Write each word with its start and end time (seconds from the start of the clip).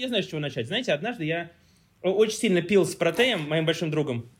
я 0.00 0.08
знаю, 0.08 0.22
с 0.22 0.26
чего 0.26 0.40
начать. 0.40 0.66
Знаете, 0.66 0.92
однажды 0.92 1.24
я 1.24 1.50
очень 2.02 2.38
сильно 2.38 2.62
пил 2.62 2.84
с 2.84 2.94
Протеем, 2.94 3.48
моим 3.48 3.66
большим 3.66 3.90
другом. 3.90 4.30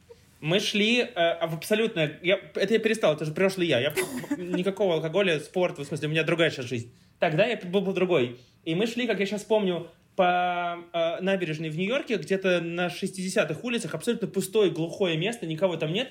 Мы 0.41 0.61
шли 0.61 1.01
э, 1.01 1.47
в 1.47 1.55
абсолютно... 1.55 2.13
Я, 2.23 2.39
это 2.55 2.75
я 2.75 2.79
перестал, 2.79 3.15
это 3.15 3.25
же 3.25 3.33
прошлый 3.33 3.66
я. 3.66 3.80
я. 3.80 3.95
Никакого 4.37 4.95
алкоголя, 4.95 5.40
спорт, 5.40 5.79
в 5.79 5.84
смысле, 5.84 6.08
у 6.08 6.11
меня 6.11 6.24
другая 6.24 6.50
сейчас 6.50 6.66
жизнь. 6.66 6.92
Тогда 7.19 7.46
я 7.46 7.56
был, 7.56 7.80
был 7.80 7.95
другой. 7.95 8.38
И 8.64 8.74
мы 8.74 8.87
шли, 8.87 9.06
как 9.06 9.19
я 9.21 9.27
сейчас 9.27 9.45
помню, 9.45 9.88
по 10.14 10.79
э, 10.92 11.21
набережной 11.21 11.70
в 11.70 11.77
Нью-Йорке, 11.77 12.16
где-то 12.16 12.61
на 12.61 12.88
60-х 12.88 13.61
улицах, 13.62 13.95
абсолютно 13.95 14.29
пустое, 14.29 14.70
глухое 14.70 15.16
место, 15.16 15.46
никого 15.46 15.77
там 15.77 15.93
нет, 15.93 16.11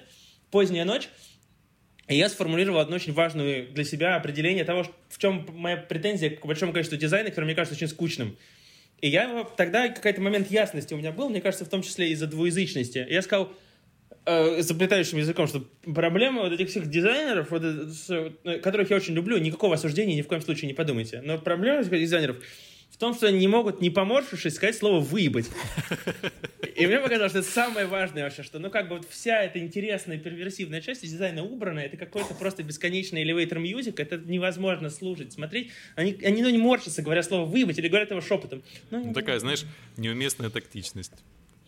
поздняя 0.51 0.85
ночь. 0.85 1.09
И 2.07 2.15
я 2.15 2.29
сформулировал 2.29 2.79
одно 2.79 2.95
очень 2.95 3.13
важное 3.13 3.65
для 3.65 3.83
себя 3.83 4.15
определение 4.15 4.63
того, 4.63 4.85
в 5.09 5.17
чем 5.17 5.47
моя 5.53 5.77
претензия 5.77 6.29
к 6.29 6.45
большому 6.45 6.71
количеству 6.71 6.97
дизайна, 6.97 7.29
который 7.29 7.45
мне 7.45 7.55
кажется 7.55 7.75
очень 7.75 7.87
скучным. 7.87 8.37
И 9.01 9.09
я 9.09 9.45
тогда 9.57 9.89
какой-то 9.89 10.21
момент 10.21 10.49
ясности 10.49 10.93
у 10.93 10.97
меня 10.97 11.11
был, 11.11 11.29
мне 11.29 11.41
кажется, 11.41 11.65
в 11.65 11.69
том 11.69 11.81
числе 11.81 12.09
из-за 12.11 12.27
двуязычности. 12.27 13.05
Я 13.09 13.21
сказал 13.21 13.51
э, 14.25 14.61
заплетающим 14.61 15.17
языком, 15.17 15.47
что 15.47 15.65
проблема 15.83 16.43
вот 16.43 16.53
этих 16.53 16.69
всех 16.69 16.89
дизайнеров, 16.89 17.51
вот, 17.51 17.61
э, 17.63 18.59
которых 18.59 18.89
я 18.89 18.95
очень 18.95 19.13
люблю, 19.13 19.37
никакого 19.37 19.75
осуждения 19.75 20.15
ни 20.15 20.21
в 20.21 20.27
коем 20.27 20.41
случае 20.41 20.67
не 20.67 20.73
подумайте, 20.73 21.21
но 21.23 21.37
проблема 21.37 21.81
этих 21.81 21.91
дизайнеров 21.91 22.37
в 22.95 22.97
том, 22.97 23.13
что 23.13 23.27
они 23.27 23.39
не 23.39 23.49
могут, 23.49 23.81
не 23.81 23.89
поморщившись, 23.89 24.55
сказать 24.55 24.77
слово 24.77 25.01
«выебать». 25.01 25.49
И 26.77 26.87
мне 26.87 26.97
показалось, 26.99 27.33
что 27.33 27.39
это 27.39 27.49
самое 27.49 27.87
важное 27.87 28.23
вообще, 28.23 28.41
что, 28.41 28.57
ну, 28.57 28.69
как 28.69 28.87
бы 28.87 28.97
вот 28.97 29.07
вся 29.09 29.43
эта 29.43 29.59
интересная 29.59 30.17
перверсивная 30.17 30.79
часть 30.79 31.03
из 31.03 31.11
дизайна 31.11 31.43
убрана, 31.43 31.79
это 31.79 31.97
какой-то 31.97 32.33
просто 32.35 32.63
бесконечный 32.63 33.25
elevator 33.25 33.61
music, 33.61 33.95
это 33.97 34.17
невозможно 34.17 34.89
слушать, 34.89 35.33
смотреть. 35.33 35.71
Они, 35.95 36.17
они 36.23 36.41
ну, 36.41 36.49
не 36.49 36.57
морщатся, 36.57 37.01
говоря 37.01 37.21
слово 37.21 37.45
«выебать» 37.45 37.77
или 37.79 37.89
говорят 37.89 38.11
его 38.11 38.21
шепотом. 38.21 38.63
Ну, 38.91 39.07
ну 39.07 39.13
такая, 39.13 39.39
знаешь, 39.39 39.65
неуместная 39.97 40.49
тактичность 40.49 41.11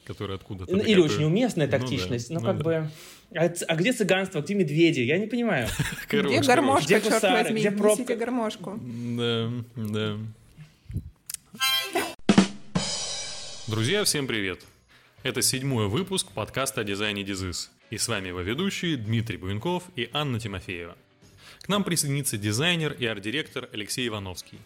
которая 0.05 0.37
откуда-то... 0.37 0.73
Ну, 0.73 0.81
или 0.81 1.01
очень 1.01 1.25
уместная 1.25 1.67
тактичность. 1.67 2.29
Ну, 2.29 2.39
да, 2.39 2.53
ну, 2.53 2.53
ну 2.53 2.53
как 2.53 2.63
да. 2.63 2.81
бы... 2.81 2.91
А, 3.37 3.53
а 3.67 3.75
где 3.75 3.91
цыганство, 3.91 4.39
где 4.39 4.55
медведи? 4.55 5.01
Я 5.01 5.17
не 5.17 5.27
понимаю. 5.27 5.67
Где 6.09 6.39
гармошка, 6.39 6.85
где 6.85 7.09
черт 7.09 7.23
возьми? 7.23 7.59
Где 7.59 7.71
пробка? 7.71 8.15
гармошку. 8.15 8.79
Да, 8.81 9.51
да. 9.75 10.17
Друзья, 13.67 14.03
всем 14.03 14.27
привет! 14.27 14.65
Это 15.23 15.41
седьмой 15.41 15.87
выпуск 15.87 16.31
подкаста 16.31 16.81
о 16.81 16.83
дизайне 16.83 17.23
Дизис. 17.23 17.71
И 17.89 17.97
с 17.97 18.07
вами 18.07 18.29
его 18.29 18.41
ведущие 18.41 18.97
Дмитрий 18.97 19.37
Буенков 19.37 19.83
и 19.95 20.09
Анна 20.13 20.39
Тимофеева. 20.39 20.97
К 21.61 21.69
нам 21.69 21.83
присоединится 21.83 22.37
дизайнер 22.37 22.93
и 22.93 23.05
арт-директор 23.05 23.69
Алексей 23.73 24.07
Ивановский. 24.07 24.59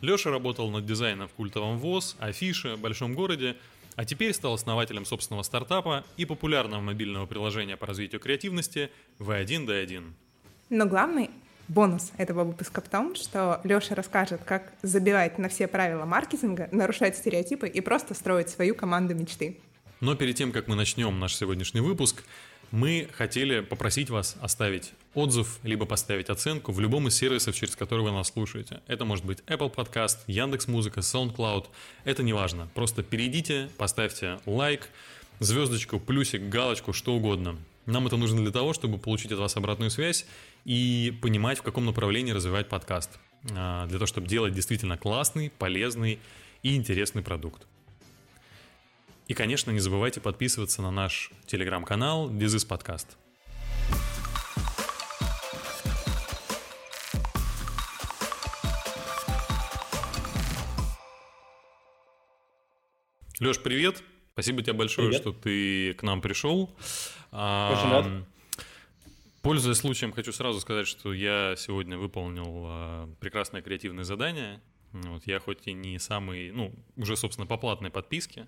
Леша 0.00 0.30
работал 0.30 0.70
над 0.70 0.86
дизайном 0.86 1.28
в 1.28 1.32
культовом 1.32 1.78
ВОЗ, 1.78 2.16
Афише, 2.18 2.76
Большом 2.76 3.14
городе, 3.14 3.56
а 3.96 4.04
теперь 4.04 4.32
стал 4.32 4.54
основателем 4.54 5.04
собственного 5.04 5.42
стартапа 5.42 6.04
и 6.16 6.24
популярного 6.24 6.80
мобильного 6.80 7.26
приложения 7.26 7.76
по 7.76 7.86
развитию 7.86 8.20
креативности 8.20 8.90
V1D1. 9.18 10.12
Но 10.70 10.86
главный 10.86 11.30
Бонус 11.68 12.12
этого 12.18 12.44
выпуска 12.44 12.80
в 12.80 12.88
том, 12.88 13.14
что 13.14 13.60
Леша 13.64 13.94
расскажет, 13.94 14.42
как 14.44 14.72
забивать 14.82 15.38
на 15.38 15.48
все 15.48 15.66
правила 15.66 16.04
маркетинга, 16.04 16.68
нарушать 16.72 17.16
стереотипы 17.16 17.68
и 17.68 17.80
просто 17.80 18.14
строить 18.14 18.50
свою 18.50 18.74
команду 18.74 19.14
мечты. 19.14 19.58
Но 20.00 20.14
перед 20.14 20.36
тем, 20.36 20.52
как 20.52 20.68
мы 20.68 20.74
начнем 20.74 21.18
наш 21.18 21.34
сегодняшний 21.34 21.80
выпуск, 21.80 22.22
мы 22.70 23.08
хотели 23.12 23.60
попросить 23.60 24.10
вас 24.10 24.36
оставить 24.40 24.92
отзыв, 25.14 25.60
либо 25.62 25.86
поставить 25.86 26.28
оценку 26.28 26.72
в 26.72 26.80
любом 26.80 27.08
из 27.08 27.14
сервисов, 27.14 27.54
через 27.54 27.76
которые 27.76 28.04
вы 28.04 28.12
нас 28.12 28.28
слушаете. 28.28 28.80
Это 28.86 29.04
может 29.04 29.24
быть 29.24 29.38
Apple 29.46 29.72
Podcast, 29.72 30.18
Яндекс.Музыка, 30.26 31.00
SoundCloud. 31.00 31.66
Это 32.04 32.22
не 32.22 32.32
важно. 32.32 32.68
Просто 32.74 33.02
перейдите, 33.02 33.70
поставьте 33.78 34.40
лайк, 34.44 34.88
звездочку, 35.38 36.00
плюсик, 36.00 36.42
галочку, 36.48 36.92
что 36.92 37.14
угодно. 37.14 37.56
Нам 37.86 38.06
это 38.06 38.16
нужно 38.16 38.42
для 38.42 38.50
того, 38.50 38.72
чтобы 38.72 38.98
получить 38.98 39.30
от 39.32 39.38
вас 39.38 39.56
обратную 39.56 39.90
связь 39.90 40.26
и 40.64 41.16
понимать, 41.22 41.58
в 41.58 41.62
каком 41.62 41.84
направлении 41.84 42.32
развивать 42.32 42.68
подкаст. 42.68 43.18
А, 43.52 43.86
для 43.86 43.98
того, 43.98 44.06
чтобы 44.06 44.26
делать 44.26 44.54
действительно 44.54 44.96
классный, 44.96 45.50
полезный 45.50 46.18
и 46.62 46.76
интересный 46.76 47.22
продукт. 47.22 47.66
И, 49.28 49.34
конечно, 49.34 49.70
не 49.70 49.80
забывайте 49.80 50.20
подписываться 50.20 50.82
на 50.82 50.90
наш 50.90 51.30
телеграм-канал 51.46 52.30
Дизис 52.30 52.64
Подкаст. 52.64 53.16
Леш, 63.40 63.58
привет! 63.60 64.02
Спасибо 64.32 64.62
тебе 64.62 64.72
большое, 64.72 65.08
Привет. 65.08 65.22
что 65.22 65.32
ты 65.32 65.94
к 65.94 66.02
нам 66.02 66.20
пришел. 66.20 66.74
Очень 67.30 67.90
рад. 67.90 68.06
Пользуясь 69.44 69.76
случаем, 69.76 70.10
хочу 70.10 70.32
сразу 70.32 70.58
сказать, 70.58 70.86
что 70.86 71.12
я 71.12 71.54
сегодня 71.58 71.98
выполнил 71.98 72.64
а, 72.66 73.10
прекрасное 73.20 73.60
креативное 73.60 74.04
задание. 74.04 74.62
Вот, 74.92 75.26
я 75.26 75.38
хоть 75.38 75.66
и 75.66 75.74
не 75.74 75.98
самый, 75.98 76.50
ну, 76.50 76.72
уже, 76.96 77.14
собственно, 77.14 77.46
по 77.46 77.58
платной 77.58 77.90
подписке, 77.90 78.46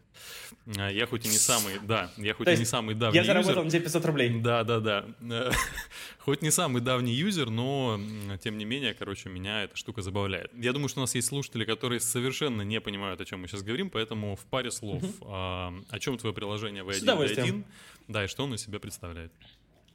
а, 0.78 0.88
я 0.88 1.06
хоть 1.06 1.26
и 1.26 1.28
не 1.28 1.36
самый, 1.36 1.80
да, 1.82 2.10
я 2.16 2.32
хоть 2.32 2.46
То 2.46 2.52
и 2.52 2.56
не 2.56 2.64
самый 2.64 2.94
давний 2.94 3.18
Я 3.18 3.24
заработал 3.24 3.64
юзер, 3.64 3.80
на 3.80 3.84
500 3.84 4.06
рублей. 4.06 4.40
Да, 4.40 4.64
да, 4.64 4.80
да. 4.80 5.52
Хоть 6.18 6.40
не 6.40 6.50
самый 6.50 6.80
давний 6.80 7.12
юзер, 7.12 7.50
но, 7.50 8.00
тем 8.42 8.56
не 8.56 8.64
менее, 8.64 8.94
короче, 8.94 9.28
меня 9.28 9.64
эта 9.64 9.76
штука 9.76 10.00
забавляет. 10.00 10.50
Я 10.54 10.72
думаю, 10.72 10.88
что 10.88 11.00
у 11.00 11.02
нас 11.02 11.14
есть 11.14 11.28
слушатели, 11.28 11.66
которые 11.66 12.00
совершенно 12.00 12.62
не 12.62 12.80
понимают, 12.80 13.20
о 13.20 13.26
чем 13.26 13.42
мы 13.42 13.48
сейчас 13.48 13.62
говорим, 13.62 13.90
поэтому 13.90 14.34
в 14.34 14.46
паре 14.46 14.70
слов, 14.70 15.02
угу. 15.02 15.26
о, 15.28 15.98
чем 16.00 16.16
твое 16.16 16.34
приложение 16.34 16.84
V1, 16.84 17.64
да, 18.08 18.24
и 18.24 18.28
что 18.28 18.44
оно 18.44 18.54
из 18.54 18.62
себя 18.62 18.78
представляет. 18.78 19.32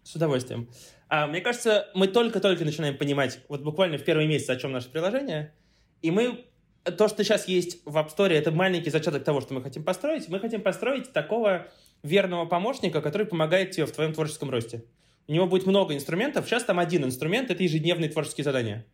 С 0.03 0.15
удовольствием. 0.15 0.69
А, 1.09 1.27
мне 1.27 1.41
кажется, 1.41 1.89
мы 1.93 2.07
только-только 2.07 2.65
начинаем 2.65 2.97
понимать, 2.97 3.39
вот 3.49 3.61
буквально 3.61 3.97
в 3.97 4.03
первый 4.03 4.27
месяц, 4.27 4.49
о 4.49 4.55
чем 4.55 4.71
наше 4.71 4.89
приложение, 4.89 5.53
и 6.01 6.09
мы, 6.09 6.45
то, 6.83 7.07
что 7.07 7.23
сейчас 7.23 7.47
есть 7.47 7.81
в 7.85 7.97
App 7.97 8.15
Store, 8.15 8.29
это 8.29 8.51
маленький 8.51 8.89
зачаток 8.89 9.23
того, 9.23 9.41
что 9.41 9.53
мы 9.53 9.61
хотим 9.61 9.83
построить. 9.83 10.27
Мы 10.29 10.39
хотим 10.39 10.61
построить 10.61 11.13
такого 11.13 11.67
верного 12.01 12.45
помощника, 12.45 13.01
который 13.01 13.27
помогает 13.27 13.71
тебе 13.71 13.85
в 13.85 13.91
твоем 13.91 14.13
творческом 14.13 14.49
росте. 14.49 14.85
У 15.27 15.33
него 15.33 15.45
будет 15.45 15.67
много 15.67 15.93
инструментов. 15.93 16.47
Сейчас 16.47 16.63
там 16.63 16.79
один 16.79 17.05
инструмент— 17.05 17.49
это 17.51 17.61
ежедневные 17.61 18.09
творческие 18.09 18.43
задания. 18.43 18.85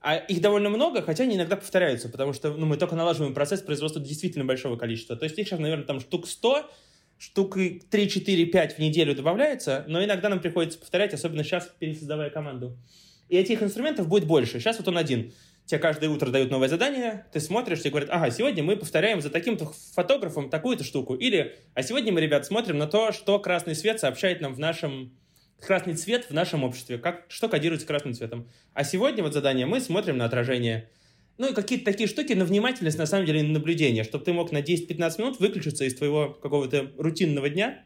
А 0.00 0.16
их 0.16 0.40
довольно 0.40 0.68
много, 0.68 1.02
хотя 1.02 1.24
они 1.24 1.36
иногда 1.36 1.56
повторяются, 1.56 2.08
потому 2.08 2.32
что 2.32 2.52
ну, 2.52 2.66
мы 2.66 2.76
только 2.76 2.94
налаживаем 2.94 3.34
процесс 3.34 3.62
производства 3.62 4.00
действительно 4.00 4.44
большого 4.44 4.76
количества. 4.76 5.16
То 5.16 5.24
есть 5.24 5.38
их 5.38 5.48
сейчас, 5.48 5.58
наверное, 5.58 5.86
там 5.86 5.98
штук 5.98 6.28
100, 6.28 6.70
штук 7.18 7.56
3, 7.90 8.08
4, 8.08 8.46
5 8.46 8.76
в 8.76 8.78
неделю 8.78 9.14
добавляется, 9.14 9.84
но 9.88 10.02
иногда 10.04 10.28
нам 10.28 10.40
приходится 10.40 10.78
повторять, 10.78 11.14
особенно 11.14 11.44
сейчас, 11.44 11.70
пересоздавая 11.78 12.30
команду. 12.30 12.76
И 13.28 13.36
этих 13.36 13.62
инструментов 13.62 14.08
будет 14.08 14.26
больше. 14.26 14.58
Сейчас 14.58 14.78
вот 14.78 14.88
он 14.88 14.96
один 14.96 15.32
тебе 15.68 15.78
каждое 15.80 16.08
утро 16.08 16.30
дают 16.30 16.50
новое 16.50 16.68
задание, 16.68 17.26
ты 17.30 17.40
смотришь, 17.40 17.80
тебе 17.80 17.90
говорят, 17.90 18.08
ага, 18.10 18.30
сегодня 18.30 18.64
мы 18.64 18.76
повторяем 18.76 19.20
за 19.20 19.28
таким-то 19.28 19.70
фотографом 19.94 20.48
такую-то 20.48 20.82
штуку. 20.82 21.14
Или, 21.14 21.56
а 21.74 21.82
сегодня 21.82 22.10
мы, 22.10 22.22
ребят, 22.22 22.46
смотрим 22.46 22.78
на 22.78 22.86
то, 22.86 23.12
что 23.12 23.38
красный 23.38 23.74
свет 23.74 24.00
сообщает 24.00 24.40
нам 24.40 24.54
в 24.54 24.58
нашем... 24.58 25.12
Красный 25.60 25.94
цвет 25.94 26.30
в 26.30 26.32
нашем 26.32 26.62
обществе, 26.62 26.98
как, 26.98 27.24
что 27.28 27.48
кодируется 27.48 27.84
красным 27.84 28.14
цветом. 28.14 28.48
А 28.74 28.84
сегодня 28.84 29.24
вот 29.24 29.34
задание 29.34 29.66
мы 29.66 29.80
смотрим 29.80 30.16
на 30.16 30.24
отражение. 30.24 30.88
Ну 31.38 31.50
и 31.50 31.54
какие-то 31.54 31.84
такие 31.84 32.08
штуки 32.08 32.32
на 32.32 32.44
внимательность, 32.44 32.98
на 32.98 33.06
самом 33.06 33.24
деле, 33.24 33.42
на 33.44 33.50
наблюдение, 33.50 34.02
чтобы 34.02 34.24
ты 34.24 34.32
мог 34.32 34.50
на 34.50 34.58
10-15 34.60 35.20
минут 35.20 35.40
выключиться 35.40 35.84
из 35.84 35.94
твоего 35.94 36.30
какого-то 36.30 36.90
рутинного 36.98 37.48
дня 37.48 37.82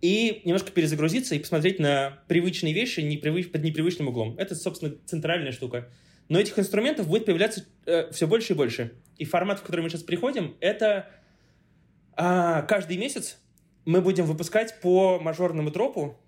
и 0.00 0.42
немножко 0.44 0.72
перезагрузиться 0.72 1.36
и 1.36 1.38
посмотреть 1.38 1.78
на 1.78 2.18
привычные 2.26 2.74
вещи 2.74 2.98
непривыч... 2.98 3.52
под 3.52 3.62
непривычным 3.62 4.08
углом. 4.08 4.36
Это, 4.36 4.56
собственно, 4.56 4.94
центральная 5.06 5.52
штука. 5.52 5.88
Но 6.28 6.40
этих 6.40 6.58
инструментов 6.58 7.06
будет 7.06 7.24
появляться 7.24 7.64
э, 7.86 8.10
все 8.10 8.26
больше 8.26 8.54
и 8.54 8.56
больше. 8.56 8.94
И 9.16 9.24
формат, 9.24 9.60
в 9.60 9.62
который 9.62 9.82
мы 9.82 9.88
сейчас 9.88 10.02
приходим, 10.02 10.56
это 10.58 11.08
э, 12.16 12.64
каждый 12.66 12.96
месяц 12.96 13.38
мы 13.84 14.00
будем 14.00 14.24
выпускать 14.24 14.80
по 14.80 15.20
мажорному 15.20 15.70
тропу, 15.70 16.18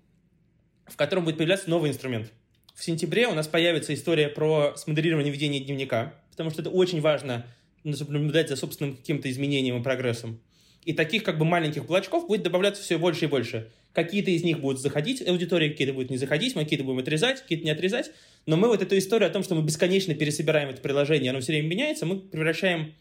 в 0.85 0.95
котором 0.95 1.25
будет 1.25 1.37
появляться 1.37 1.69
новый 1.69 1.89
инструмент. 1.89 2.31
В 2.75 2.83
сентябре 2.83 3.27
у 3.27 3.33
нас 3.33 3.47
появится 3.47 3.93
история 3.93 4.29
про 4.29 4.73
смоделирование 4.77 5.33
ведения 5.33 5.59
дневника, 5.59 6.13
потому 6.35 6.51
что 6.51 6.61
это 6.61 6.69
очень 6.69 6.99
важно, 6.99 7.45
чтобы 7.93 8.11
наблюдать 8.11 8.49
за 8.49 8.57
собственным 8.57 8.97
каким-то 8.97 9.31
изменением 9.31 9.79
и 9.79 9.83
прогрессом. 9.83 10.41
И 10.83 10.93
таких 10.93 11.23
как 11.23 11.39
бы 11.39 11.45
маленьких 11.45 11.85
блочков 11.85 12.27
будет 12.27 12.43
добавляться 12.43 12.83
все 12.83 12.97
больше 12.97 13.25
и 13.25 13.27
больше. 13.27 13.71
Какие-то 13.93 14.31
из 14.31 14.43
них 14.43 14.59
будут 14.59 14.81
заходить 14.81 15.25
аудитории, 15.25 15.69
какие-то 15.69 15.93
будут 15.93 16.11
не 16.11 16.17
заходить, 16.17 16.55
мы 16.55 16.63
какие-то 16.63 16.83
будем 16.83 16.99
отрезать, 16.99 17.41
какие-то 17.41 17.63
не 17.63 17.71
отрезать. 17.71 18.11
Но 18.45 18.57
мы 18.57 18.67
вот 18.67 18.81
эту 18.81 18.97
историю 18.97 19.29
о 19.29 19.31
том, 19.31 19.41
что 19.41 19.55
мы 19.55 19.63
бесконечно 19.63 20.13
пересобираем 20.13 20.69
это 20.69 20.81
приложение, 20.81 21.31
оно 21.31 21.39
все 21.39 21.53
время 21.53 21.67
меняется, 21.67 22.05
мы 22.05 22.19
превращаем 22.19 22.93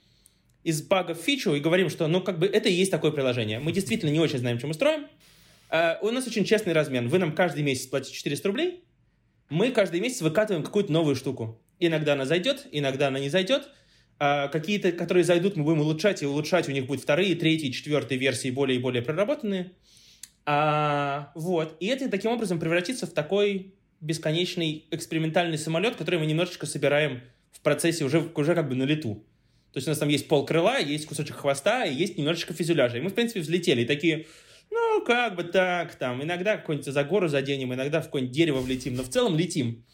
из 0.63 0.81
бага 0.83 1.15
в 1.15 1.19
фичу 1.19 1.55
и 1.55 1.61
говорим, 1.61 1.91
что 1.91 2.07
ну 2.07 2.23
как 2.23 2.39
бы 2.39 2.47
это 2.47 2.69
и 2.69 2.73
есть 2.73 2.93
такое 2.93 3.11
приложение. 3.11 3.59
Мы 3.59 3.73
действительно 3.73 4.11
не 4.11 4.21
очень 4.21 4.39
знаем, 4.39 4.59
что 4.59 4.69
мы 4.69 4.75
строим. 4.75 5.07
Uh, 5.71 5.97
у 6.03 6.11
нас 6.11 6.27
очень 6.27 6.45
честный 6.45 6.73
размен. 6.73 7.09
Вы 7.09 7.19
нам 7.19 7.35
каждый 7.35 7.65
месяц 7.65 7.87
платите 7.87 8.15
400 8.15 8.49
рублей, 8.49 8.85
мы 9.51 9.71
каждый 9.73 10.01
месяц 10.01 10.23
выкатываем 10.23 10.65
какую-то 10.65 10.93
новую 10.93 11.17
штуку. 11.17 11.61
Иногда 11.81 12.15
она 12.15 12.25
зайдет, 12.25 12.67
иногда 12.73 13.09
она 13.09 13.19
не 13.19 13.29
зайдет. 13.29 13.69
А 14.19 14.49
какие-то, 14.49 14.93
которые 14.93 15.25
зайдут, 15.25 15.57
мы 15.57 15.65
будем 15.65 15.81
улучшать, 15.81 16.23
и 16.23 16.27
улучшать 16.27 16.69
у 16.69 16.73
них 16.73 16.87
будет 16.87 17.01
вторые, 17.01 17.35
третьи, 17.35 17.71
четвертые 17.71 18.19
версии 18.19 18.51
более 18.51 18.79
и 18.79 18.81
более 18.81 19.03
проработанные. 19.03 19.73
А, 20.47 21.33
вот. 21.35 21.77
И 21.81 21.87
это 21.87 22.09
таким 22.09 22.31
образом 22.31 22.61
превратится 22.61 23.07
в 23.07 23.11
такой 23.11 23.75
бесконечный 24.01 24.87
экспериментальный 24.91 25.59
самолет, 25.59 25.97
который 25.97 26.19
мы 26.19 26.27
немножечко 26.27 26.67
собираем 26.67 27.23
в 27.51 27.61
процессе 27.61 28.05
уже, 28.05 28.21
уже 28.35 28.55
как 28.55 28.69
бы 28.69 28.75
на 28.75 28.85
лету. 28.85 29.25
То 29.73 29.79
есть 29.79 29.89
у 29.89 29.91
нас 29.91 29.99
там 29.99 30.09
есть 30.09 30.29
пол 30.29 30.47
крыла, 30.47 30.79
есть 30.79 31.07
кусочек 31.07 31.37
хвоста, 31.37 31.85
и 31.85 31.95
есть 31.95 32.17
немножечко 32.17 32.55
фюзеляжа. 32.55 32.99
И 32.99 33.01
мы, 33.01 33.11
в 33.11 33.15
принципе, 33.15 33.41
взлетели. 33.41 33.83
И 33.83 33.87
такие, 33.87 34.27
ну, 34.71 35.05
как 35.05 35.35
бы 35.35 35.43
так, 35.43 35.95
там, 35.97 36.23
иногда 36.23 36.57
какой-нибудь 36.57 36.87
за 36.87 37.03
гору 37.03 37.27
заденем, 37.27 37.75
иногда 37.75 38.01
в 38.01 38.05
какое-нибудь 38.05 38.35
дерево 38.35 38.61
влетим, 38.61 38.95
но 38.95 39.03
в 39.03 39.09
целом 39.09 39.37
летим. 39.37 39.85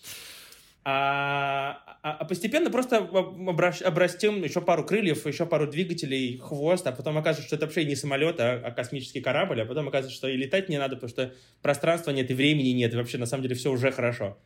А, 0.90 1.78
а, 2.02 2.12
а 2.12 2.25
постепенно 2.25 2.69
просто 2.69 2.98
обрастем 2.98 4.42
еще 4.42 4.60
пару 4.60 4.84
крыльев, 4.84 5.25
еще 5.25 5.46
пару 5.46 5.69
двигателей, 5.69 6.38
хвост, 6.38 6.84
а 6.87 6.92
потом 6.92 7.16
окажется, 7.16 7.46
что 7.46 7.56
это 7.56 7.66
вообще 7.66 7.84
не 7.84 7.94
самолет, 7.94 8.40
а, 8.40 8.60
а 8.64 8.70
космический 8.72 9.20
корабль, 9.20 9.62
а 9.62 9.66
потом 9.66 9.87
окажется, 9.87 10.14
что 10.14 10.26
и 10.28 10.37
летать 10.37 10.69
не 10.69 10.78
надо, 10.78 10.96
потому 10.96 11.10
что 11.10 11.32
пространства 11.62 12.10
нет, 12.10 12.28
и 12.31 12.34
времени 12.34 12.70
нет, 12.70 12.92
и 12.92 12.96
вообще 12.96 13.19
на 13.19 13.26
самом 13.26 13.44
деле 13.44 13.54
все 13.54 13.70
уже 13.70 13.92
хорошо. 13.92 14.37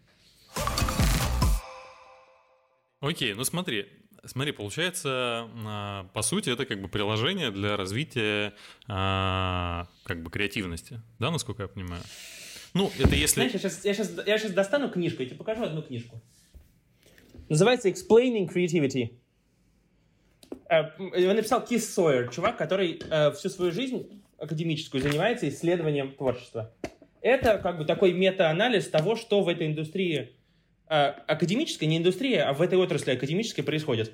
Окей, 3.01 3.35
ну 3.35 3.45
смотри, 3.45 3.87
Смотри, 4.27 4.53
получается, 4.53 5.51
а, 5.67 6.09
по 6.15 6.23
сути, 6.23 6.49
это 6.49 6.65
как 6.65 6.81
бы 6.81 6.89
приложение 6.89 7.51
для 7.51 7.77
развития 7.77 8.55
а, 8.89 9.87
как 10.05 10.23
бы 10.23 10.31
креативности, 10.31 11.03
да, 11.19 11.31
насколько 11.31 11.63
я 11.63 11.69
понимаю? 11.69 12.03
Ну, 12.73 12.91
это 12.99 13.15
если... 13.15 13.35
Знаешь, 13.35 13.53
я 13.53 13.59
сейчас, 13.59 13.85
я, 13.85 13.95
сейчас, 13.95 14.11
я 14.27 14.39
сейчас 14.39 14.53
достану 14.53 14.91
книжку, 14.91 15.23
я 15.23 15.29
тебе 15.29 15.39
покажу 15.39 15.63
одну 15.63 15.83
книжку. 15.83 16.21
Называется 17.49 17.89
Explaining 17.89 18.53
Creativity. 18.53 19.17
Э, 20.69 20.85
его 21.19 21.33
написал 21.33 21.65
Кис 21.65 21.93
Сойер, 21.93 22.31
чувак, 22.31 22.57
который 22.57 23.01
э, 23.09 23.33
всю 23.33 23.49
свою 23.49 23.73
жизнь 23.73 24.23
академическую 24.39 25.03
занимается 25.03 25.49
исследованием 25.49 26.13
творчества. 26.13 26.75
Это 27.21 27.59
как 27.59 27.79
бы 27.79 27.85
такой 27.85 28.13
мета-анализ 28.13 28.89
того, 28.89 29.17
что 29.17 29.43
в 29.43 29.49
этой 29.49 29.67
индустрии 29.67 30.37
а, 30.87 31.17
академическая, 31.27 31.89
не 31.89 31.99
индустрия, 31.99 32.49
а 32.49 32.53
в 32.53 32.61
этой 32.61 32.79
отрасли 32.79 33.13
академической 33.13 33.63
происходит. 33.63 34.13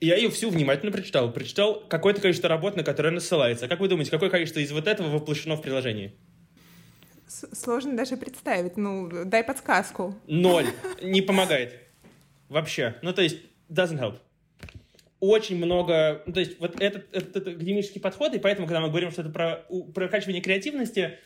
Я 0.00 0.16
ее 0.16 0.30
всю 0.30 0.50
внимательно 0.50 0.92
прочитал. 0.92 1.32
Прочитал 1.32 1.80
какое-то 1.88 2.20
количество 2.20 2.48
работ, 2.48 2.76
на 2.76 2.84
которые 2.84 3.10
она 3.10 3.20
ссылается. 3.20 3.68
Как 3.68 3.80
вы 3.80 3.88
думаете, 3.88 4.10
какое 4.10 4.30
количество 4.30 4.60
из 4.60 4.70
вот 4.70 4.86
этого 4.86 5.08
воплощено 5.08 5.56
в 5.56 5.62
приложении? 5.62 6.14
Сложно 7.26 7.96
даже 7.96 8.16
представить. 8.16 8.76
Ну, 8.76 9.10
дай 9.24 9.42
подсказку. 9.42 10.14
Ноль. 10.26 10.66
Не 11.02 11.22
помогает. 11.22 11.83
Вообще. 12.54 12.94
Ну, 13.02 13.12
то 13.12 13.20
есть, 13.20 13.40
doesn't 13.68 13.98
help. 13.98 14.18
Очень 15.18 15.56
много... 15.56 16.22
Ну, 16.24 16.32
то 16.32 16.38
есть, 16.38 16.60
вот 16.60 16.80
этот, 16.80 17.12
этот, 17.12 17.36
этот 17.36 17.54
академический 17.56 18.00
подход, 18.00 18.32
и 18.32 18.38
поэтому, 18.38 18.68
когда 18.68 18.80
мы 18.80 18.90
говорим 18.90 19.10
что 19.10 19.22
это 19.22 19.30
про 19.30 19.66
прокачивание 19.92 20.40
креативности, 20.40 21.18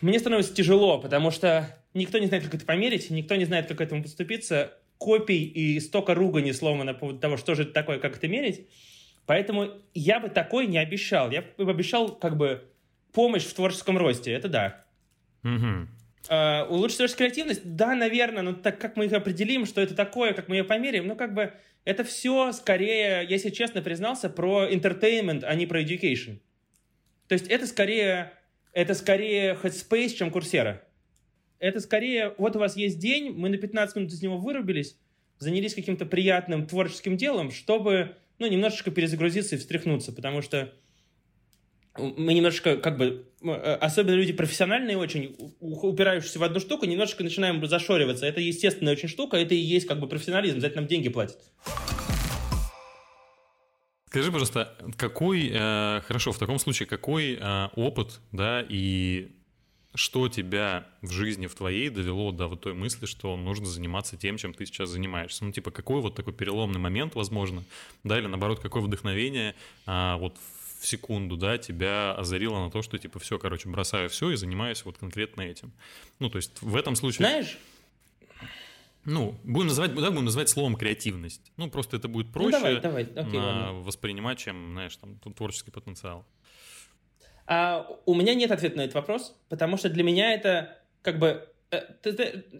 мне 0.00 0.20
становится 0.20 0.54
тяжело, 0.54 1.00
потому 1.00 1.32
что 1.32 1.76
никто 1.92 2.18
не 2.18 2.28
знает, 2.28 2.44
как 2.44 2.54
это 2.54 2.64
померить, 2.64 3.10
никто 3.10 3.34
не 3.34 3.46
знает, 3.46 3.66
как 3.66 3.78
к 3.78 3.80
этому 3.80 4.04
поступиться. 4.04 4.78
Копий 4.96 5.42
и 5.42 5.80
столько 5.80 6.14
ругани 6.14 6.52
сломано 6.52 6.94
по 6.94 7.00
поводу 7.00 7.18
того, 7.18 7.36
что 7.36 7.56
же 7.56 7.62
это 7.62 7.72
такое, 7.72 7.98
как 7.98 8.16
это 8.16 8.28
мерить. 8.28 8.68
Поэтому 9.26 9.70
я 9.92 10.20
бы 10.20 10.28
такой 10.28 10.68
не 10.68 10.78
обещал. 10.78 11.32
Я 11.32 11.42
бы 11.58 11.68
обещал 11.68 12.14
как 12.14 12.36
бы 12.36 12.62
помощь 13.12 13.42
в 13.42 13.54
творческом 13.54 13.98
росте. 13.98 14.30
Это 14.30 14.48
да. 14.48 14.84
Угу. 15.42 15.88
Uh, 16.28 16.68
улучшить 16.68 16.98
творческую 16.98 17.30
креативность? 17.30 17.62
Да, 17.64 17.94
наверное, 17.94 18.42
но 18.42 18.52
так 18.52 18.78
как 18.78 18.96
мы 18.96 19.06
их 19.06 19.12
определим, 19.12 19.66
что 19.66 19.80
это 19.80 19.94
такое, 19.94 20.34
как 20.34 20.48
мы 20.48 20.56
ее 20.56 20.64
померяем, 20.64 21.08
ну, 21.08 21.16
как 21.16 21.34
бы, 21.34 21.52
это 21.84 22.04
все 22.04 22.52
скорее, 22.52 23.26
если 23.28 23.50
честно 23.50 23.82
признался, 23.82 24.30
про 24.30 24.68
entertainment, 24.70 25.42
а 25.44 25.54
не 25.56 25.66
про 25.66 25.82
education. 25.82 26.38
То 27.26 27.32
есть 27.32 27.48
это 27.48 27.66
скорее 27.66 28.32
это 28.72 28.94
скорее 28.94 29.58
Headspace, 29.62 30.14
чем 30.14 30.30
Курсера. 30.30 30.82
Это 31.58 31.78
скорее, 31.80 32.34
вот 32.38 32.56
у 32.56 32.58
вас 32.58 32.76
есть 32.76 32.98
день, 32.98 33.30
мы 33.32 33.48
на 33.50 33.58
15 33.58 33.96
минут 33.96 34.12
из 34.12 34.22
него 34.22 34.38
вырубились, 34.38 34.96
занялись 35.38 35.74
каким-то 35.74 36.06
приятным 36.06 36.66
творческим 36.66 37.16
делом, 37.16 37.50
чтобы, 37.50 38.16
ну, 38.38 38.48
немножечко 38.48 38.90
перезагрузиться 38.90 39.54
и 39.54 39.58
встряхнуться, 39.58 40.12
потому 40.12 40.42
что 40.42 40.72
мы 41.96 42.32
немножко, 42.32 42.76
как 42.76 42.96
бы, 42.96 43.26
особенно 43.42 44.14
люди 44.14 44.32
профессиональные 44.32 44.96
очень, 44.96 45.36
упирающиеся 45.60 46.38
в 46.38 46.42
одну 46.42 46.58
штуку, 46.60 46.86
немножечко 46.86 47.22
начинаем 47.22 47.64
зашориваться. 47.66 48.24
Это 48.24 48.40
естественная 48.40 48.94
очень 48.94 49.08
штука, 49.08 49.36
это 49.36 49.54
и 49.54 49.58
есть 49.58 49.86
как 49.86 50.00
бы 50.00 50.06
профессионализм, 50.08 50.60
за 50.60 50.68
это 50.68 50.76
нам 50.76 50.86
деньги 50.86 51.08
платят. 51.08 51.38
Скажи, 54.06 54.30
пожалуйста, 54.30 54.76
какой, 54.96 55.50
э, 55.52 56.00
хорошо, 56.06 56.32
в 56.32 56.38
таком 56.38 56.58
случае, 56.58 56.86
какой 56.86 57.38
э, 57.40 57.68
опыт, 57.76 58.20
да, 58.30 58.64
и 58.68 59.32
что 59.94 60.28
тебя 60.28 60.86
в 61.00 61.10
жизни 61.10 61.46
в 61.46 61.54
твоей 61.54 61.88
довело 61.90 62.30
до 62.30 62.46
вот 62.48 62.60
той 62.62 62.74
мысли, 62.74 63.06
что 63.06 63.36
нужно 63.36 63.66
заниматься 63.66 64.16
тем, 64.16 64.36
чем 64.36 64.54
ты 64.54 64.64
сейчас 64.66 64.90
занимаешься? 64.90 65.44
Ну, 65.44 65.52
типа, 65.52 65.70
какой 65.70 66.00
вот 66.00 66.14
такой 66.14 66.32
переломный 66.32 66.78
момент, 66.78 67.14
возможно, 67.14 67.64
да, 68.04 68.18
или 68.18 68.26
наоборот, 68.26 68.60
какое 68.60 68.82
вдохновение 68.82 69.54
вот 69.86 70.36
в 70.38 70.61
секунду, 70.84 71.36
да, 71.36 71.58
тебя 71.58 72.12
озарило 72.12 72.64
на 72.64 72.70
то, 72.70 72.82
что, 72.82 72.98
типа, 72.98 73.18
все, 73.18 73.38
короче, 73.38 73.68
бросаю 73.68 74.08
все 74.08 74.30
и 74.30 74.36
занимаюсь 74.36 74.84
вот 74.84 74.98
конкретно 74.98 75.42
этим. 75.42 75.72
Ну, 76.18 76.30
то 76.30 76.36
есть 76.36 76.60
в 76.62 76.76
этом 76.76 76.96
случае... 76.96 77.26
Знаешь, 77.26 77.58
ну, 79.04 79.34
будем 79.42 79.68
называть, 79.68 79.94
да, 79.94 80.10
будем 80.10 80.26
называть 80.26 80.48
словом 80.48 80.76
креативность. 80.76 81.52
Ну, 81.56 81.68
просто 81.68 81.96
это 81.96 82.06
будет 82.06 82.32
проще 82.32 82.46
ну, 82.46 82.52
давай, 82.52 82.80
давай. 82.80 83.02
Окей, 83.02 83.40
на, 83.40 83.72
воспринимать, 83.72 84.38
чем, 84.38 84.72
знаешь, 84.72 84.96
там, 84.96 85.18
творческий 85.34 85.72
потенциал. 85.72 86.24
А, 87.46 87.86
у 88.06 88.14
меня 88.14 88.34
нет 88.34 88.52
ответа 88.52 88.76
на 88.76 88.82
этот 88.82 88.94
вопрос, 88.94 89.36
потому 89.48 89.76
что 89.76 89.88
для 89.88 90.04
меня 90.04 90.32
это 90.32 90.78
как 91.02 91.18
бы 91.18 91.48
э, 91.72 91.80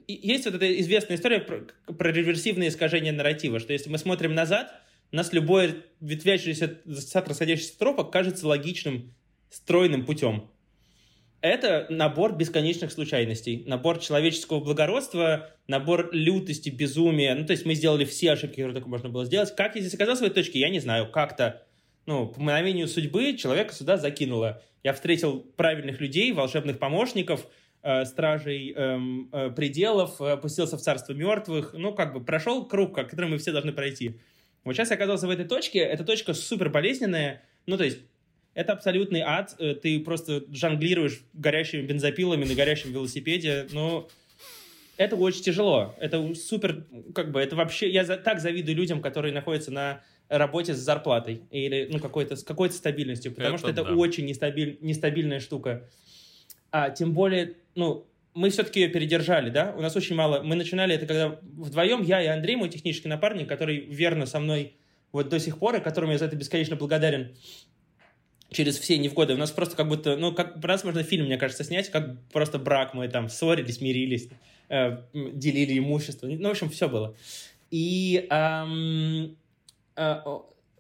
есть 0.08 0.44
вот 0.46 0.54
эта 0.56 0.80
известная 0.80 1.16
история 1.16 1.38
про, 1.38 1.60
про 1.92 2.10
реверсивное 2.10 2.68
искажение 2.68 3.12
нарратива, 3.12 3.60
что 3.60 3.72
если 3.72 3.88
мы 3.88 3.98
смотрим 3.98 4.34
назад, 4.34 4.81
нас 5.16 5.32
любой 5.32 5.84
ветвящийся 6.00 6.80
сад 6.98 7.28
расходящийся 7.28 7.78
тропок 7.78 8.12
кажется 8.12 8.46
логичным, 8.46 9.14
стройным 9.50 10.04
путем 10.04 10.50
это 11.42 11.86
набор 11.90 12.36
бесконечных 12.36 12.92
случайностей, 12.92 13.64
набор 13.66 13.98
человеческого 13.98 14.60
благородства, 14.60 15.50
набор 15.66 16.08
лютости, 16.12 16.70
безумия. 16.70 17.34
Ну, 17.34 17.44
то 17.44 17.50
есть 17.50 17.66
мы 17.66 17.74
сделали 17.74 18.04
все 18.04 18.32
ошибки, 18.32 18.54
которые 18.54 18.74
только 18.74 18.88
можно 18.88 19.08
было 19.08 19.24
сделать. 19.24 19.54
Как 19.54 19.74
я 19.74 19.80
здесь 19.80 19.92
оказался 19.94 20.22
в 20.22 20.26
этой 20.26 20.44
точке, 20.44 20.60
я 20.60 20.70
не 20.70 20.78
знаю. 20.78 21.10
Как-то, 21.10 21.66
ну, 22.06 22.28
по 22.28 22.40
мгновению 22.40 22.86
судьбы 22.86 23.36
человека 23.36 23.74
сюда 23.74 23.96
закинуло. 23.96 24.62
Я 24.84 24.92
встретил 24.92 25.40
правильных 25.56 26.00
людей, 26.00 26.32
волшебных 26.32 26.78
помощников, 26.78 27.48
э, 27.82 28.04
стражей 28.04 28.72
э, 28.74 28.98
э, 29.32 29.50
пределов, 29.50 30.20
опустился 30.20 30.76
в 30.76 30.80
царство 30.80 31.12
мертвых. 31.12 31.74
Ну, 31.76 31.92
как 31.92 32.14
бы 32.14 32.24
прошел 32.24 32.64
круг, 32.66 32.94
который 32.94 33.28
мы 33.28 33.38
все 33.38 33.50
должны 33.50 33.72
пройти. 33.72 34.20
Вот 34.64 34.74
сейчас 34.74 34.90
я 34.90 34.96
оказался 34.96 35.26
в 35.26 35.30
этой 35.30 35.44
точке. 35.44 35.80
Эта 35.80 36.04
точка 36.04 36.34
супер 36.34 36.70
болезненная. 36.70 37.42
Ну, 37.66 37.76
то 37.76 37.84
есть 37.84 37.98
это 38.54 38.72
абсолютный 38.72 39.20
ад. 39.20 39.54
Э, 39.58 39.74
ты 39.74 40.00
просто 40.00 40.44
жонглируешь 40.52 41.22
горящими 41.32 41.82
бензопилами 41.82 42.44
на 42.44 42.54
горящем 42.54 42.92
велосипеде. 42.92 43.66
Но 43.72 44.08
это 44.96 45.16
очень 45.16 45.42
тяжело. 45.42 45.94
Это 45.98 46.34
супер, 46.34 46.84
как 47.14 47.32
бы, 47.32 47.40
это 47.40 47.56
вообще... 47.56 47.90
Я 47.90 48.04
за, 48.04 48.16
так 48.16 48.40
завидую 48.40 48.76
людям, 48.76 49.00
которые 49.00 49.32
находятся 49.32 49.70
на 49.70 50.02
работе 50.28 50.74
с 50.74 50.78
зарплатой 50.78 51.42
или 51.50 51.88
ну, 51.90 51.98
какой-то, 51.98 52.36
с 52.36 52.42
какой-то 52.42 52.74
стабильностью, 52.74 53.32
потому 53.32 53.56
это 53.56 53.58
что 53.58 53.68
это 53.68 53.84
да. 53.84 53.94
очень 53.94 54.24
нестабиль, 54.24 54.78
нестабильная 54.80 55.40
штука. 55.40 55.88
А 56.70 56.90
тем 56.90 57.12
более, 57.12 57.54
ну, 57.74 58.06
мы 58.34 58.50
все-таки 58.50 58.80
ее 58.80 58.88
передержали, 58.88 59.50
да? 59.50 59.74
У 59.76 59.80
нас 59.80 59.94
очень 59.96 60.16
мало... 60.16 60.42
Мы 60.42 60.54
начинали 60.54 60.94
это, 60.94 61.06
когда 61.06 61.38
вдвоем, 61.42 62.02
я 62.02 62.22
и 62.22 62.26
Андрей, 62.26 62.56
мой 62.56 62.68
технический 62.68 63.08
напарник, 63.08 63.48
который 63.48 63.80
верно 63.80 64.26
со 64.26 64.40
мной 64.40 64.74
вот 65.12 65.28
до 65.28 65.38
сих 65.38 65.58
пор, 65.58 65.76
и 65.76 65.80
которому 65.80 66.12
я 66.12 66.18
за 66.18 66.24
это 66.24 66.36
бесконечно 66.36 66.76
благодарен, 66.76 67.34
через 68.50 68.78
все 68.78 68.98
невгоды. 68.98 69.34
У 69.34 69.38
нас 69.38 69.50
просто 69.50 69.76
как 69.76 69.88
будто, 69.88 70.16
ну, 70.16 70.32
как 70.32 70.60
про 70.60 70.78
можно 70.84 71.02
фильм, 71.02 71.26
мне 71.26 71.36
кажется, 71.36 71.64
снять, 71.64 71.90
как 71.90 72.22
просто 72.32 72.58
брак, 72.58 72.94
мы 72.94 73.08
там 73.08 73.28
ссорились, 73.28 73.80
мирились, 73.80 74.28
э, 74.68 74.98
делили 75.12 75.78
имущество. 75.78 76.26
Ну, 76.26 76.48
в 76.48 76.50
общем, 76.50 76.70
все 76.70 76.88
было. 76.88 77.14
И 77.70 78.26
эм, 78.30 79.36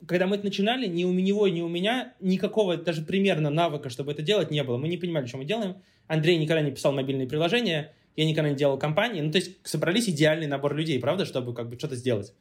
когда 0.06 0.26
мы 0.26 0.36
это 0.36 0.44
начинали, 0.44 0.86
ни 0.86 1.04
у 1.04 1.12
него, 1.12 1.48
ни 1.48 1.60
у 1.60 1.68
меня 1.68 2.14
никакого 2.20 2.76
даже 2.76 3.02
примерно 3.02 3.50
навыка, 3.50 3.90
чтобы 3.90 4.12
это 4.12 4.22
делать, 4.22 4.50
не 4.50 4.62
было. 4.64 4.76
Мы 4.76 4.88
не 4.88 4.96
понимали, 4.96 5.26
что 5.26 5.38
мы 5.38 5.44
делаем. 5.44 5.76
Андрей 6.06 6.36
никогда 6.38 6.62
не 6.62 6.70
писал 6.70 6.92
мобильные 6.92 7.28
приложения, 7.28 7.94
я 8.16 8.24
никогда 8.24 8.50
не 8.50 8.56
делал 8.56 8.78
компании. 8.78 9.20
Ну, 9.20 9.30
то 9.30 9.38
есть 9.38 9.56
собрались 9.62 10.08
идеальный 10.08 10.46
набор 10.46 10.74
людей, 10.74 10.98
правда, 10.98 11.24
чтобы 11.24 11.54
как 11.54 11.68
бы 11.68 11.78
что-то 11.78 11.96
сделать. 11.96 12.32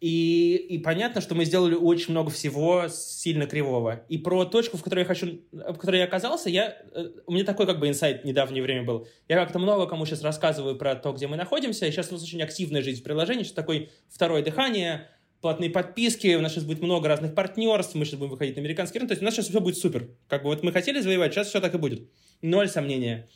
И, 0.00 0.56
и 0.68 0.78
понятно, 0.78 1.22
что 1.22 1.34
мы 1.34 1.46
сделали 1.46 1.74
очень 1.74 2.10
много 2.10 2.30
всего 2.30 2.86
сильно 2.88 3.46
кривого. 3.46 4.04
И 4.10 4.18
про 4.18 4.44
точку, 4.44 4.76
в 4.76 4.82
которой 4.82 5.00
я 5.00 5.04
хочу, 5.06 5.40
в 5.52 5.74
которой 5.74 5.98
я 5.98 6.04
оказался, 6.04 6.50
я, 6.50 6.76
э, 6.92 7.08
у 7.26 7.32
меня 7.32 7.44
такой 7.44 7.66
как 7.66 7.78
бы 7.80 7.88
инсайт 7.88 8.22
в 8.22 8.24
недавнее 8.26 8.62
время 8.62 8.82
был. 8.82 9.08
Я 9.26 9.36
как-то 9.36 9.58
много 9.58 9.86
кому 9.86 10.04
сейчас 10.04 10.22
рассказываю 10.22 10.76
про 10.76 10.96
то, 10.96 11.12
где 11.12 11.26
мы 11.26 11.36
находимся. 11.36 11.86
И 11.86 11.90
сейчас 11.90 12.10
у 12.10 12.14
нас 12.14 12.22
очень 12.22 12.42
активная 12.42 12.82
жизнь 12.82 13.00
в 13.00 13.04
приложении, 13.04 13.42
что 13.42 13.54
такое 13.54 13.88
второе 14.10 14.42
дыхание, 14.42 15.08
платные 15.40 15.70
подписки, 15.70 16.34
у 16.34 16.40
нас 16.40 16.52
сейчас 16.52 16.64
будет 16.64 16.82
много 16.82 17.08
разных 17.08 17.34
партнерств, 17.34 17.94
мы 17.94 18.04
сейчас 18.04 18.18
будем 18.18 18.30
выходить 18.30 18.56
на 18.56 18.62
американский 18.62 18.98
рынок, 18.98 19.10
то 19.10 19.12
есть 19.12 19.22
у 19.22 19.24
нас 19.24 19.34
сейчас 19.34 19.48
все 19.48 19.60
будет 19.60 19.76
супер. 19.76 20.08
Как 20.28 20.42
бы 20.42 20.48
вот 20.48 20.62
мы 20.62 20.72
хотели 20.72 21.00
завоевать, 21.00 21.32
сейчас 21.32 21.48
все 21.48 21.60
так 21.60 21.74
и 21.74 21.78
будет. 21.78 22.08
Ноль 22.42 22.68
сомнения. 22.68 23.28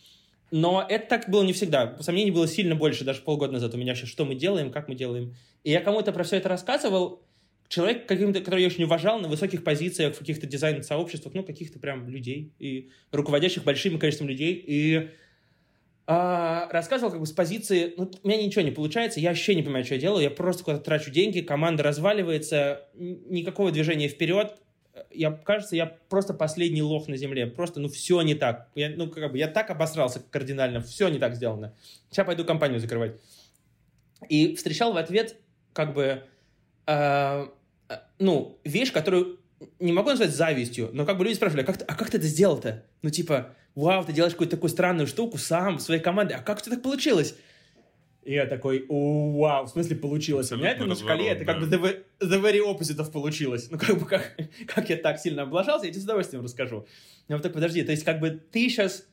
Но 0.51 0.85
это 0.89 1.07
так 1.07 1.31
было 1.31 1.45
не 1.45 1.53
всегда. 1.53 1.97
Сомнений 2.01 2.31
было 2.31 2.49
сильно 2.49 2.75
больше, 2.75 3.05
даже 3.05 3.23
полгода 3.23 3.53
назад 3.53 3.75
у 3.75 3.79
меня 3.79 3.95
сейчас, 3.95 4.09
что 4.09 4.25
мы 4.25 4.35
делаем, 4.35 4.71
как 4.71 4.89
мы 4.89 4.95
делаем. 4.95 5.35
И 5.63 5.71
я 5.71 5.81
кому-то 5.81 6.13
про 6.13 6.25
все 6.25 6.37
это 6.37 6.49
рассказывал, 6.49 7.23
человек, 7.69 8.07
каким-то, 8.07 8.41
который 8.41 8.63
я 8.63 8.67
очень 8.67 8.85
уважал 8.85 9.21
на 9.21 9.29
высоких 9.29 9.63
позициях 9.63 10.17
в 10.17 10.19
каких-то 10.19 10.47
дизайн-сообществах, 10.47 11.35
ну, 11.35 11.45
каких-то 11.45 11.79
прям 11.79 12.09
людей, 12.09 12.53
и 12.59 12.91
руководящих 13.13 13.63
большим 13.63 13.99
количеством 13.99 14.29
людей, 14.29 14.55
и 14.55 15.11
а, 16.07 16.69
рассказывал 16.71 17.11
как 17.11 17.21
бы 17.21 17.27
с 17.27 17.33
позиции, 17.33 17.95
ну, 17.97 18.11
у 18.23 18.29
меня 18.29 18.43
ничего 18.43 18.63
не 18.63 18.71
получается, 18.71 19.21
я 19.21 19.31
вообще 19.31 19.55
не 19.55 19.63
понимаю, 19.63 19.85
что 19.85 19.95
я 19.95 20.01
делаю, 20.01 20.23
я 20.23 20.31
просто 20.31 20.65
куда-то 20.65 20.85
трачу 20.85 21.11
деньги, 21.11 21.41
команда 21.41 21.83
разваливается, 21.83 22.89
никакого 22.95 23.71
движения 23.71 24.09
вперед, 24.09 24.57
я, 25.11 25.31
кажется, 25.31 25.77
я 25.77 25.87
просто 25.87 26.35
последний 26.35 26.83
лох 26.83 27.09
на 27.09 27.17
земле. 27.17 27.47
Просто, 27.47 27.81
ну, 27.81 27.89
все 27.89 28.21
не 28.23 28.35
так. 28.35 28.69
Я, 28.75 28.91
ну, 28.91 29.09
как 29.09 29.33
бы, 29.33 29.39
я 29.39 29.49
так 29.49 29.71
обосрался 29.71 30.21
кардинально, 30.31 30.81
все 30.81 31.09
не 31.09 31.19
так 31.19 31.37
сделано. 31.37 31.75
Сейчас 32.11 32.27
пойду 32.27 32.45
компанию 32.45 32.81
закрывать. 32.81 33.17
И 34.29 34.55
встречал 34.57 34.93
в 34.93 34.97
ответ, 34.97 35.37
как 35.73 35.95
бы, 35.95 36.25
э, 36.87 37.47
э, 37.89 37.95
ну, 38.19 38.59
вещь, 38.65 38.93
которую 38.93 39.41
не 39.79 39.93
могу 39.93 40.11
назвать 40.11 40.31
завистью, 40.31 40.91
но 40.93 41.05
как 41.05 41.19
бы 41.19 41.25
люди 41.25 41.35
спрашивали, 41.35 41.63
а 41.63 41.67
как 41.67 41.83
а 41.87 41.95
как 41.95 42.11
ты 42.11 42.19
это 42.19 42.27
сделал-то? 42.27 42.85
Ну, 43.03 43.11
типа, 43.11 43.55
вау, 43.75 44.05
ты 44.05 44.13
делаешь 44.13 44.35
какую-то 44.35 44.57
такую 44.57 44.71
странную 44.71 45.07
штуку 45.07 45.39
сам, 45.39 45.79
в 45.79 45.83
своей 45.83 46.01
команде, 46.01 46.35
а 46.35 46.43
как 46.43 46.59
у 46.59 46.61
тебя 46.61 46.77
так 46.77 46.83
получилось? 46.83 47.35
И 48.23 48.35
я 48.35 48.47
такой, 48.47 48.85
вау, 48.89 49.65
в 49.65 49.71
смысле 49.71 49.97
получилось. 49.97 50.53
Абсолютно 50.53 50.69
У 50.69 50.75
меня 50.75 50.77
это 50.77 50.87
на 50.87 50.95
шкале, 50.95 51.29
это 51.29 51.45
как 51.45 51.61
бы 51.61 51.67
the, 51.67 52.05
the 52.21 52.41
very 52.41 52.61
opposite 52.61 52.99
of 52.99 53.11
получилось. 53.11 53.69
Ну, 53.71 53.79
как 53.79 53.99
бы, 53.99 54.07
как, 54.07 54.37
как 54.67 54.91
я 54.91 54.97
так 54.97 55.19
сильно 55.19 55.43
облажался, 55.43 55.87
я 55.87 55.93
тебе 55.93 56.03
с 56.03 56.05
удовольствием 56.05 56.45
расскажу. 56.45 56.87
Но 57.29 57.37
вот 57.37 57.43
так, 57.43 57.53
подожди, 57.55 57.83
то 57.83 57.93
есть, 57.93 58.05
как 58.05 58.21
бы, 58.21 58.31
ты 58.31 58.69
сейчас 58.69 59.07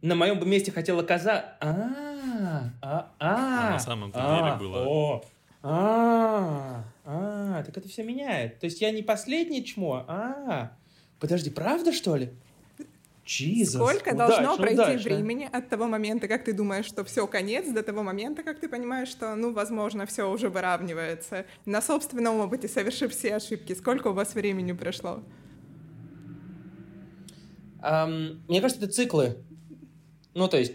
на 0.00 0.14
моем 0.14 0.48
месте 0.48 0.70
хотел 0.70 1.00
оказаться... 1.00 1.56
А, 1.60 2.70
а, 2.80 3.12
а, 3.18 3.68
а, 3.68 3.70
на 3.72 3.78
самом 3.80 4.12
деле 4.12 4.22
а, 4.24 4.56
было... 4.56 4.84
О, 4.86 5.24
а, 5.62 6.84
а, 7.04 7.62
так 7.64 7.76
это 7.76 7.88
все 7.88 8.04
меняет. 8.04 8.60
То 8.60 8.66
есть 8.66 8.80
я 8.80 8.92
не 8.92 9.02
последний 9.02 9.64
чмо, 9.64 10.04
а, 10.06 10.70
подожди, 11.18 11.50
правда, 11.50 11.92
что 11.92 12.14
ли? 12.14 12.30
Jesus, 13.28 13.76
Сколько 13.76 14.14
удачно, 14.14 14.26
должно 14.26 14.56
пройти 14.56 14.80
удачно. 14.80 15.02
времени 15.02 15.48
от 15.52 15.68
того 15.68 15.86
момента, 15.86 16.28
как 16.28 16.44
ты 16.44 16.54
думаешь, 16.54 16.86
что 16.86 17.04
все 17.04 17.26
конец, 17.26 17.68
до 17.68 17.82
того 17.82 18.02
момента, 18.02 18.42
как 18.42 18.58
ты 18.58 18.70
понимаешь, 18.70 19.08
что, 19.08 19.34
ну, 19.34 19.52
возможно, 19.52 20.06
все 20.06 20.30
уже 20.30 20.48
выравнивается. 20.48 21.44
На 21.66 21.82
собственном 21.82 22.40
опыте, 22.40 22.68
совершив 22.68 23.12
все 23.12 23.36
ошибки, 23.36 23.74
сколько 23.74 24.08
у 24.08 24.12
вас 24.14 24.34
времени 24.34 24.72
прошло? 24.72 25.22
Um, 27.82 28.40
мне 28.48 28.62
кажется, 28.62 28.82
это 28.82 28.92
циклы. 28.92 29.36
Ну, 30.32 30.48
то 30.48 30.56
есть 30.56 30.72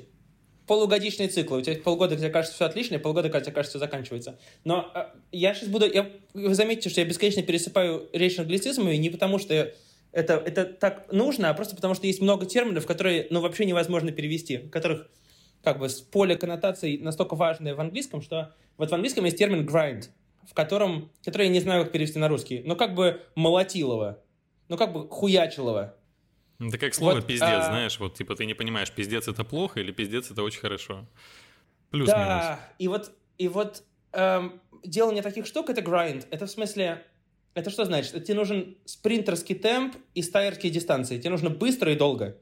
полугодичные 0.67 1.29
циклы. 1.29 1.57
У 1.57 1.61
тебя 1.61 1.75
полгода, 1.77 2.15
где 2.15 2.29
кажется 2.29 2.55
все 2.55 2.65
отлично, 2.65 2.95
и 2.95 2.97
полгода, 2.99 3.29
когда 3.29 3.45
тебе 3.45 3.55
кажется, 3.55 3.77
все 3.77 3.85
заканчивается. 3.85 4.39
Но 4.63 4.91
э, 4.93 5.05
я 5.31 5.53
сейчас 5.53 5.69
буду... 5.69 5.91
Я, 5.91 6.09
вы 6.33 6.53
заметите, 6.53 6.89
что 6.89 7.01
я 7.01 7.07
бесконечно 7.07 7.41
пересыпаю 7.41 8.09
речь 8.13 8.39
англицизмами 8.39 8.95
не 8.95 9.09
потому, 9.09 9.39
что 9.39 9.53
я 9.53 9.71
это, 10.13 10.35
это 10.35 10.65
так 10.65 11.11
нужно, 11.11 11.49
а 11.49 11.53
просто 11.53 11.75
потому 11.75 11.95
что 11.95 12.07
есть 12.07 12.21
много 12.21 12.45
терминов, 12.45 12.85
которые 12.85 13.27
ну, 13.31 13.41
вообще 13.41 13.65
невозможно 13.65 14.11
перевести, 14.11 14.59
которых 14.59 15.09
как 15.63 15.79
бы 15.79 15.89
с 15.89 16.01
поля 16.01 16.35
коннотаций 16.35 16.97
настолько 16.99 17.35
важное 17.35 17.75
в 17.75 17.81
английском, 17.81 18.21
что 18.21 18.53
вот 18.77 18.91
в 18.91 18.93
английском 18.93 19.25
есть 19.25 19.37
термин 19.37 19.65
grind, 19.65 20.09
в 20.47 20.53
котором, 20.53 21.11
который 21.25 21.47
я 21.47 21.51
не 21.51 21.59
знаю, 21.59 21.83
как 21.83 21.91
перевести 21.91 22.19
на 22.19 22.27
русский, 22.27 22.61
но 22.63 22.75
как 22.75 22.93
бы 22.93 23.21
молотилово, 23.35 24.19
ну 24.69 24.77
как 24.77 24.93
бы 24.93 25.09
хуячилово. 25.09 25.95
Ну, 26.59 26.69
это 26.69 26.77
как 26.77 26.93
слово 26.93 27.15
вот, 27.15 27.25
пиздец, 27.25 27.49
а... 27.49 27.63
знаешь, 27.63 27.99
вот 27.99 28.13
типа 28.13 28.35
ты 28.35 28.45
не 28.45 28.53
понимаешь, 28.53 28.91
пиздец 28.91 29.27
это 29.27 29.43
плохо 29.43 29.79
или 29.79 29.91
пиздец 29.91 30.29
это 30.29 30.43
очень 30.43 30.59
хорошо. 30.59 31.07
Плюс-минус. 31.89 32.27
Да, 32.27 32.59
и 32.77 32.87
вот, 32.87 33.11
и 33.37 33.47
вот 33.47 33.83
эм, 34.13 34.61
делание 34.83 35.23
таких 35.23 35.45
штук 35.45 35.69
это 35.69 35.81
grind. 35.81 36.25
Это 36.29 36.45
в 36.45 36.51
смысле 36.51 37.03
это 37.53 37.69
что 37.69 37.85
значит? 37.85 38.11
Тебе 38.23 38.35
нужен 38.35 38.77
спринтерский 38.85 39.55
темп 39.55 39.95
и 40.13 40.21
стайерские 40.21 40.71
дистанции. 40.71 41.19
Тебе 41.19 41.29
нужно 41.29 41.49
быстро 41.49 41.91
и 41.91 41.95
долго, 41.95 42.37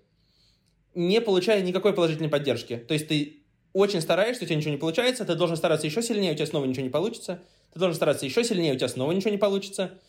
не 0.95 1.21
получая 1.21 1.61
никакой 1.61 1.93
положительной 1.93 2.29
поддержки. 2.29 2.77
То 2.77 2.93
есть 2.93 3.07
ты 3.07 3.43
очень 3.73 4.01
стараешься, 4.01 4.43
у 4.43 4.47
тебя 4.47 4.57
ничего 4.57 4.71
не 4.71 4.77
получается, 4.77 5.25
ты 5.25 5.35
должен 5.35 5.55
стараться 5.57 5.87
еще 5.87 6.01
сильнее, 6.01 6.33
у 6.33 6.35
тебя 6.35 6.45
снова 6.45 6.65
ничего 6.65 6.83
не 6.83 6.89
получится. 6.89 7.41
Ты 7.73 7.79
должен 7.79 7.95
стараться 7.95 8.25
еще 8.25 8.43
сильнее, 8.43 8.73
у 8.73 8.75
тебя 8.75 8.89
снова 8.89 9.11
ничего 9.11 9.31
не 9.31 9.37
получится. 9.37 9.99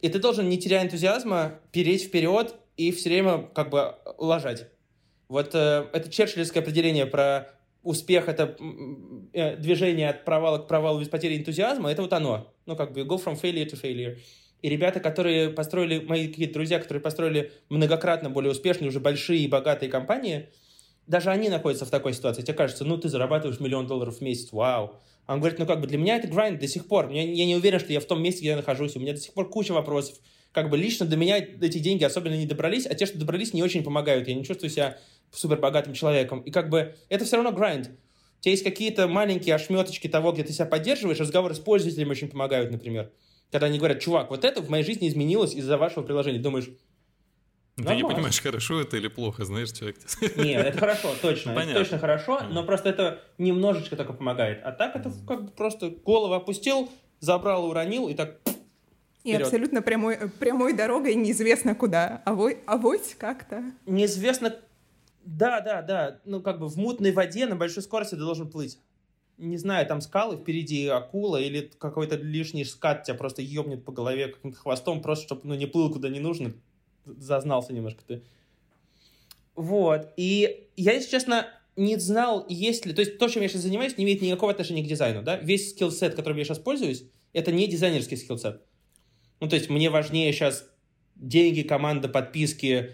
И 0.00 0.08
ты 0.08 0.18
должен, 0.18 0.48
не 0.48 0.58
теряя 0.58 0.84
энтузиазма, 0.84 1.60
переть 1.72 2.04
вперед 2.04 2.54
и 2.76 2.92
все 2.92 3.08
время 3.08 3.48
как 3.54 3.70
бы 3.70 3.94
ложать. 4.18 4.66
Вот 5.28 5.54
э, 5.54 5.86
это 5.92 6.10
черчиллевское 6.10 6.62
определение 6.62 7.06
про 7.06 7.50
успех, 7.82 8.28
это 8.28 8.56
э, 9.32 9.56
движение 9.56 10.10
от 10.10 10.24
провала 10.24 10.58
к 10.58 10.68
провалу 10.68 11.00
без 11.00 11.08
потери 11.08 11.38
энтузиазма, 11.38 11.90
это 11.90 12.02
вот 12.02 12.12
оно. 12.12 12.52
Ну, 12.66 12.76
как 12.76 12.92
бы 12.92 13.02
go 13.02 13.22
from 13.22 13.40
failure 13.40 13.64
to 13.64 13.80
failure. 13.80 14.18
И 14.62 14.68
ребята, 14.68 15.00
которые 15.00 15.50
построили, 15.50 16.00
мои 16.00 16.28
какие-то 16.28 16.54
друзья, 16.54 16.78
которые 16.78 17.00
построили 17.00 17.52
многократно 17.68 18.30
более 18.30 18.52
успешные, 18.52 18.88
уже 18.88 19.00
большие 19.00 19.40
и 19.40 19.48
богатые 19.48 19.90
компании, 19.90 20.48
даже 21.06 21.30
они 21.30 21.48
находятся 21.48 21.84
в 21.84 21.90
такой 21.90 22.14
ситуации. 22.14 22.42
Тебе 22.42 22.54
кажется, 22.54 22.84
ну, 22.84 22.98
ты 22.98 23.08
зарабатываешь 23.08 23.60
миллион 23.60 23.86
долларов 23.86 24.18
в 24.18 24.20
месяц, 24.22 24.52
вау. 24.52 25.00
Он 25.28 25.40
говорит, 25.40 25.58
ну, 25.58 25.66
как 25.66 25.80
бы 25.80 25.86
для 25.86 25.98
меня 25.98 26.16
это 26.16 26.28
гранд 26.28 26.60
до 26.60 26.68
сих 26.68 26.86
пор. 26.86 27.10
Я, 27.10 27.22
я 27.22 27.46
не 27.46 27.56
уверен, 27.56 27.80
что 27.80 27.92
я 27.92 28.00
в 28.00 28.04
том 28.04 28.22
месте, 28.22 28.40
где 28.40 28.50
я 28.50 28.56
нахожусь. 28.56 28.96
У 28.96 29.00
меня 29.00 29.12
до 29.12 29.20
сих 29.20 29.34
пор 29.34 29.48
куча 29.48 29.72
вопросов. 29.72 30.18
Как 30.52 30.70
бы 30.70 30.76
лично 30.76 31.04
до 31.04 31.16
меня 31.16 31.38
эти 31.38 31.78
деньги 31.78 32.04
особенно 32.04 32.34
не 32.34 32.46
добрались, 32.46 32.86
а 32.86 32.94
те, 32.94 33.06
что 33.06 33.18
добрались, 33.18 33.52
не 33.52 33.62
очень 33.62 33.82
помогают. 33.82 34.26
Я 34.28 34.34
не 34.34 34.44
чувствую 34.44 34.70
себя 34.70 34.98
супер 35.32 35.58
богатым 35.58 35.92
человеком. 35.94 36.40
И 36.40 36.50
как 36.50 36.70
бы 36.70 36.94
это 37.08 37.24
все 37.24 37.36
равно 37.36 37.52
гранд. 37.52 37.90
У 38.38 38.42
тебя 38.42 38.52
есть 38.52 38.64
какие-то 38.64 39.08
маленькие 39.08 39.54
ошметочки 39.54 40.08
того, 40.08 40.32
где 40.32 40.44
ты 40.44 40.52
себя 40.52 40.66
поддерживаешь, 40.66 41.18
разговоры 41.18 41.54
с 41.54 41.58
пользователем 41.58 42.10
очень 42.10 42.28
помогают, 42.28 42.70
например. 42.70 43.10
Когда 43.52 43.66
они 43.66 43.78
говорят, 43.78 44.00
чувак, 44.00 44.30
вот 44.30 44.44
это 44.44 44.60
в 44.60 44.68
моей 44.68 44.84
жизни 44.84 45.08
изменилось 45.08 45.54
из-за 45.54 45.78
вашего 45.78 46.02
приложения. 46.02 46.38
Думаешь, 46.38 46.66
ты 47.76 47.82
Нормально. 47.82 48.06
не 48.08 48.14
понимаешь, 48.14 48.40
хорошо 48.40 48.80
это 48.80 48.96
или 48.96 49.08
плохо, 49.08 49.44
знаешь, 49.44 49.70
человек. 49.70 49.98
Нет, 50.36 50.66
это 50.66 50.78
хорошо, 50.78 51.14
точно. 51.20 51.52
Понятно. 51.52 51.72
Это 51.72 51.80
точно 51.80 51.98
хорошо, 51.98 52.40
но 52.50 52.64
просто 52.64 52.88
это 52.88 53.22
немножечко 53.36 53.96
только 53.96 54.14
помогает. 54.14 54.60
А 54.64 54.72
так 54.72 54.96
это 54.96 55.12
как 55.26 55.44
бы 55.44 55.50
просто 55.50 55.90
голову 55.90 56.32
опустил, 56.32 56.90
забрал, 57.20 57.66
уронил 57.66 58.08
и 58.08 58.14
так 58.14 58.38
и 59.24 59.30
Вперед. 59.30 59.42
абсолютно 59.42 59.82
прямой, 59.82 60.16
прямой 60.38 60.72
дорогой 60.72 61.14
неизвестно 61.16 61.74
куда. 61.74 62.22
А 62.24 62.30
Авось, 62.30 62.56
авось 62.66 63.14
как-то. 63.18 63.62
Неизвестно... 63.84 64.56
Да, 65.24 65.60
да, 65.60 65.82
да. 65.82 66.20
Ну, 66.24 66.40
как 66.40 66.60
бы 66.60 66.68
в 66.68 66.76
мутной 66.76 67.10
воде 67.12 67.46
на 67.46 67.56
большой 67.56 67.82
скорости 67.82 68.14
ты 68.14 68.20
должен 68.20 68.48
плыть 68.48 68.78
не 69.38 69.56
знаю, 69.56 69.86
там 69.86 70.00
скалы, 70.00 70.36
впереди 70.36 70.86
акула 70.86 71.36
или 71.36 71.70
какой-то 71.78 72.16
лишний 72.16 72.64
скат 72.64 73.04
тебя 73.04 73.16
просто 73.16 73.42
ебнет 73.42 73.84
по 73.84 73.92
голове 73.92 74.28
каким-то 74.28 74.58
хвостом, 74.58 75.02
просто 75.02 75.26
чтобы 75.26 75.42
ну, 75.44 75.54
не 75.54 75.66
плыл 75.66 75.92
куда 75.92 76.08
не 76.08 76.20
нужно. 76.20 76.54
Зазнался 77.04 77.72
немножко 77.72 78.02
ты. 78.06 78.22
Вот. 79.54 80.12
И 80.16 80.68
я, 80.76 80.92
если 80.92 81.10
честно, 81.10 81.46
не 81.76 81.96
знал, 81.98 82.46
есть 82.48 82.86
ли... 82.86 82.92
То 82.92 83.00
есть 83.00 83.18
то, 83.18 83.28
чем 83.28 83.42
я 83.42 83.48
сейчас 83.48 83.62
занимаюсь, 83.62 83.96
не 83.96 84.04
имеет 84.04 84.22
никакого 84.22 84.52
отношения 84.52 84.82
к 84.82 84.86
дизайну, 84.88 85.22
да? 85.22 85.36
Весь 85.36 85.70
скиллсет, 85.70 86.14
которым 86.14 86.38
я 86.38 86.44
сейчас 86.44 86.58
пользуюсь, 86.58 87.04
это 87.32 87.52
не 87.52 87.66
дизайнерский 87.66 88.16
скиллсет. 88.16 88.62
Ну, 89.40 89.48
то 89.48 89.56
есть 89.56 89.68
мне 89.68 89.90
важнее 89.90 90.32
сейчас 90.32 90.68
деньги, 91.14 91.62
команда, 91.62 92.08
подписки, 92.08 92.92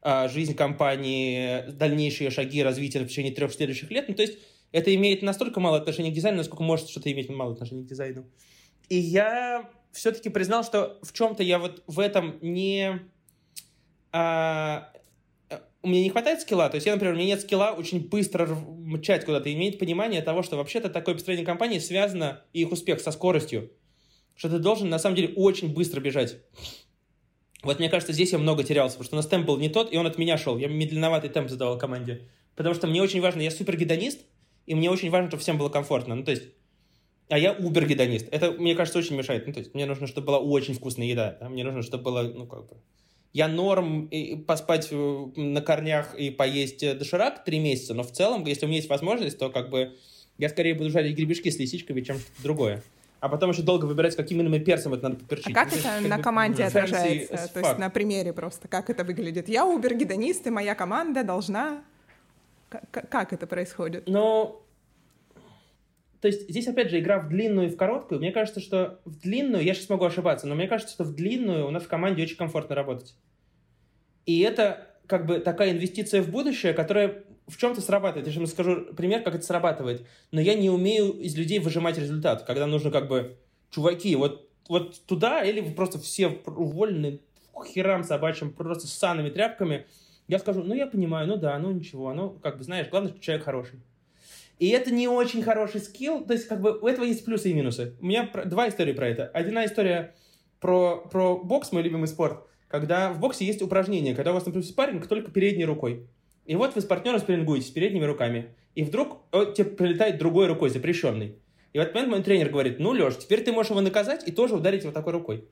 а, 0.00 0.28
жизнь 0.28 0.54
компании, 0.54 1.70
дальнейшие 1.70 2.30
шаги 2.30 2.62
развития 2.62 3.00
в 3.00 3.08
течение 3.08 3.32
трех 3.32 3.52
следующих 3.52 3.90
лет. 3.90 4.08
Ну, 4.08 4.14
то 4.14 4.22
есть 4.22 4.38
это 4.72 4.94
имеет 4.94 5.22
настолько 5.22 5.60
мало 5.60 5.76
отношения 5.76 6.10
к 6.10 6.14
дизайну, 6.14 6.38
насколько 6.38 6.62
может 6.62 6.88
что-то 6.88 7.12
иметь 7.12 7.28
мало 7.28 7.52
отношения 7.52 7.82
к 7.82 7.86
дизайну. 7.86 8.26
И 8.88 8.96
я 8.96 9.70
все-таки 9.92 10.30
признал, 10.30 10.64
что 10.64 10.98
в 11.02 11.12
чем-то 11.12 11.42
я 11.42 11.58
вот 11.58 11.82
в 11.86 12.00
этом 12.00 12.38
не... 12.40 13.00
А, 14.10 14.92
у 15.82 15.88
меня 15.88 16.02
не 16.02 16.10
хватает 16.10 16.40
скилла. 16.40 16.68
То 16.68 16.76
есть 16.76 16.86
я, 16.86 16.92
например, 16.92 17.14
у 17.14 17.16
меня 17.16 17.28
нет 17.28 17.40
скилла 17.40 17.74
очень 17.76 18.08
быстро 18.08 18.46
мчать 18.46 19.24
куда-то. 19.24 19.52
Иметь 19.52 19.78
понимание 19.78 20.22
того, 20.22 20.42
что 20.42 20.56
вообще-то 20.56 20.88
такое 20.88 21.14
построение 21.14 21.44
компании 21.44 21.78
связано, 21.78 22.42
и 22.52 22.62
их 22.62 22.72
успех, 22.72 23.00
со 23.00 23.12
скоростью. 23.12 23.70
Что 24.34 24.48
ты 24.48 24.58
должен, 24.58 24.88
на 24.88 24.98
самом 24.98 25.16
деле, 25.16 25.34
очень 25.34 25.72
быстро 25.72 26.00
бежать. 26.00 26.36
Вот 27.62 27.78
мне 27.78 27.88
кажется, 27.88 28.12
здесь 28.12 28.32
я 28.32 28.38
много 28.38 28.64
терялся, 28.64 28.94
потому 28.94 29.06
что 29.06 29.16
у 29.16 29.18
нас 29.18 29.26
темп 29.26 29.46
был 29.46 29.58
не 29.58 29.68
тот, 29.68 29.92
и 29.92 29.96
он 29.96 30.06
от 30.06 30.18
меня 30.18 30.38
шел. 30.38 30.56
Я 30.58 30.68
медленноватый 30.68 31.30
темп 31.30 31.50
задавал 31.50 31.78
команде. 31.78 32.28
Потому 32.56 32.74
что 32.74 32.86
мне 32.86 33.02
очень 33.02 33.20
важно, 33.20 33.40
я 33.40 33.50
супер 33.50 33.76
гедонист, 33.76 34.20
и 34.66 34.74
мне 34.74 34.90
очень 34.90 35.10
важно, 35.10 35.28
чтобы 35.28 35.42
всем 35.42 35.58
было 35.58 35.68
комфортно. 35.68 36.14
Ну, 36.14 36.24
то 36.24 36.30
есть, 36.30 36.44
а 37.28 37.38
я 37.38 37.52
убер-гедонист. 37.52 38.28
Это, 38.30 38.52
мне 38.52 38.74
кажется, 38.74 38.98
очень 38.98 39.16
мешает. 39.16 39.46
Ну, 39.46 39.52
то 39.52 39.60
есть 39.60 39.74
мне 39.74 39.86
нужно, 39.86 40.06
чтобы 40.06 40.28
была 40.28 40.38
очень 40.38 40.74
вкусная 40.74 41.06
еда. 41.06 41.36
Да? 41.40 41.48
Мне 41.48 41.64
нужно, 41.64 41.82
чтобы 41.82 42.04
было, 42.04 42.22
ну, 42.22 42.46
как 42.46 42.68
бы... 42.68 42.76
Я 43.32 43.48
норм 43.48 44.06
и 44.06 44.36
поспать 44.36 44.88
э, 44.90 45.26
на 45.36 45.62
корнях 45.62 46.14
и 46.14 46.28
поесть 46.28 46.82
э, 46.82 46.94
доширак 46.94 47.44
три 47.44 47.60
месяца, 47.60 47.94
но 47.94 48.02
в 48.02 48.12
целом, 48.12 48.44
если 48.44 48.66
у 48.66 48.68
меня 48.68 48.76
есть 48.76 48.90
возможность, 48.90 49.38
то 49.38 49.48
как 49.48 49.70
бы 49.70 49.96
я 50.36 50.50
скорее 50.50 50.74
буду 50.74 50.90
жарить 50.90 51.16
гребешки 51.16 51.48
с 51.48 51.58
лисичками, 51.58 52.02
чем 52.02 52.18
что-то 52.18 52.42
другое. 52.42 52.82
А 53.20 53.30
потом 53.30 53.50
еще 53.50 53.62
долго 53.62 53.86
выбирать, 53.86 54.16
каким 54.16 54.40
именно 54.40 54.58
перцем 54.58 54.92
это 54.92 55.04
надо 55.04 55.16
поперчить. 55.16 55.56
А 55.56 55.64
как 55.64 55.72
это 55.72 56.00
на 56.00 56.18
команде 56.18 56.64
отражается? 56.64 57.48
То 57.54 57.60
есть 57.60 57.78
на 57.78 57.88
примере 57.88 58.34
просто, 58.34 58.68
как 58.68 58.90
это 58.90 59.04
выглядит? 59.04 59.48
Я 59.48 59.64
убер-гедонист, 59.64 60.46
и 60.46 60.50
моя 60.50 60.74
команда 60.74 61.24
должна... 61.24 61.84
Как 62.90 63.32
это 63.32 63.46
происходит? 63.46 64.04
Ну, 64.06 64.62
то 66.20 66.28
есть 66.28 66.48
здесь, 66.48 66.68
опять 66.68 66.90
же, 66.90 67.00
игра 67.00 67.18
в 67.18 67.28
длинную 67.28 67.68
и 67.68 67.70
в 67.70 67.76
короткую. 67.76 68.20
Мне 68.20 68.30
кажется, 68.30 68.60
что 68.60 69.00
в 69.04 69.18
длинную, 69.18 69.64
я 69.64 69.74
сейчас 69.74 69.88
могу 69.88 70.04
ошибаться, 70.04 70.46
но 70.46 70.54
мне 70.54 70.68
кажется, 70.68 70.94
что 70.94 71.04
в 71.04 71.14
длинную 71.14 71.66
у 71.66 71.70
нас 71.70 71.82
в 71.82 71.88
команде 71.88 72.22
очень 72.22 72.36
комфортно 72.36 72.74
работать. 72.76 73.16
И 74.24 74.40
это 74.40 74.86
как 75.06 75.26
бы 75.26 75.40
такая 75.40 75.72
инвестиция 75.72 76.22
в 76.22 76.30
будущее, 76.30 76.74
которая 76.74 77.24
в 77.48 77.56
чем-то 77.56 77.80
срабатывает. 77.80 78.26
Я 78.28 78.32
сейчас 78.32 78.50
скажу 78.50 78.94
пример, 78.96 79.22
как 79.22 79.34
это 79.34 79.44
срабатывает. 79.44 80.06
Но 80.30 80.40
я 80.40 80.54
не 80.54 80.70
умею 80.70 81.12
из 81.12 81.36
людей 81.36 81.58
выжимать 81.58 81.98
результат, 81.98 82.44
когда 82.44 82.66
нужно 82.66 82.90
как 82.90 83.08
бы, 83.08 83.36
чуваки, 83.70 84.14
вот, 84.14 84.48
вот 84.68 85.04
туда, 85.06 85.42
или 85.42 85.60
вы 85.60 85.72
просто 85.72 85.98
все 85.98 86.28
уволены 86.28 87.20
херам 87.66 88.04
собачьим, 88.04 88.52
просто 88.52 88.86
с 88.86 88.92
санными 88.92 89.30
тряпками. 89.30 89.86
Я 90.32 90.38
скажу, 90.38 90.62
ну 90.62 90.74
я 90.74 90.86
понимаю, 90.86 91.28
ну 91.28 91.36
да, 91.36 91.58
ну 91.58 91.70
ничего, 91.72 92.14
ну 92.14 92.30
как 92.30 92.56
бы 92.56 92.64
знаешь, 92.64 92.88
главное, 92.88 93.10
что 93.12 93.20
человек 93.20 93.44
хороший. 93.44 93.80
И 94.58 94.68
это 94.70 94.90
не 94.90 95.06
очень 95.06 95.42
хороший 95.42 95.78
скилл. 95.82 96.24
То 96.24 96.32
есть, 96.32 96.48
как 96.48 96.62
бы, 96.62 96.78
у 96.78 96.86
этого 96.86 97.04
есть 97.04 97.22
плюсы 97.26 97.50
и 97.50 97.52
минусы. 97.52 97.96
У 98.00 98.06
меня 98.06 98.30
два 98.46 98.66
истории 98.70 98.94
про 98.94 99.08
это. 99.08 99.26
Одна 99.26 99.66
история 99.66 100.14
про, 100.58 101.06
про 101.10 101.36
бокс, 101.36 101.70
мой 101.70 101.82
любимый 101.82 102.06
спорт, 102.06 102.46
когда 102.68 103.12
в 103.12 103.20
боксе 103.20 103.44
есть 103.44 103.60
упражнение, 103.60 104.14
когда 104.14 104.30
у 104.30 104.34
вас, 104.34 104.46
например, 104.46 104.66
спарринг 104.66 105.06
только 105.06 105.30
передней 105.30 105.66
рукой. 105.66 106.06
И 106.46 106.56
вот 106.56 106.74
вы 106.76 106.80
с 106.80 106.86
партнером 106.86 107.20
спаррингуетесь 107.20 107.68
передними 107.68 108.06
руками. 108.06 108.54
И 108.74 108.84
вдруг 108.84 109.18
он 109.32 109.52
тебе 109.52 109.66
прилетает 109.66 110.16
другой 110.16 110.46
рукой, 110.46 110.70
запрещенный. 110.70 111.36
И 111.74 111.78
в 111.78 111.82
этот 111.82 111.94
момент 111.94 112.10
мой 112.10 112.22
тренер 112.22 112.48
говорит, 112.48 112.78
ну, 112.78 112.92
Леш, 112.92 113.18
теперь 113.18 113.44
ты 113.44 113.52
можешь 113.52 113.68
его 113.68 113.82
наказать 113.82 114.26
и 114.26 114.32
тоже 114.32 114.54
ударить 114.54 114.86
вот 114.86 114.94
такой 114.94 115.12
рукой. 115.12 115.44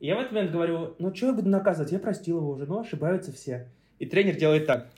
И 0.00 0.08
я 0.08 0.16
в 0.16 0.18
этот 0.18 0.32
момент 0.32 0.50
говорю, 0.50 0.96
ну, 0.98 1.14
что 1.14 1.26
я 1.26 1.32
буду 1.34 1.48
наказывать? 1.48 1.92
Я 1.92 2.00
простил 2.00 2.38
его 2.38 2.50
уже, 2.50 2.66
ну, 2.66 2.80
ошибаются 2.80 3.32
все. 3.32 3.68
И 3.98 4.06
тренер 4.06 4.36
делает 4.36 4.66
так. 4.66 4.88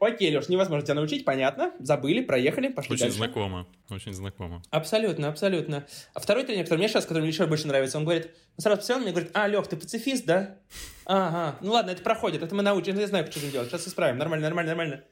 Окей, 0.00 0.34
Леш, 0.34 0.48
невозможно 0.48 0.84
тебя 0.84 0.94
научить, 0.94 1.24
понятно. 1.24 1.72
Забыли, 1.80 2.20
проехали, 2.20 2.68
пошли 2.68 2.94
Очень 2.94 3.06
дальше. 3.06 3.16
знакомо, 3.16 3.66
очень 3.90 4.12
знакомо. 4.12 4.62
Абсолютно, 4.70 5.28
абсолютно. 5.28 5.86
А 6.14 6.20
второй 6.20 6.44
тренер, 6.44 6.64
который 6.64 6.78
мне 6.78 6.88
сейчас, 6.88 7.04
который 7.04 7.20
мне 7.20 7.30
еще 7.30 7.46
больше 7.46 7.66
нравится, 7.66 7.98
он 7.98 8.04
говорит, 8.04 8.30
он 8.56 8.62
сразу 8.62 8.78
посмотрел 8.78 9.02
мне 9.02 9.12
говорит, 9.12 9.30
а, 9.34 9.48
Лех, 9.48 9.66
ты 9.66 9.76
пацифист, 9.76 10.24
да? 10.24 10.56
Ага, 11.04 11.58
ну 11.62 11.72
ладно, 11.72 11.90
это 11.90 12.02
проходит, 12.02 12.42
это 12.42 12.54
мы 12.54 12.62
научим, 12.62 12.96
я 12.96 13.08
знаю, 13.08 13.26
что 13.28 13.40
делать, 13.50 13.70
сейчас 13.70 13.88
исправим, 13.88 14.18
нормально, 14.18 14.46
нормально, 14.46 14.70
нормально. 14.70 15.04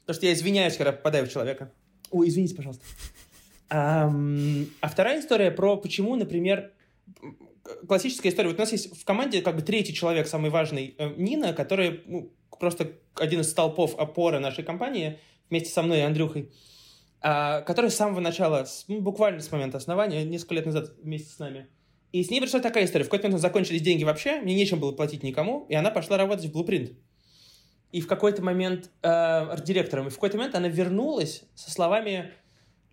Потому 0.00 0.16
что 0.16 0.26
я 0.26 0.34
извиняюсь, 0.34 0.76
когда 0.76 0.92
попадаю 0.92 1.26
в 1.26 1.32
человека. 1.32 1.72
Ой, 2.10 2.28
извините, 2.28 2.54
пожалуйста. 2.54 2.84
А, 3.70 4.12
а 4.82 4.88
вторая 4.88 5.20
история 5.20 5.50
про 5.50 5.78
почему, 5.78 6.16
например, 6.16 6.70
классическая 7.86 8.28
история. 8.28 8.48
Вот 8.48 8.58
у 8.58 8.60
нас 8.60 8.72
есть 8.72 8.96
в 8.96 9.04
команде 9.04 9.42
как 9.42 9.56
бы 9.56 9.62
третий 9.62 9.94
человек, 9.94 10.26
самый 10.26 10.50
важный, 10.50 10.94
э, 10.98 11.14
Нина, 11.16 11.52
которая 11.52 12.00
ну, 12.06 12.32
просто 12.58 12.92
один 13.14 13.40
из 13.40 13.50
столпов 13.50 13.98
опоры 13.98 14.38
нашей 14.38 14.64
компании 14.64 15.18
вместе 15.50 15.70
со 15.70 15.82
мной 15.82 15.98
и 15.98 16.02
Андрюхой, 16.02 16.50
а, 17.20 17.62
который 17.62 17.90
с 17.90 17.96
самого 17.96 18.20
начала, 18.20 18.66
ну, 18.88 19.00
буквально 19.00 19.40
с 19.40 19.50
момента 19.50 19.78
основания, 19.78 20.24
несколько 20.24 20.54
лет 20.54 20.66
назад 20.66 20.92
вместе 21.02 21.30
с 21.30 21.38
нами. 21.38 21.68
И 22.12 22.22
с 22.22 22.30
ней 22.30 22.40
пришла 22.40 22.60
такая 22.60 22.84
история. 22.84 23.04
В 23.04 23.08
какой-то 23.08 23.26
момент 23.26 23.42
закончились 23.42 23.82
деньги 23.82 24.04
вообще, 24.04 24.40
мне 24.40 24.54
нечем 24.54 24.78
было 24.78 24.92
платить 24.92 25.22
никому, 25.22 25.66
и 25.68 25.74
она 25.74 25.90
пошла 25.90 26.16
работать 26.16 26.46
в 26.46 26.56
Blueprint. 26.56 26.94
И 27.92 28.00
в 28.00 28.06
какой-то 28.06 28.42
момент 28.42 28.90
э, 29.02 29.08
арт-директором, 29.08 30.08
и 30.08 30.10
в 30.10 30.14
какой-то 30.14 30.36
момент 30.36 30.54
она 30.54 30.68
вернулась 30.68 31.44
со 31.54 31.70
словами 31.70 32.32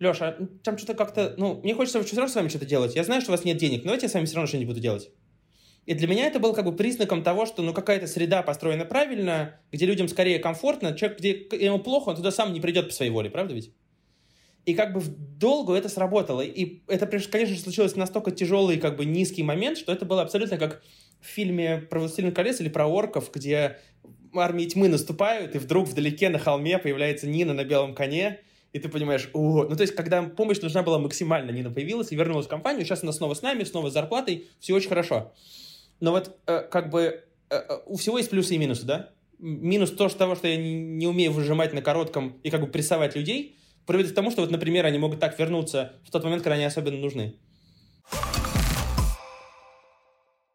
Леша, 0.02 0.36
там 0.62 0.76
что-то 0.76 0.94
как-то, 0.94 1.34
ну, 1.38 1.60
мне 1.62 1.74
хочется 1.74 2.02
все 2.02 2.16
равно 2.16 2.30
с 2.30 2.34
вами 2.34 2.48
что-то 2.48 2.66
делать. 2.66 2.94
Я 2.94 3.04
знаю, 3.04 3.20
что 3.20 3.30
у 3.30 3.34
вас 3.34 3.44
нет 3.44 3.56
денег, 3.56 3.78
но 3.78 3.84
давайте 3.84 4.06
я 4.06 4.10
с 4.10 4.14
вами 4.14 4.26
все 4.26 4.36
равно 4.36 4.46
что-нибудь 4.46 4.68
буду 4.68 4.80
делать. 4.80 5.10
И 5.84 5.94
для 5.94 6.06
меня 6.06 6.26
это 6.26 6.38
было 6.38 6.52
как 6.52 6.64
бы 6.64 6.72
признаком 6.72 7.22
того, 7.22 7.44
что 7.44 7.62
ну 7.62 7.72
какая-то 7.72 8.06
среда 8.06 8.42
построена 8.42 8.84
правильно, 8.84 9.60
где 9.72 9.86
людям 9.86 10.08
скорее 10.08 10.38
комфортно. 10.38 10.94
Человек, 10.94 11.18
где 11.18 11.30
ему 11.64 11.80
плохо, 11.80 12.10
он 12.10 12.16
туда 12.16 12.30
сам 12.30 12.52
не 12.52 12.60
придет 12.60 12.88
по 12.88 12.94
своей 12.94 13.10
воле, 13.10 13.30
правда 13.30 13.54
ведь? 13.54 13.72
И 14.64 14.74
как 14.74 14.92
бы 14.92 15.00
в 15.00 15.08
долгу 15.38 15.72
это 15.72 15.88
сработало. 15.88 16.40
И 16.40 16.82
это, 16.86 17.06
конечно 17.06 17.56
же, 17.56 17.60
случилось 17.60 17.96
настолько 17.96 18.30
тяжелый, 18.30 18.78
как 18.78 18.96
бы 18.96 19.04
низкий 19.04 19.42
момент, 19.42 19.76
что 19.76 19.92
это 19.92 20.04
было 20.04 20.22
абсолютно 20.22 20.56
как 20.56 20.82
в 21.20 21.26
фильме 21.26 21.78
про 21.78 21.98
«Властелин 21.98 22.32
колец» 22.32 22.60
или 22.60 22.68
про 22.68 22.86
орков, 22.86 23.30
где 23.34 23.78
армии 24.34 24.66
тьмы 24.66 24.88
наступают, 24.88 25.56
и 25.56 25.58
вдруг 25.58 25.88
вдалеке 25.88 26.28
на 26.28 26.38
холме 26.38 26.78
появляется 26.78 27.26
Нина 27.26 27.54
на 27.54 27.64
белом 27.64 27.94
коне, 27.94 28.40
и 28.72 28.78
ты 28.78 28.88
понимаешь, 28.88 29.28
о, 29.34 29.64
ну 29.64 29.76
то 29.76 29.82
есть, 29.82 29.94
когда 29.94 30.22
помощь 30.22 30.60
нужна 30.60 30.82
была 30.82 30.98
максимально, 30.98 31.50
Нина 31.50 31.70
появилась 31.70 32.10
и 32.10 32.16
вернулась 32.16 32.46
в 32.46 32.48
компанию, 32.48 32.84
сейчас 32.84 33.02
она 33.02 33.12
снова 33.12 33.34
с 33.34 33.42
нами, 33.42 33.64
снова 33.64 33.90
с 33.90 33.92
зарплатой, 33.92 34.48
все 34.60 34.74
очень 34.74 34.88
хорошо. 34.88 35.32
Но 36.00 36.12
вот 36.12 36.36
э, 36.46 36.62
как 36.70 36.90
бы 36.90 37.22
э, 37.50 37.54
э, 37.54 37.78
у 37.86 37.96
всего 37.96 38.18
есть 38.18 38.30
плюсы 38.30 38.54
и 38.54 38.58
минусы, 38.58 38.84
да? 38.84 39.10
Минус 39.38 39.90
то, 39.90 40.08
что 40.08 40.18
того, 40.18 40.36
что 40.36 40.48
я 40.48 40.56
не, 40.56 40.74
не 40.74 41.06
умею 41.06 41.32
выжимать 41.32 41.72
на 41.74 41.82
коротком 41.82 42.38
и 42.42 42.50
как 42.50 42.60
бы 42.60 42.66
прессовать 42.66 43.14
людей, 43.14 43.56
приводит 43.86 44.12
к 44.12 44.14
тому, 44.14 44.30
что 44.30 44.40
вот, 44.40 44.50
например, 44.50 44.86
они 44.86 44.98
могут 44.98 45.20
так 45.20 45.38
вернуться 45.38 45.92
в 46.06 46.10
тот 46.10 46.24
момент, 46.24 46.42
когда 46.42 46.54
они 46.54 46.64
особенно 46.64 46.96
нужны. 46.96 47.34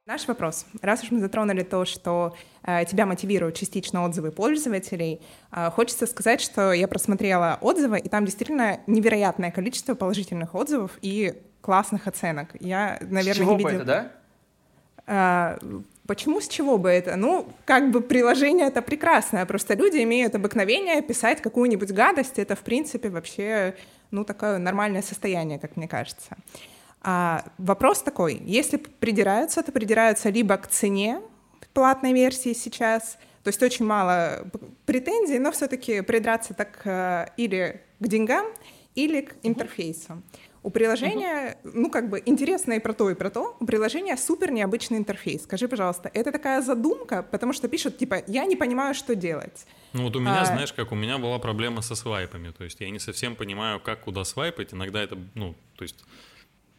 Наш 0.08 0.26
вопрос. 0.26 0.66
Раз 0.82 1.04
уж 1.04 1.12
мы 1.12 1.20
затронули 1.20 1.64
то, 1.64 1.84
что 1.84 2.34
э, 2.64 2.86
тебя 2.86 3.06
мотивируют 3.06 3.56
частично 3.56 4.06
отзывы 4.06 4.32
пользователей, 4.32 5.20
э, 5.52 5.70
хочется 5.70 6.08
сказать, 6.08 6.40
что 6.40 6.72
я 6.72 6.88
просмотрела 6.88 7.58
отзывы, 7.60 8.00
и 8.00 8.08
там 8.08 8.24
действительно 8.24 8.80
невероятное 8.88 9.52
количество 9.52 9.96
положительных 9.96 10.56
отзывов 10.56 10.92
и 11.02 11.34
классных 11.60 12.08
оценок. 12.08 12.56
Я, 12.62 13.00
наверное, 13.02 13.34
С 13.34 13.38
чего 13.38 13.52
не 13.52 13.58
видела... 13.58 13.76
это, 13.76 13.84
да? 13.84 14.12
А, 15.08 15.60
почему, 16.08 16.40
с 16.40 16.48
чего 16.48 16.78
бы 16.78 16.90
это? 16.90 17.18
Ну, 17.18 17.46
как 17.66 17.92
бы 17.92 18.00
приложение 18.00 18.68
это 18.68 18.82
прекрасное, 18.82 19.46
просто 19.46 19.74
люди 19.74 20.02
имеют 20.04 20.36
обыкновение 20.36 21.02
писать 21.02 21.42
какую-нибудь 21.42 21.92
гадость, 21.92 22.40
это, 22.40 22.56
в 22.56 22.62
принципе, 22.62 23.10
вообще, 23.10 23.76
ну, 24.12 24.24
такое 24.24 24.58
нормальное 24.58 25.02
состояние, 25.02 25.60
как 25.60 25.76
мне 25.76 25.90
кажется. 25.90 26.38
А, 27.02 27.46
вопрос 27.58 28.02
такой, 28.02 28.42
если 28.46 28.78
придираются, 28.78 29.64
то 29.64 29.72
придираются 29.72 30.30
либо 30.30 30.58
к 30.58 30.68
цене 30.68 31.22
платной 31.78 32.12
версии 32.12 32.54
сейчас, 32.54 33.20
то 33.44 33.50
есть 33.50 33.62
очень 33.62 33.86
мало 33.86 34.50
претензий, 34.88 35.38
но 35.38 35.52
все-таки 35.52 36.02
придраться 36.02 36.56
так 36.56 36.82
э, 36.86 37.28
или 37.38 37.82
к 38.00 38.08
деньгам, 38.08 38.48
или 38.96 39.22
к 39.22 39.36
интерфейсу. 39.44 40.24
У 40.64 40.72
приложения, 40.72 41.56
uh-huh. 41.64 41.72
ну, 41.76 41.92
как 41.92 42.10
бы 42.10 42.22
интересно 42.26 42.74
и 42.74 42.80
про 42.80 42.94
то, 42.94 43.12
и 43.12 43.14
про 43.14 43.30
то. 43.30 43.56
У 43.60 43.66
приложения 43.68 44.18
супер 44.18 44.52
необычный 44.52 44.98
интерфейс. 44.98 45.44
Скажи, 45.44 45.68
пожалуйста, 45.68 46.10
это 46.16 46.32
такая 46.32 46.64
задумка, 46.64 47.22
потому 47.22 47.54
что 47.54 47.68
пишут, 47.68 48.00
типа, 48.00 48.24
я 48.26 48.46
не 48.46 48.56
понимаю, 48.56 48.96
что 48.96 49.14
делать. 49.14 49.68
Ну, 49.94 50.04
вот 50.04 50.16
у 50.16 50.20
меня, 50.20 50.42
а... 50.42 50.46
знаешь, 50.46 50.74
как 50.74 50.92
у 50.92 50.96
меня 50.96 51.20
была 51.20 51.38
проблема 51.38 51.84
со 51.84 51.94
свайпами. 51.94 52.52
То 52.58 52.64
есть 52.64 52.82
я 52.82 52.90
не 52.90 53.00
совсем 53.00 53.36
понимаю, 53.36 53.80
как 53.80 54.02
куда 54.02 54.26
свайпать. 54.26 54.74
Иногда 54.74 55.04
это, 55.04 55.16
ну, 55.36 55.54
то 55.76 55.84
есть 55.84 56.04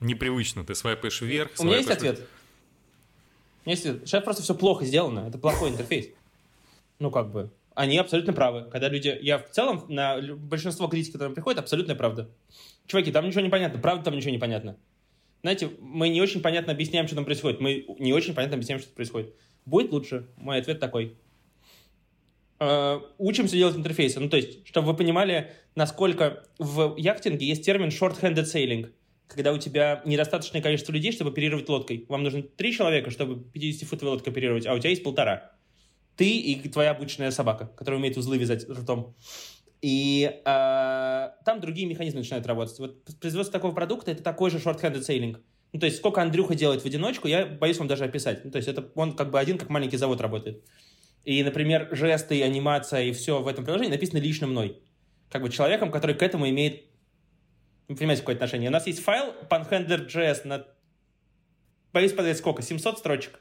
непривычно. 0.01 0.65
Ты 0.65 0.75
свайпаешь 0.75 1.21
вверх, 1.21 1.51
У 1.59 1.65
меня 1.65 1.77
есть 1.77 1.91
ответ. 1.91 2.19
У 3.65 3.69
меня 3.69 3.77
есть 3.77 3.87
ответ. 3.87 4.09
Сейчас 4.09 4.25
просто 4.25 4.43
все 4.43 4.55
плохо 4.55 4.85
сделано. 4.85 5.27
Это 5.29 5.39
плохой 5.39 5.71
интерфейс. 5.71 6.09
Ну, 6.99 7.11
как 7.11 7.31
бы. 7.31 7.51
Они 7.75 7.97
абсолютно 7.97 8.33
правы. 8.33 8.69
Когда 8.71 8.89
люди... 8.89 9.17
Я 9.21 9.39
в 9.39 9.51
целом 9.51 9.85
на 9.89 10.21
большинство 10.21 10.89
критик, 10.89 11.13
которые 11.13 11.35
приходят, 11.35 11.61
абсолютная 11.61 11.95
правда. 11.95 12.29
Чуваки, 12.87 13.13
там 13.13 13.27
ничего 13.27 13.43
не 13.43 13.51
понятно, 13.51 13.79
правда 13.79 14.05
там 14.05 14.17
ничего 14.17 14.31
не 14.33 14.39
понятно. 14.39 14.77
Знаете, 15.43 15.71
мы 15.81 16.09
не 16.09 16.21
очень 16.21 16.41
понятно 16.41 16.73
объясняем, 16.73 17.07
что 17.07 17.15
там 17.15 17.25
происходит. 17.25 17.61
Мы 17.61 17.87
не 17.99 18.13
очень 18.13 18.35
понятно 18.35 18.57
объясняем, 18.57 18.81
что 18.81 18.93
происходит. 18.93 19.35
Будет 19.65 19.93
лучше? 19.93 20.27
Мой 20.37 20.59
ответ 20.59 20.81
такой. 20.81 21.17
Э, 22.59 23.01
учимся 23.19 23.55
делать 23.55 23.77
интерфейсы. 23.77 24.19
Ну, 24.19 24.29
то 24.29 24.37
есть, 24.37 24.67
чтобы 24.67 24.89
вы 24.89 24.97
понимали, 24.97 25.53
насколько 25.77 26.45
в 26.59 26.97
яхтинге 26.97 27.47
есть 27.47 27.65
термин 27.65 27.89
short-handed 27.91 28.45
sailing, 28.45 28.91
когда 29.29 29.53
у 29.53 29.59
тебя 29.59 30.03
недостаточное 30.05 30.63
количество 30.63 30.93
людей, 30.93 31.13
чтобы 31.13 31.31
оперировать 31.31 31.69
лодкой. 31.69 32.07
Вам 32.09 32.23
нужно 32.23 32.43
три 32.43 32.73
человека, 32.73 33.11
чтобы 33.11 33.45
50-футовой 33.53 34.13
лодкой 34.13 34.33
оперировать, 34.33 34.67
а 34.67 34.75
у 34.75 34.79
тебя 34.79 34.91
есть 34.91 35.05
полтора. 35.05 35.53
Ты 36.17 36.29
и 36.39 36.69
твоя 36.69 36.91
обычная 36.91 37.31
собака, 37.31 37.67
которая 37.77 38.01
умеет 38.01 38.17
узлы 38.17 38.39
вязать 38.39 38.69
ртом. 38.69 39.15
И 39.81 40.41
э, 40.45 41.29
там 41.45 41.61
другие 41.61 41.87
механизмы 41.87 42.21
начинают 42.21 42.47
работать. 42.47 42.79
Вот 42.81 43.05
производство 43.21 43.53
такого 43.53 43.73
продукта— 43.73 44.11
это 44.13 44.23
такой 44.23 44.51
же 44.51 44.59
short-handed 44.59 45.07
sailing. 45.07 45.37
Ну, 45.73 45.79
то 45.79 45.87
есть 45.87 45.99
сколько 45.99 46.23
Андрюха 46.23 46.55
делает 46.55 46.83
в 46.83 46.87
одиночку, 46.87 47.29
я 47.29 47.47
боюсь 47.47 47.79
вам 47.79 47.87
даже 47.87 48.05
описать. 48.05 48.45
Ну, 48.45 48.51
то 48.51 48.57
есть 48.57 48.67
это 48.67 48.91
он 48.95 49.15
как 49.15 49.31
бы 49.31 49.39
один, 49.39 49.59
как 49.59 49.69
маленький 49.69 49.99
завод 49.99 50.21
работает. 50.21 50.65
И, 51.25 51.43
например, 51.45 51.89
жесты, 51.93 52.43
анимация 52.43 53.03
и 53.03 53.13
все 53.13 53.41
в 53.43 53.47
этом 53.47 53.65
приложении 53.65 53.93
написано 53.93 54.19
лично 54.19 54.47
мной. 54.47 54.83
Как 55.31 55.43
бы 55.43 55.51
человеком, 55.51 55.91
который 55.91 56.17
к 56.17 56.23
этому 56.23 56.49
имеет 56.49 56.88
Вы 57.89 57.97
понимаете, 57.97 58.23
какое 58.23 58.35
отношение? 58.35 58.69
У 58.69 58.73
нас 58.73 58.87
есть 58.87 59.03
файл 59.03 59.35
panhandler.js 59.49 60.47
на... 60.47 60.67
Боюсь 61.93 62.13
подать 62.13 62.37
сколько? 62.37 62.63
700 62.63 62.99
строчек. 62.99 63.41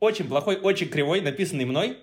Очень 0.00 0.26
плохой, 0.26 0.56
очень 0.56 0.88
кривой, 0.88 1.20
написанный 1.20 1.64
мной. 1.64 1.96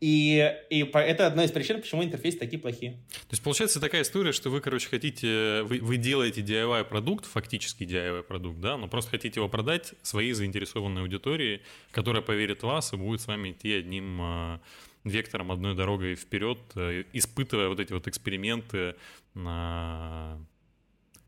И, 0.00 0.56
и 0.70 0.80
это 0.94 1.26
одна 1.26 1.44
из 1.44 1.52
причин, 1.52 1.82
почему 1.82 2.02
интерфейсы 2.02 2.38
такие 2.38 2.58
плохие. 2.58 2.92
То 3.10 3.32
есть 3.32 3.42
получается 3.42 3.80
такая 3.80 4.00
история, 4.00 4.32
что 4.32 4.48
вы, 4.48 4.62
короче, 4.62 4.88
хотите, 4.88 5.62
вы, 5.64 5.80
вы 5.80 5.98
делаете 5.98 6.40
DIY 6.40 6.84
продукт, 6.84 7.26
фактически 7.26 7.84
DIY 7.84 8.22
продукт, 8.22 8.60
да, 8.60 8.78
но 8.78 8.88
просто 8.88 9.10
хотите 9.10 9.40
его 9.40 9.50
продать 9.50 9.92
своей 10.00 10.32
заинтересованной 10.32 11.02
аудитории, 11.02 11.60
которая 11.90 12.22
поверит 12.22 12.62
в 12.62 12.66
вас 12.66 12.94
и 12.94 12.96
будет 12.96 13.20
с 13.20 13.26
вами 13.26 13.50
идти 13.50 13.74
одним 13.74 14.22
э, 14.22 14.58
вектором, 15.04 15.52
одной 15.52 15.74
дорогой 15.74 16.14
вперед, 16.14 16.58
э, 16.76 17.04
испытывая 17.12 17.68
вот 17.68 17.78
эти 17.78 17.92
вот 17.92 18.08
эксперименты 18.08 18.94
на... 19.34 20.38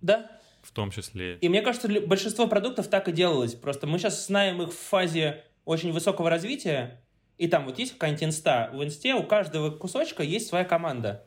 Да. 0.03 0.31
В 0.63 0.71
том 0.73 0.91
числе. 0.91 1.37
И 1.37 1.49
мне 1.49 1.63
кажется, 1.63 1.89
большинство 2.07 2.47
продуктов 2.47 2.89
так 2.89 3.09
и 3.09 3.13
делалось. 3.13 3.55
Просто 3.55 3.87
мы 3.87 3.99
сейчас 3.99 4.27
знаем 4.27 4.63
их 4.63 4.73
в 4.73 4.79
фазе 4.79 5.43
очень 5.65 5.93
высокого 5.93 6.29
развития, 6.29 7.01
и 7.39 7.49
там 7.49 7.65
вот 7.65 7.79
есть 7.79 7.95
какая-нибудь 7.95 8.25
инста. 8.25 8.71
В 8.73 8.85
инсте 8.85 9.15
у 9.15 9.25
каждого 9.25 9.71
кусочка 9.71 10.23
есть 10.23 10.47
своя 10.47 10.65
команда. 10.65 11.27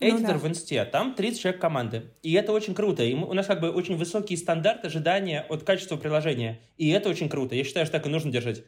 Эдитор 0.00 0.20
ну, 0.20 0.26
да. 0.28 0.38
в 0.38 0.48
инсте, 0.48 0.84
там 0.86 1.14
30 1.14 1.40
человек 1.40 1.60
команды. 1.60 2.14
И 2.22 2.32
это 2.32 2.52
очень 2.52 2.74
круто. 2.74 3.04
И 3.04 3.14
мы, 3.14 3.28
у 3.28 3.34
нас 3.34 3.46
как 3.46 3.60
бы 3.60 3.70
очень 3.70 3.96
высокий 3.96 4.36
стандарт 4.36 4.84
ожидания 4.84 5.44
от 5.48 5.62
качества 5.62 5.96
приложения. 5.96 6.60
И 6.78 6.88
это 6.88 7.10
очень 7.10 7.28
круто. 7.28 7.54
Я 7.54 7.64
считаю, 7.64 7.84
что 7.84 7.98
так 7.98 8.06
и 8.06 8.08
нужно 8.08 8.32
держать. 8.32 8.64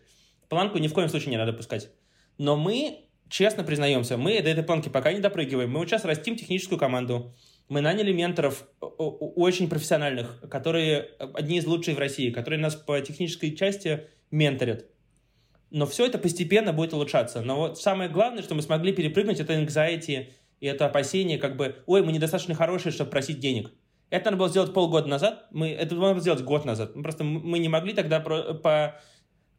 Планку 0.50 0.76
ни 0.76 0.88
в 0.88 0.92
коем 0.92 1.08
случае 1.08 1.30
не 1.30 1.38
надо 1.38 1.54
пускать. 1.54 1.88
Но 2.37 2.56
мы, 2.56 3.06
честно 3.30 3.64
признаемся, 3.64 4.18
мы 4.18 4.42
до 4.42 4.50
этой 4.50 4.62
планки 4.62 4.90
пока 4.90 5.12
не 5.12 5.20
допрыгиваем. 5.20 5.70
Мы 5.70 5.78
вот 5.78 5.88
сейчас 5.88 6.04
растим 6.04 6.37
техническую 6.37 6.78
команду. 6.78 7.35
Мы 7.68 7.81
наняли 7.81 8.12
менторов 8.12 8.68
очень 8.81 9.68
профессиональных, 9.68 10.40
которые 10.51 11.11
одни 11.18 11.59
из 11.59 11.66
лучших 11.66 11.96
в 11.96 11.98
России, 11.98 12.31
которые 12.31 12.61
нас 12.61 12.75
по 12.75 13.01
технической 13.01 13.57
части 13.57 14.09
менторят. 14.31 14.87
Но 15.70 15.87
все 15.87 16.07
это 16.07 16.18
постепенно 16.18 16.72
будет 16.72 16.92
улучшаться. 16.92 17.40
Но 17.40 17.57
вот 17.57 17.81
самое 17.81 18.11
главное, 18.11 18.42
что 18.42 18.55
мы 18.55 18.62
смогли 18.62 18.92
перепрыгнуть, 18.92 19.40
это 19.40 19.55
anxiety 19.55 20.29
и 20.61 20.66
это 20.66 20.87
опасение, 20.87 21.38
как 21.38 21.57
бы, 21.57 21.77
ой, 21.87 22.03
мы 22.03 22.12
недостаточно 22.12 22.55
хорошие, 22.55 22.92
чтобы 22.92 23.11
просить 23.11 23.40
денег. 23.40 23.72
Это 24.11 24.27
надо 24.27 24.37
было 24.37 24.48
сделать 24.51 24.75
полгода 24.75 25.09
назад, 25.09 25.46
мы, 25.51 25.70
это 25.70 25.94
надо 25.94 26.12
было 26.12 26.20
сделать 26.20 26.42
год 26.42 26.66
назад. 26.66 26.92
Просто 26.92 27.25
мы 27.25 27.59
не 27.59 27.70
могли 27.70 27.94
тогда 27.94 28.20
про, 28.20 28.53
по, 28.55 29.01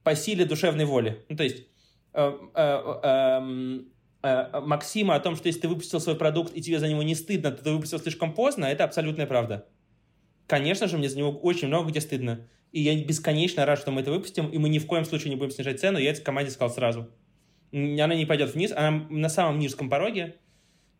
по 0.04 0.16
силе 0.16 0.46
душевной 0.46 0.86
воли. 0.86 1.26
Ну, 1.28 1.36
то 1.36 1.44
есть 1.44 1.66
э, 2.14 2.22
э, 2.22 2.40
э, 2.56 3.00
э, 3.04 3.80
Максима 4.24 5.16
о 5.16 5.20
том, 5.20 5.36
что 5.36 5.48
если 5.48 5.62
ты 5.62 5.68
выпустил 5.68 6.00
свой 6.00 6.16
продукт 6.16 6.56
и 6.56 6.62
тебе 6.62 6.80
за 6.80 6.88
него 6.88 7.04
не 7.04 7.14
стыдно, 7.14 7.52
то 7.52 7.64
ты 7.64 7.72
выпустил 7.72 8.00
слишком 8.00 8.34
поздно, 8.34 8.66
это 8.66 8.86
абсолютная 8.86 9.28
правда. 9.28 9.68
Конечно 10.48 10.88
же, 10.88 10.98
мне 10.98 11.10
за 11.10 11.18
него 11.18 11.32
очень 11.32 11.68
много 11.68 11.90
где 11.90 12.00
стыдно. 12.00 12.48
И 12.72 12.82
я 12.82 12.96
бесконечно 13.04 13.66
рад, 13.66 13.80
что 13.80 13.92
мы 13.92 14.02
это 14.02 14.12
выпустим, 14.12 14.48
и 14.50 14.58
мы 14.58 14.70
ни 14.70 14.80
в 14.80 14.88
коем 14.88 15.06
случае 15.06 15.30
не 15.30 15.36
будем 15.36 15.52
снижать 15.52 15.80
цену. 15.80 16.00
Я 16.00 16.12
это 16.12 16.22
команде 16.22 16.52
сказал 16.52 16.74
сразу. 16.74 17.10
Она 17.72 18.16
не 18.16 18.26
пойдет 18.26 18.54
вниз, 18.54 18.72
она 18.72 19.06
на 19.10 19.30
самом 19.30 19.60
низком 19.60 19.90
пороге, 19.90 20.36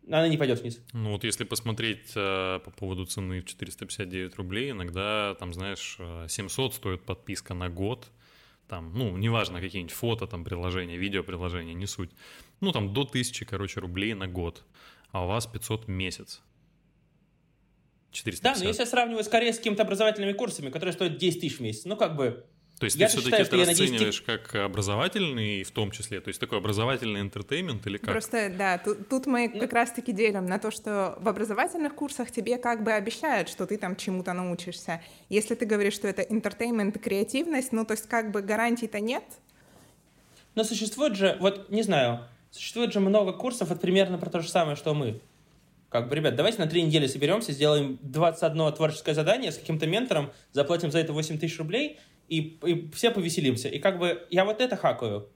она 0.08 0.28
не 0.28 0.38
пойдет 0.38 0.62
вниз. 0.62 0.82
Ну 0.92 1.12
вот 1.12 1.24
если 1.24 1.46
посмотреть 1.46 2.12
э, 2.16 2.60
по 2.64 2.72
поводу 2.72 3.06
цены 3.06 3.42
в 3.42 3.46
459 3.46 4.36
рублей, 4.36 4.72
иногда 4.72 5.36
там, 5.36 5.54
знаешь, 5.54 5.98
700 6.28 6.72
э, 6.72 6.76
стоит 6.76 7.04
подписка 7.04 7.54
на 7.54 7.70
год, 7.70 8.12
там, 8.74 8.92
ну, 8.96 9.18
неважно, 9.18 9.62
какие-нибудь 9.62 9.94
фото, 9.94 10.26
там, 10.26 10.44
приложения, 10.44 10.98
видеоприложения, 10.98 11.76
не 11.76 11.86
суть. 11.86 12.10
Ну, 12.60 12.72
там, 12.72 12.92
до 12.92 13.02
1000, 13.02 13.46
короче, 13.46 13.80
рублей 13.80 14.16
на 14.16 14.28
год, 14.28 14.64
а 15.12 15.26
у 15.26 15.28
вас 15.28 15.46
500 15.46 15.86
в 15.86 15.90
месяц. 15.90 16.42
450. 18.12 18.44
Да, 18.44 18.60
но 18.60 18.68
если 18.68 18.82
я 18.82 18.88
сравниваю 18.88 19.24
скорее 19.24 19.54
с 19.54 19.58
какими-то 19.58 19.84
образовательными 19.84 20.34
курсами, 20.34 20.72
которые 20.72 20.94
стоят 20.94 21.18
10 21.18 21.42
тысяч 21.42 21.58
в 21.58 21.60
месяц, 21.62 21.86
ну 21.86 21.96
как 21.96 22.16
бы... 22.16 22.48
То 22.80 22.86
есть 22.86 22.98
я 22.98 23.08
ты 23.08 23.18
все-таки 23.18 23.42
это 23.42 23.58
расцениваешь 23.58 24.22
10... 24.22 24.26
как 24.26 24.56
образовательный 24.56 25.64
в 25.64 25.72
том 25.72 25.92
числе, 25.92 26.20
то 26.20 26.30
есть 26.30 26.40
такой 26.40 26.58
образовательный 26.58 27.22
интертеймент 27.22 27.86
или 27.88 27.98
как? 27.98 28.12
Просто, 28.12 28.52
да, 28.58 28.78
тут, 28.78 29.08
тут 29.08 29.26
мы 29.26 29.50
ну... 29.54 29.60
как 29.60 29.74
раз-таки 29.74 30.12
делим 30.12 30.46
на 30.48 30.60
то, 30.60 30.72
что 30.72 31.18
в 31.20 31.30
образовательных 31.30 31.96
курсах 31.96 32.32
тебе 32.32 32.58
как 32.58 32.84
бы 32.84 32.92
обещают, 32.92 33.48
что 33.48 33.66
ты 33.66 33.78
там 33.78 33.96
чему-то 33.96 34.34
научишься. 34.34 35.02
Если 35.30 35.56
ты 35.56 35.66
говоришь, 35.66 35.94
что 35.94 36.08
это 36.08 36.24
entertainment 36.24 36.96
и 36.98 37.00
креативность, 37.00 37.72
ну 37.72 37.86
то 37.86 37.94
есть 37.94 38.08
как 38.08 38.32
бы 38.32 38.42
гарантий-то 38.42 39.00
нет. 39.00 39.24
Но 40.56 40.64
существует 40.64 41.16
же, 41.16 41.38
вот 41.40 41.70
не 41.70 41.84
знаю, 41.84 42.28
существует 42.52 42.92
же 42.92 43.00
много 43.00 43.34
курсов, 43.34 43.70
вот 43.70 43.82
примерно 43.82 44.18
про 44.18 44.30
то 44.30 44.42
же 44.42 44.50
самое, 44.50 44.76
что 44.76 44.94
мы. 44.94 45.22
Как 45.90 46.10
бы, 46.10 46.16
ребят, 46.16 46.36
давайте 46.36 46.58
на 46.58 46.66
три 46.66 46.82
недели 46.82 47.06
соберемся, 47.06 47.52
сделаем 47.52 48.00
21 48.02 48.74
творческое 48.74 49.14
задание 49.14 49.52
с 49.52 49.58
каким-то 49.58 49.86
ментором, 49.86 50.32
заплатим 50.52 50.92
за 50.92 50.98
это 50.98 51.14
8 51.14 51.38
тысяч 51.38 51.60
рублей, 51.60 52.00
и, 52.28 52.60
и 52.66 52.90
все 52.92 53.12
повеселимся. 53.12 53.70
И 53.70 53.80
как 53.80 54.00
бы 54.00 54.26
я 54.30 54.46
вот 54.46 54.62
это 54.62 54.76
хакаю. 54.76 55.30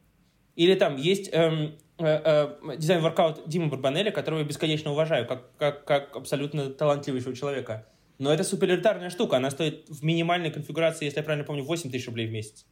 Или 0.55 0.73
там 0.75 0.97
есть 0.97 1.29
эм, 1.33 1.77
э, 1.99 2.05
э, 2.05 2.77
design 2.77 3.09
workout 3.09 3.47
Димы 3.47 3.67
Барбанеля, 3.67 4.11
которого 4.11 4.39
я 4.39 4.45
бесконечно 4.45 4.91
уважаю, 4.91 5.27
как, 5.27 5.55
как, 5.57 5.85
как 5.85 6.15
абсолютно 6.15 6.69
талантливейшего 6.69 7.35
человека. 7.35 7.87
Но 8.17 8.33
это 8.33 8.43
суперэлитарная 8.43 9.11
штука, 9.11 9.37
она 9.37 9.51
стоит 9.51 9.87
в 9.87 10.03
минимальной 10.03 10.49
конфигурации, 10.49 11.05
если 11.05 11.19
я 11.19 11.23
правильно 11.23 11.45
помню, 11.45 11.63
8 11.63 11.91
тысяч 11.91 12.07
рублей 12.07 12.27
в 12.27 12.31
месяц. 12.31 12.65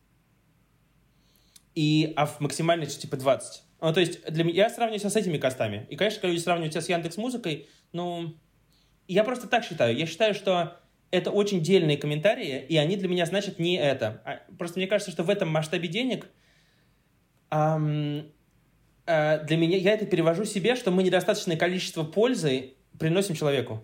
И, 1.75 2.13
а 2.15 2.25
в 2.25 2.39
максимальной 2.39 2.87
типа 2.87 3.17
20. 3.17 3.63
Ну, 3.81 3.93
то 3.93 3.99
есть 3.99 4.25
для 4.31 4.43
меня, 4.43 4.63
я 4.63 4.69
сравниваю 4.69 4.99
себя 4.99 5.09
с 5.11 5.15
этими 5.15 5.37
костами. 5.37 5.85
И, 5.89 5.95
конечно, 5.95 6.21
когда 6.21 6.31
люди 6.31 6.41
сравнивают 6.41 6.73
себя 6.73 6.81
с 6.81 6.89
Яндекс 6.89 7.17
Музыкой, 7.17 7.69
ну, 7.91 8.35
я 9.07 9.23
просто 9.23 9.47
так 9.47 9.63
считаю. 9.63 9.95
Я 9.95 10.07
считаю, 10.07 10.33
что 10.33 10.79
это 11.17 11.31
очень 11.31 11.61
дельные 11.61 11.97
комментарии, 11.97 12.65
и 12.67 12.77
они 12.77 12.97
для 12.97 13.07
меня 13.07 13.25
значат 13.25 13.59
не 13.59 13.77
это. 13.77 14.21
А, 14.25 14.39
просто 14.57 14.79
мне 14.79 14.87
кажется, 14.87 15.11
что 15.11 15.23
в 15.23 15.29
этом 15.29 15.49
масштабе 15.49 15.87
денег 15.87 16.27
эм, 17.51 18.31
э, 19.05 19.45
для 19.45 19.57
меня, 19.57 19.77
я 19.77 19.93
это 19.93 20.05
перевожу 20.05 20.45
себе, 20.45 20.75
что 20.75 20.91
мы 20.91 21.03
недостаточное 21.03 21.57
количество 21.57 22.03
пользы 22.03 22.73
приносим 22.99 23.35
человеку. 23.35 23.83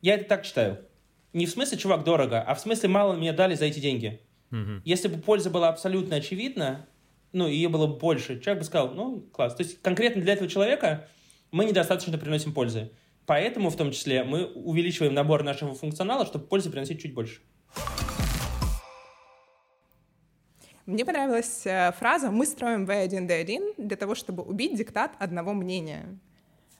Я 0.00 0.14
это 0.14 0.24
так 0.24 0.44
считаю. 0.44 0.86
Не 1.32 1.46
в 1.46 1.50
смысле, 1.50 1.78
чувак, 1.78 2.04
дорого, 2.04 2.40
а 2.40 2.54
в 2.54 2.60
смысле, 2.60 2.88
мало 2.88 3.14
мне 3.14 3.32
дали 3.32 3.54
за 3.54 3.64
эти 3.64 3.80
деньги. 3.80 4.20
Угу. 4.52 4.82
Если 4.84 5.08
бы 5.08 5.20
польза 5.20 5.50
была 5.50 5.68
абсолютно 5.68 6.16
очевидна, 6.16 6.86
ну, 7.32 7.48
ее 7.48 7.68
было 7.68 7.86
больше, 7.86 8.40
человек 8.40 8.62
бы 8.62 8.66
сказал, 8.66 8.94
ну, 8.94 9.20
класс. 9.32 9.54
То 9.56 9.64
есть 9.64 9.82
конкретно 9.82 10.22
для 10.22 10.34
этого 10.34 10.48
человека 10.48 11.08
мы 11.50 11.64
недостаточно 11.64 12.16
приносим 12.18 12.52
пользы. 12.52 12.90
Поэтому, 13.26 13.70
в 13.70 13.76
том 13.76 13.90
числе, 13.90 14.22
мы 14.24 14.46
увеличиваем 14.46 15.14
набор 15.14 15.42
нашего 15.42 15.74
функционала, 15.74 16.26
чтобы 16.26 16.46
пользы 16.46 16.70
приносить 16.70 17.00
чуть 17.00 17.14
больше. 17.14 17.40
Мне 20.86 21.06
понравилась 21.06 21.62
э, 21.64 21.92
фраза 21.98 22.30
«Мы 22.30 22.44
строим 22.44 22.84
V1D1 22.84 23.74
для 23.78 23.96
того, 23.96 24.14
чтобы 24.14 24.42
убить 24.42 24.76
диктат 24.76 25.12
одного 25.18 25.54
мнения». 25.54 26.18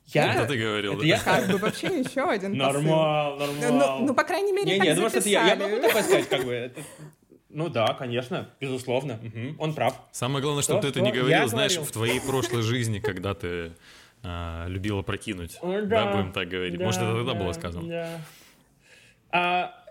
Я? 0.06 0.34
Это 0.34 0.46
ты 0.46 0.58
говорил, 0.58 0.92
это 0.92 1.00
да? 1.00 1.06
Я 1.06 1.18
как 1.18 1.48
бы 1.48 1.56
вообще 1.56 1.86
еще 2.00 2.28
один 2.28 2.52
Нормал, 2.58 3.38
нормал. 3.38 4.00
Ну, 4.00 4.06
ну, 4.08 4.14
по 4.14 4.24
крайней 4.24 4.52
мере, 4.52 4.72
не, 4.72 4.78
так 4.78 4.86
не, 4.86 4.94
думаю, 4.94 5.08
что 5.08 5.26
я, 5.26 5.46
я 5.46 5.56
могу 5.56 5.80
такое 5.80 6.02
сказать, 6.02 6.28
как 6.28 6.44
бы. 6.44 6.72
Ну 7.48 7.68
да, 7.68 7.94
конечно, 7.94 8.50
безусловно. 8.58 9.20
Угу. 9.22 9.62
Он 9.62 9.74
прав. 9.74 9.94
Самое 10.10 10.42
главное, 10.42 10.64
чтобы 10.64 10.80
ты 10.80 10.88
это 10.88 11.00
не 11.00 11.12
говорил, 11.12 11.28
я 11.28 11.46
знаешь, 11.46 11.74
говорил. 11.74 11.88
в 11.88 11.92
твоей 11.92 12.20
прошлой 12.20 12.62
жизни, 12.62 12.98
когда 12.98 13.32
ты 13.32 13.74
а, 14.24 14.66
любила 14.68 15.02
прокинуть. 15.02 15.58
Да. 15.62 15.80
да, 15.82 16.12
будем 16.12 16.32
так 16.32 16.48
говорить. 16.48 16.78
Да, 16.78 16.84
Может, 16.84 17.02
это 17.02 17.14
тогда 17.14 17.32
да, 17.32 17.38
было 17.38 17.52
сказано. 17.52 17.88
Да. 17.88 18.20
А... 19.30 19.84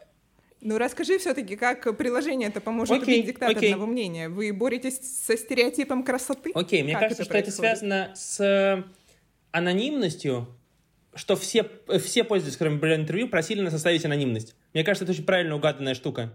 Ну, 0.61 0.77
расскажи 0.77 1.19
все-таки, 1.19 1.55
как 1.55 1.97
приложение 1.97 2.49
это 2.49 2.61
поможет 2.61 3.01
окей, 3.01 3.15
убить 3.15 3.27
диктат 3.27 3.49
окей. 3.49 3.73
одного 3.73 3.91
мнения. 3.91 4.29
Вы 4.29 4.53
боретесь 4.53 4.99
со 4.99 5.35
стереотипом 5.35 6.03
красоты? 6.03 6.51
Окей, 6.55 6.83
мне 6.83 6.93
как 6.93 7.01
кажется, 7.01 7.23
это 7.23 7.29
что 7.29 7.37
это 7.37 7.51
связано 7.51 8.11
с 8.15 8.39
э, 8.39 8.83
анонимностью, 9.51 10.47
что 11.15 11.35
все, 11.35 11.69
все 12.01 12.23
пользователи, 12.23 12.55
с 12.55 12.57
которыми 12.57 12.79
были 12.79 12.95
интервью, 12.95 13.27
просили 13.27 13.61
нас 13.61 13.73
оставить 13.73 14.05
анонимность. 14.05 14.55
Мне 14.73 14.85
кажется, 14.85 15.03
это 15.03 15.11
очень 15.11 15.25
правильно 15.25 15.55
угаданная 15.55 15.95
штука 15.95 16.33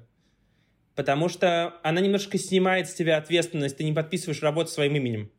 потому 0.98 1.28
что 1.28 1.74
она 1.84 2.00
немножко 2.00 2.38
снимает 2.38 2.90
с 2.90 2.92
тебя 2.92 3.18
ответственность, 3.18 3.76
ты 3.76 3.84
не 3.84 3.92
подписываешь 3.92 4.42
работу 4.42 4.72
своим 4.72 4.96
именем. 4.96 5.30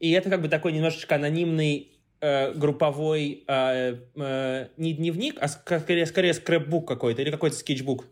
И 0.00 0.10
это 0.10 0.30
как 0.30 0.42
бы 0.42 0.48
такой 0.48 0.72
немножечко 0.72 1.14
анонимный 1.14 1.92
э, 2.20 2.52
групповой 2.54 3.44
э, 3.46 3.96
э, 4.16 4.68
не 4.76 4.92
дневник, 4.94 5.36
а 5.40 5.48
скорее, 5.48 6.06
скорее 6.06 6.34
скрэпбук 6.34 6.88
какой-то 6.88 7.22
или 7.22 7.30
какой-то 7.30 7.56
скетчбук. 7.56 8.06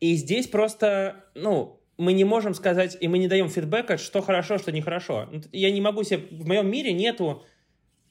И 0.00 0.14
здесь 0.14 0.46
просто, 0.46 1.24
ну, 1.34 1.80
мы 1.98 2.12
не 2.12 2.24
можем 2.24 2.54
сказать, 2.54 2.96
и 3.00 3.08
мы 3.08 3.18
не 3.18 3.28
даем 3.28 3.48
фидбэка, 3.48 3.98
что 3.98 4.22
хорошо, 4.22 4.58
что 4.58 4.72
нехорошо. 4.72 5.28
Ну, 5.30 5.42
я 5.52 5.70
не 5.70 5.80
могу 5.80 6.04
себе... 6.04 6.22
В 6.30 6.46
моем 6.46 6.70
мире 6.70 6.92
нету 6.92 7.44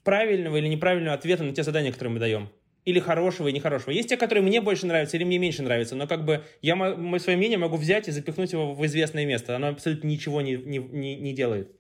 правильного 0.04 0.58
или 0.58 0.68
неправильного 0.68 1.16
ответа 1.16 1.44
на 1.44 1.54
те 1.54 1.64
задания, 1.64 1.92
которые 1.92 2.14
мы 2.14 2.20
даем 2.20 2.50
или 2.86 3.00
хорошего 3.00 3.48
и 3.48 3.54
нехорошего. 3.54 3.92
Есть 3.92 4.10
те, 4.10 4.18
которые 4.18 4.44
мне 4.44 4.60
больше 4.60 4.86
нравятся 4.86 5.18
или 5.18 5.24
мне 5.24 5.38
меньше 5.38 5.64
нравятся, 5.64 5.96
но 5.96 6.08
как 6.08 6.26
бы 6.26 6.44
я 6.62 6.76
свое 7.20 7.38
мнение 7.38 7.58
могу 7.58 7.78
взять 7.78 8.08
и 8.08 8.12
запихнуть 8.12 8.52
его 8.52 8.74
в 8.74 8.86
известное 8.86 9.26
место. 9.26 9.56
Оно 9.56 9.70
абсолютно 9.70 10.08
ничего 10.08 10.42
не, 10.42 10.56
не, 10.56 10.80
не, 10.80 11.16
не 11.16 11.34
делает. 11.34 11.72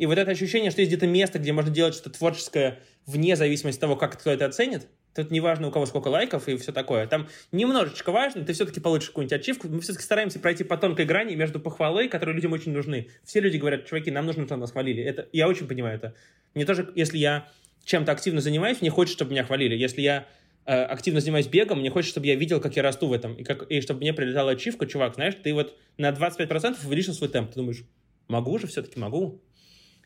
И 0.00 0.06
вот 0.06 0.16
это 0.16 0.30
ощущение, 0.30 0.70
что 0.70 0.80
есть 0.80 0.90
где-то 0.90 1.06
место, 1.06 1.38
где 1.38 1.52
можно 1.52 1.70
делать 1.70 1.92
что-то 1.92 2.16
творческое 2.16 2.78
вне 3.04 3.36
зависимости 3.36 3.76
от 3.76 3.82
того, 3.82 3.96
как 3.96 4.18
кто 4.18 4.30
это 4.30 4.46
оценит, 4.46 4.88
Тут 5.14 5.30
не 5.30 5.40
важно, 5.40 5.68
у 5.68 5.70
кого 5.70 5.84
сколько 5.86 6.08
лайков 6.08 6.48
и 6.48 6.56
все 6.56 6.72
такое. 6.72 7.06
Там 7.06 7.28
немножечко 7.52 8.10
важно, 8.10 8.44
ты 8.44 8.54
все-таки 8.54 8.80
получишь 8.80 9.08
какую-нибудь 9.08 9.38
ачивку. 9.38 9.68
Мы 9.68 9.80
все-таки 9.82 10.04
стараемся 10.04 10.38
пройти 10.38 10.64
по 10.64 10.78
тонкой 10.78 11.04
грани 11.04 11.34
между 11.34 11.60
похвалой, 11.60 12.08
которые 12.08 12.34
людям 12.34 12.52
очень 12.52 12.72
нужны. 12.72 13.08
Все 13.24 13.40
люди 13.40 13.58
говорят, 13.58 13.84
чуваки, 13.86 14.10
нам 14.10 14.24
нужно, 14.24 14.46
чтобы 14.46 14.60
нас 14.60 14.70
хвалили. 14.70 15.02
Это, 15.02 15.28
я 15.32 15.48
очень 15.48 15.66
понимаю 15.66 15.96
это. 15.96 16.14
Мне 16.54 16.64
тоже, 16.64 16.90
если 16.94 17.18
я 17.18 17.48
чем-то 17.84 18.12
активно 18.12 18.40
занимаюсь, 18.40 18.80
мне 18.80 18.88
хочется, 18.88 19.18
чтобы 19.18 19.32
меня 19.32 19.44
хвалили. 19.44 19.76
Если 19.76 20.00
я 20.00 20.28
э, 20.64 20.80
активно 20.80 21.20
занимаюсь 21.20 21.48
бегом, 21.48 21.80
мне 21.80 21.90
хочется, 21.90 22.12
чтобы 22.12 22.28
я 22.28 22.36
видел, 22.36 22.60
как 22.60 22.76
я 22.76 22.82
расту 22.82 23.08
в 23.08 23.12
этом. 23.12 23.34
И, 23.34 23.42
как, 23.42 23.68
и 23.68 23.80
чтобы 23.82 24.00
мне 24.00 24.14
прилетала 24.14 24.52
ачивка, 24.52 24.86
чувак, 24.86 25.16
знаешь, 25.16 25.34
ты 25.42 25.52
вот 25.52 25.76
на 25.98 26.10
25% 26.10 26.86
увеличил 26.86 27.12
свой 27.14 27.28
темп. 27.28 27.50
Ты 27.50 27.56
думаешь, 27.56 27.82
могу 28.28 28.56
же, 28.58 28.68
все-таки 28.68 28.98
могу. 28.98 29.42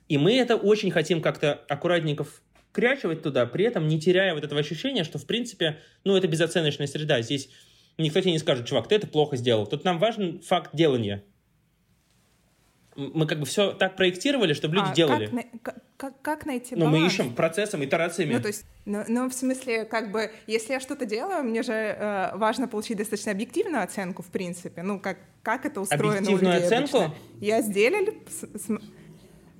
И 0.08 0.18
мы 0.18 0.36
это 0.36 0.56
очень 0.56 0.90
хотим 0.90 1.20
как-то 1.22 1.54
аккуратненько 1.68 2.24
вкрячивать 2.74 3.22
туда, 3.22 3.46
при 3.46 3.64
этом 3.64 3.86
не 3.86 4.00
теряя 4.00 4.34
вот 4.34 4.44
этого 4.44 4.60
ощущения, 4.60 5.04
что, 5.04 5.18
в 5.18 5.26
принципе, 5.26 5.78
ну, 6.02 6.16
это 6.16 6.26
безоценочная 6.26 6.86
среда. 6.86 7.22
Здесь 7.22 7.48
никто 7.98 8.20
тебе 8.20 8.32
не 8.32 8.38
скажет, 8.38 8.66
чувак, 8.66 8.88
ты 8.88 8.96
это 8.96 9.06
плохо 9.06 9.36
сделал. 9.36 9.66
Тут 9.66 9.84
нам 9.84 9.98
важен 9.98 10.40
факт 10.40 10.74
делания. 10.74 11.24
Мы 12.96 13.26
как 13.26 13.40
бы 13.40 13.46
все 13.46 13.72
так 13.72 13.96
проектировали, 13.96 14.52
чтобы 14.52 14.76
люди 14.76 14.90
а 14.90 14.94
делали. 14.94 15.50
Как, 15.62 15.76
как, 15.96 16.22
как 16.22 16.46
найти 16.46 16.76
баланс? 16.76 16.94
Ну, 16.94 17.00
мы 17.00 17.06
ищем 17.06 17.34
процессом, 17.34 17.84
итерациями. 17.84 18.34
Ну, 18.34 18.40
то 18.40 18.48
есть, 18.48 18.64
ну, 18.84 19.04
ну, 19.08 19.28
в 19.28 19.34
смысле, 19.34 19.84
как 19.84 20.12
бы, 20.12 20.30
если 20.46 20.74
я 20.74 20.80
что-то 20.80 21.04
делаю, 21.04 21.42
мне 21.42 21.62
же 21.62 21.72
э, 21.72 22.36
важно 22.36 22.68
получить 22.68 22.98
достаточно 22.98 23.32
объективную 23.32 23.82
оценку, 23.82 24.22
в 24.22 24.28
принципе. 24.28 24.82
Ну, 24.82 25.00
как, 25.00 25.18
как 25.42 25.66
это 25.66 25.80
устроено 25.80 26.18
Объективную 26.18 26.58
оценку? 26.58 26.98
Обычно. 26.98 27.14
Я 27.40 27.62
сделали... 27.62 28.18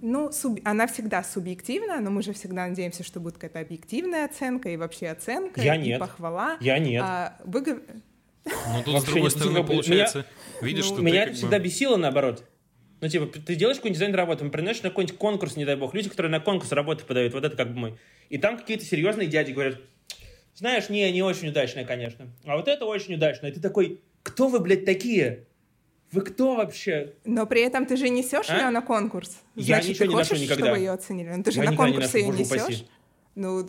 Ну, 0.07 0.31
суб... 0.33 0.61
она 0.65 0.87
всегда 0.87 1.25
субъективна, 1.25 1.99
но 1.99 2.11
мы 2.11 2.23
же 2.23 2.35
всегда 2.35 2.67
надеемся, 2.67 3.03
что 3.03 3.21
будет 3.21 3.37
какая-то 3.37 3.61
объективная 3.61 4.27
оценка 4.27 4.69
и 4.69 4.77
вообще 4.77 5.09
оценка, 5.09 5.63
Я 5.63 5.77
и 5.77 5.79
нет. 5.79 5.99
похвала. 5.99 6.59
Я 6.61 6.79
нет. 6.79 7.03
А, 7.03 7.39
вы... 7.43 7.63
Ну, 7.65 8.83
тут, 8.85 9.01
с 9.01 9.05
другой 9.05 9.31
стороны, 9.31 9.65
получается, 9.65 10.19
меня, 10.19 10.27
видишь, 10.61 10.91
ну, 10.91 10.97
что 10.97 11.03
Меня 11.03 11.25
ты 11.25 11.31
это 11.31 11.39
всегда 11.39 11.57
бы... 11.57 11.65
бесило, 11.65 11.97
наоборот. 11.97 12.45
Ну, 13.01 13.09
типа, 13.09 13.27
ты 13.39 13.55
делаешь 13.55 13.79
какой-нибудь 13.79 13.99
дизайн 13.99 14.15
работы, 14.15 14.47
приносишь 14.51 14.83
на 14.83 14.91
какой-нибудь 14.91 15.17
конкурс, 15.17 15.57
не 15.57 15.65
дай 15.65 15.77
бог, 15.77 15.95
люди, 15.95 16.11
которые 16.11 16.31
на 16.31 16.41
конкурс 16.41 16.71
работы 16.73 17.07
подают, 17.07 17.33
вот 17.33 17.43
это 17.43 17.57
как 17.57 17.73
бы 17.73 17.79
мой. 17.79 17.99
И 18.29 18.37
там 18.37 18.59
какие-то 18.59 18.85
серьезные 18.85 19.29
дяди 19.29 19.53
говорят, 19.53 19.81
знаешь, 20.55 20.91
не, 20.91 21.11
не 21.13 21.23
очень 21.23 21.49
удачная, 21.49 21.87
конечно. 21.87 22.29
А 22.45 22.59
вот 22.59 22.69
это 22.69 22.85
очень 22.85 23.15
удачное. 23.15 23.51
И 23.51 23.55
ты 23.55 23.61
такой, 23.61 24.03
кто 24.23 24.49
вы, 24.49 24.61
блядь, 24.61 24.85
такие? 24.85 25.47
Вы 26.15 26.21
кто 26.23 26.55
вообще? 26.55 27.15
Но 27.25 27.45
при 27.47 27.63
этом 27.63 27.87
ты 27.87 27.97
же 27.97 28.09
несешь 28.09 28.49
а? 28.49 28.57
ее 28.57 28.71
на 28.71 28.83
конкурс. 28.83 29.39
Я 29.57 29.77
Значит, 29.77 29.91
ничего 29.91 30.05
ты 30.05 30.09
не 30.09 30.15
хочешь, 30.15 30.31
ношу 30.31 30.43
никогда. 30.43 30.65
чтобы 30.65 30.79
ее 30.79 30.91
оценили? 30.93 31.29
Ну, 31.31 31.43
ты 31.43 31.51
же 31.51 31.61
Я 31.61 31.71
на 31.71 31.77
конкурс 31.77 32.15
ее 32.15 32.29
несешь. 32.29 32.47
Упаси. 32.47 32.87
Ну, 33.35 33.69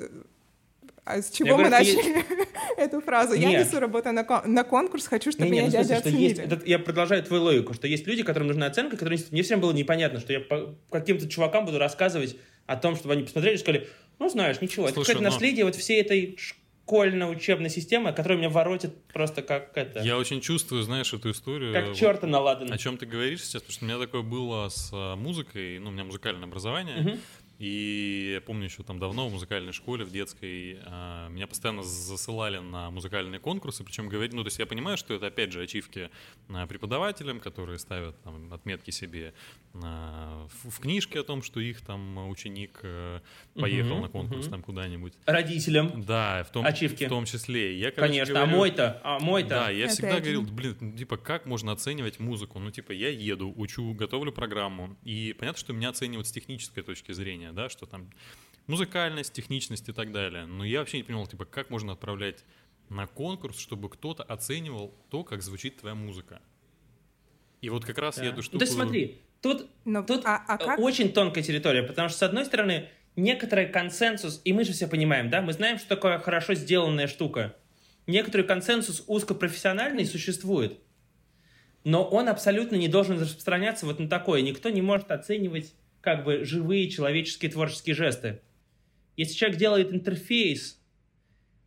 а 1.06 1.22
с 1.22 1.30
чего 1.32 1.50
я 1.50 1.56
мы 1.56 1.64
говорю, 1.64 1.72
начали 1.72 1.96
есть... 1.96 2.26
эту 2.78 3.02
фразу? 3.02 3.36
Нет. 3.36 3.52
Я 3.52 3.60
несу 3.64 3.80
работу 3.80 4.12
на, 4.12 4.24
кон- 4.24 4.54
на 4.54 4.64
конкурс, 4.64 5.08
хочу, 5.08 5.32
чтобы 5.32 5.46
не, 5.46 5.52
меня 5.52 5.62
не, 5.64 5.68
ну, 5.68 5.72
дядя 5.72 5.98
оценили. 5.98 6.22
Есть, 6.24 6.68
я 6.68 6.80
продолжаю 6.80 7.24
твою 7.24 7.44
логику, 7.44 7.74
что 7.74 7.88
есть 7.88 8.06
люди, 8.06 8.24
которым 8.24 8.48
нужна 8.48 8.68
оценка, 8.68 8.96
которые 8.96 9.20
мне 9.32 9.42
всем 9.44 9.60
было 9.60 9.72
непонятно, 9.72 10.20
что 10.20 10.34
я 10.34 10.40
по 10.40 10.76
каким-то 10.92 11.28
чувакам 11.28 11.66
буду 11.66 11.80
рассказывать 11.80 12.38
о 12.68 12.76
том, 12.76 12.96
чтобы 12.96 13.14
они 13.14 13.24
посмотрели 13.24 13.56
и 13.56 13.58
сказали, 13.58 13.88
ну, 14.18 14.30
знаешь, 14.30 14.62
ничего, 14.62 14.88
Слушай, 14.88 14.92
это 14.92 15.02
какое-то 15.02 15.24
но... 15.24 15.30
наследие 15.30 15.66
вот 15.66 15.76
всей 15.76 16.02
этой 16.02 16.38
школьно-учебная 16.86 17.70
система, 17.70 18.12
которая 18.12 18.38
меня 18.38 18.50
воротит 18.50 19.04
просто 19.08 19.42
как 19.42 19.76
это... 19.76 20.02
Я 20.02 20.18
очень 20.18 20.40
чувствую, 20.40 20.84
знаешь, 20.84 21.12
эту 21.14 21.32
историю. 21.32 21.74
Как 21.74 21.96
черта 21.96 22.28
наладан. 22.28 22.72
О 22.72 22.78
чем 22.78 22.98
ты 22.98 23.08
говоришь 23.08 23.44
сейчас, 23.44 23.64
потому 23.64 23.72
что 23.72 23.86
у 23.86 23.88
меня 23.88 24.00
такое 24.00 24.22
было 24.22 24.70
с 24.70 24.92
а, 24.94 25.16
музыкой, 25.16 25.80
ну, 25.80 25.90
у 25.90 25.92
меня 25.92 26.04
музыкальное 26.04 26.48
образование, 26.48 27.00
угу. 27.00 27.20
И 27.58 28.32
я 28.34 28.42
помню 28.42 28.66
еще 28.66 28.84
там 28.84 29.00
давно 29.00 29.30
в 29.30 29.32
музыкальной 29.32 29.72
школе, 29.72 30.04
в 30.04 30.12
детской, 30.12 30.80
э, 30.82 31.28
меня 31.30 31.48
постоянно 31.48 31.84
засылали 31.84 32.58
на 32.58 32.92
музыкальные 32.92 33.40
конкурсы, 33.40 33.84
причем 33.84 34.10
говорить, 34.10 34.34
ну, 34.34 34.44
то 34.44 34.48
есть 34.48 34.60
я 34.60 34.66
понимаю, 34.66 34.98
что 34.98 35.14
это, 35.14 35.28
опять 35.28 35.52
же, 35.52 35.62
ачивки 35.62 36.10
э, 36.50 36.68
преподавателям, 36.68 37.40
которые 37.40 37.80
ставят 37.80 38.22
там, 38.24 38.52
отметки 38.54 38.92
себе 38.92 39.34
э, 39.74 39.78
в, 39.80 40.70
в 40.70 40.80
книжке 40.80 41.20
о 41.20 41.24
том, 41.24 41.42
что 41.42 41.60
их 41.60 41.82
там 41.82 42.30
ученик 42.30 42.80
э, 42.84 43.22
поехал 43.54 43.94
угу, 43.94 44.02
на 44.02 44.10
конкурс 44.10 44.46
угу. 44.46 44.52
там 44.52 44.62
куда-нибудь. 44.62 45.14
Родителям. 45.26 46.04
Да, 46.04 46.44
в 46.44 46.52
том, 46.52 46.66
ачивки. 46.66 47.06
в 47.06 47.10
том 47.10 47.26
числе. 47.26 47.78
Я, 47.78 47.92
короче, 47.92 48.14
Конечно, 48.14 48.34
говорю, 48.34 48.54
а 48.54 48.58
мой-то, 48.58 49.02
а 49.04 49.20
мой-то. 49.20 49.50
Да, 49.50 49.70
я 49.70 49.88
всегда 49.88 50.20
говорил, 50.20 50.44
блин, 50.44 50.78
ну, 50.80 50.98
типа, 50.98 51.18
как 51.18 51.46
можно 51.46 51.72
оценивать 51.72 52.20
музыку? 52.20 52.60
Ну, 52.60 52.72
типа, 52.72 52.92
я 52.92 53.10
еду, 53.10 53.54
учу, 53.56 53.94
готовлю 53.94 54.32
программу, 54.32 54.98
и 55.04 55.34
понятно, 55.38 55.60
что 55.60 55.74
меня 55.74 55.90
оценивают 55.90 56.28
с 56.28 56.32
технической 56.32 56.84
точки 56.84 57.12
зрения, 57.12 57.45
зрения, 57.46 57.52
да, 57.54 57.70
что 57.70 57.86
там 57.86 58.10
музыкальность, 58.68 59.34
техничность 59.34 59.90
и 59.90 59.94
так 59.94 60.12
далее. 60.12 60.46
Но 60.46 60.66
я 60.66 60.80
вообще 60.80 60.98
не 60.98 61.04
понимал, 61.04 61.28
типа, 61.28 61.46
как 61.46 61.70
можно 61.70 61.94
отправлять 61.94 62.44
на 62.90 63.08
конкурс, 63.08 63.58
чтобы 63.58 63.90
кто-то 63.90 64.24
оценивал 64.24 64.94
то, 65.10 65.24
как 65.24 65.42
звучит 65.42 65.78
твоя 65.78 65.96
музыка. 65.96 66.42
И 67.62 67.70
вот 67.70 67.86
как 67.86 67.98
раз 67.98 68.18
да. 68.18 68.24
я 68.24 68.30
эту 68.30 68.44
штуку... 68.44 68.60
Да 68.60 68.66
смотри, 68.66 69.22
тут, 69.42 69.68
Но, 69.86 70.04
тут 70.04 70.26
а, 70.26 70.44
а 70.48 70.58
как? 70.58 70.80
очень 70.80 71.12
тонкая 71.12 71.44
территория, 71.44 71.84
потому 71.84 72.10
что, 72.10 72.20
с 72.20 72.24
одной 72.24 72.46
стороны, 72.46 72.90
некоторый 73.16 73.68
консенсус, 73.68 74.42
и 74.44 74.54
мы 74.54 74.64
же 74.66 74.74
все 74.74 74.88
понимаем, 74.88 75.30
да, 75.30 75.42
мы 75.42 75.54
знаем, 75.54 75.80
что 75.80 75.90
такое 75.90 76.20
хорошо 76.20 76.54
сделанная 76.54 77.08
штука. 77.08 77.56
Некоторый 78.08 78.44
консенсус 78.44 79.04
узкопрофессиональный 79.08 80.06
существует, 80.06 80.80
но 81.84 82.04
он 82.04 82.30
абсолютно 82.30 82.76
не 82.76 82.88
должен 82.88 83.20
распространяться 83.20 83.88
вот 83.88 84.00
на 84.00 84.08
такое. 84.08 84.42
Никто 84.42 84.70
не 84.70 84.84
может 84.84 85.10
оценивать 85.10 85.74
как 86.06 86.24
бы 86.24 86.46
живые 86.46 86.90
человеческие 86.90 87.52
творческие 87.52 87.96
жесты. 87.96 88.40
Если 89.18 89.34
человек 89.34 89.58
делает 89.58 89.92
интерфейс, 89.92 90.80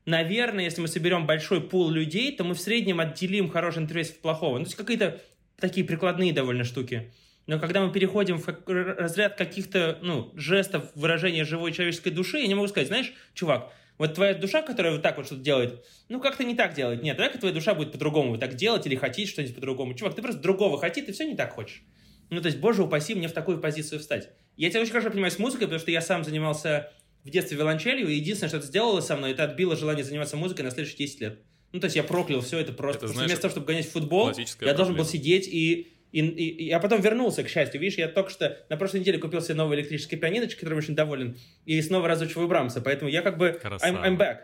наверное, 0.07 0.65
если 0.65 0.81
мы 0.81 0.87
соберем 0.89 1.27
большой 1.27 1.61
пул 1.61 1.91
людей, 1.91 2.35
то 2.35 2.45
мы 2.45 2.55
в 2.55 2.61
среднем 2.61 3.01
отделим 3.01 3.51
хороший 3.51 3.83
интерфейс 3.83 4.11
от 4.11 4.21
плохого. 4.21 4.59
Ну, 4.59 4.65
то 4.65 4.69
есть 4.69 4.77
какие-то 4.77 5.21
такие 5.59 5.85
прикладные 5.85 6.33
довольно 6.33 6.63
штуки. 6.63 7.13
Но 7.49 7.59
когда 7.59 7.85
мы 7.85 7.93
переходим 7.93 8.39
в 8.39 8.47
разряд 8.67 9.37
каких-то 9.37 9.99
ну, 10.03 10.31
жестов 10.37 10.85
выражения 10.95 11.45
живой 11.45 11.73
человеческой 11.73 12.11
души, 12.11 12.39
я 12.39 12.47
не 12.47 12.55
могу 12.55 12.69
сказать, 12.69 12.89
знаешь, 12.89 13.13
чувак, 13.35 13.73
вот 13.97 14.15
твоя 14.15 14.35
душа, 14.35 14.63
которая 14.63 14.93
вот 14.93 15.03
так 15.03 15.17
вот 15.17 15.27
что-то 15.27 15.43
делает, 15.43 15.85
ну 16.09 16.21
как-то 16.21 16.45
не 16.45 16.55
так 16.55 16.75
делает. 16.75 17.03
Нет, 17.03 17.17
давай-ка 17.17 17.39
твоя 17.39 17.55
душа 17.55 17.75
будет 17.75 17.91
по-другому 17.91 18.31
вот 18.31 18.41
так 18.41 18.55
делать 18.55 18.87
или 18.87 18.95
хотеть 18.95 19.31
что-нибудь 19.31 19.57
по-другому. 19.57 19.95
Чувак, 19.95 20.15
ты 20.15 20.23
просто 20.23 20.41
другого 20.41 20.79
хотит, 20.79 21.09
и 21.09 21.13
все 21.13 21.25
не 21.25 21.35
так 21.35 21.55
хочешь. 21.55 21.83
Ну, 22.31 22.41
то 22.41 22.47
есть, 22.47 22.59
боже 22.59 22.83
упаси 22.83 23.15
мне 23.15 23.29
в 23.29 23.33
такую 23.33 23.59
позицию 23.59 24.01
встать. 24.01 24.31
Я 24.57 24.71
тебя 24.71 24.81
очень 24.81 24.93
хорошо 24.93 25.11
понимаю 25.11 25.31
с 25.31 25.39
музыкой, 25.39 25.67
потому 25.67 25.81
что 25.81 25.91
я 25.91 26.01
сам 26.01 26.25
занимался 26.25 26.91
в 27.25 27.31
детстве 27.31 27.57
виолончелью, 27.57 28.09
и 28.09 28.15
единственное, 28.15 28.49
что 28.49 28.59
это 28.59 28.67
сделало 28.67 29.01
со 29.01 29.17
мной, 29.17 29.33
это 29.33 29.45
отбило 29.45 29.77
желание 29.77 30.05
заниматься 30.05 30.37
музыкой 30.37 30.65
на 30.65 30.71
следующие 30.71 30.99
10 30.99 31.21
лет. 31.21 31.39
Ну, 31.73 31.81
то 31.81 31.87
есть 31.87 31.97
я 31.97 32.03
проклял 32.03 32.41
все 32.41 32.59
это 32.59 32.73
просто. 32.73 33.07
Это, 33.07 33.15
знаешь, 33.15 33.29
вместо 33.29 33.43
того, 33.43 33.53
чтобы 33.53 33.67
гонять 33.67 33.87
в 33.87 33.93
футбол, 33.93 34.29
я 34.29 34.35
проблема. 34.35 34.77
должен 34.77 34.97
был 34.97 35.05
сидеть 35.05 35.49
и 35.49 35.93
и, 36.11 36.21
и, 36.21 36.65
я 36.65 36.81
потом 36.81 37.01
вернулся, 37.01 37.43
к 37.43 37.49
счастью. 37.49 37.81
Видишь, 37.81 37.99
я 37.99 38.09
только 38.09 38.31
что 38.31 38.57
на 38.71 38.77
прошлой 38.77 39.01
неделе 39.01 39.19
купил 39.19 39.43
себе 39.43 39.55
новый 39.57 39.79
электрический 39.79 40.17
пианиночек, 40.17 40.59
которым 40.59 40.79
очень 40.79 40.95
доволен, 40.95 41.37
и 41.67 41.81
снова 41.83 42.09
разучиваю 42.09 42.49
Брамса. 42.49 42.81
Поэтому 42.81 43.11
я 43.11 43.21
как 43.21 43.37
бы... 43.37 43.61
I'm, 43.63 44.03
I'm 44.03 44.17
back. 44.17 44.39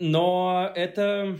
Но 0.00 0.72
это... 0.74 1.38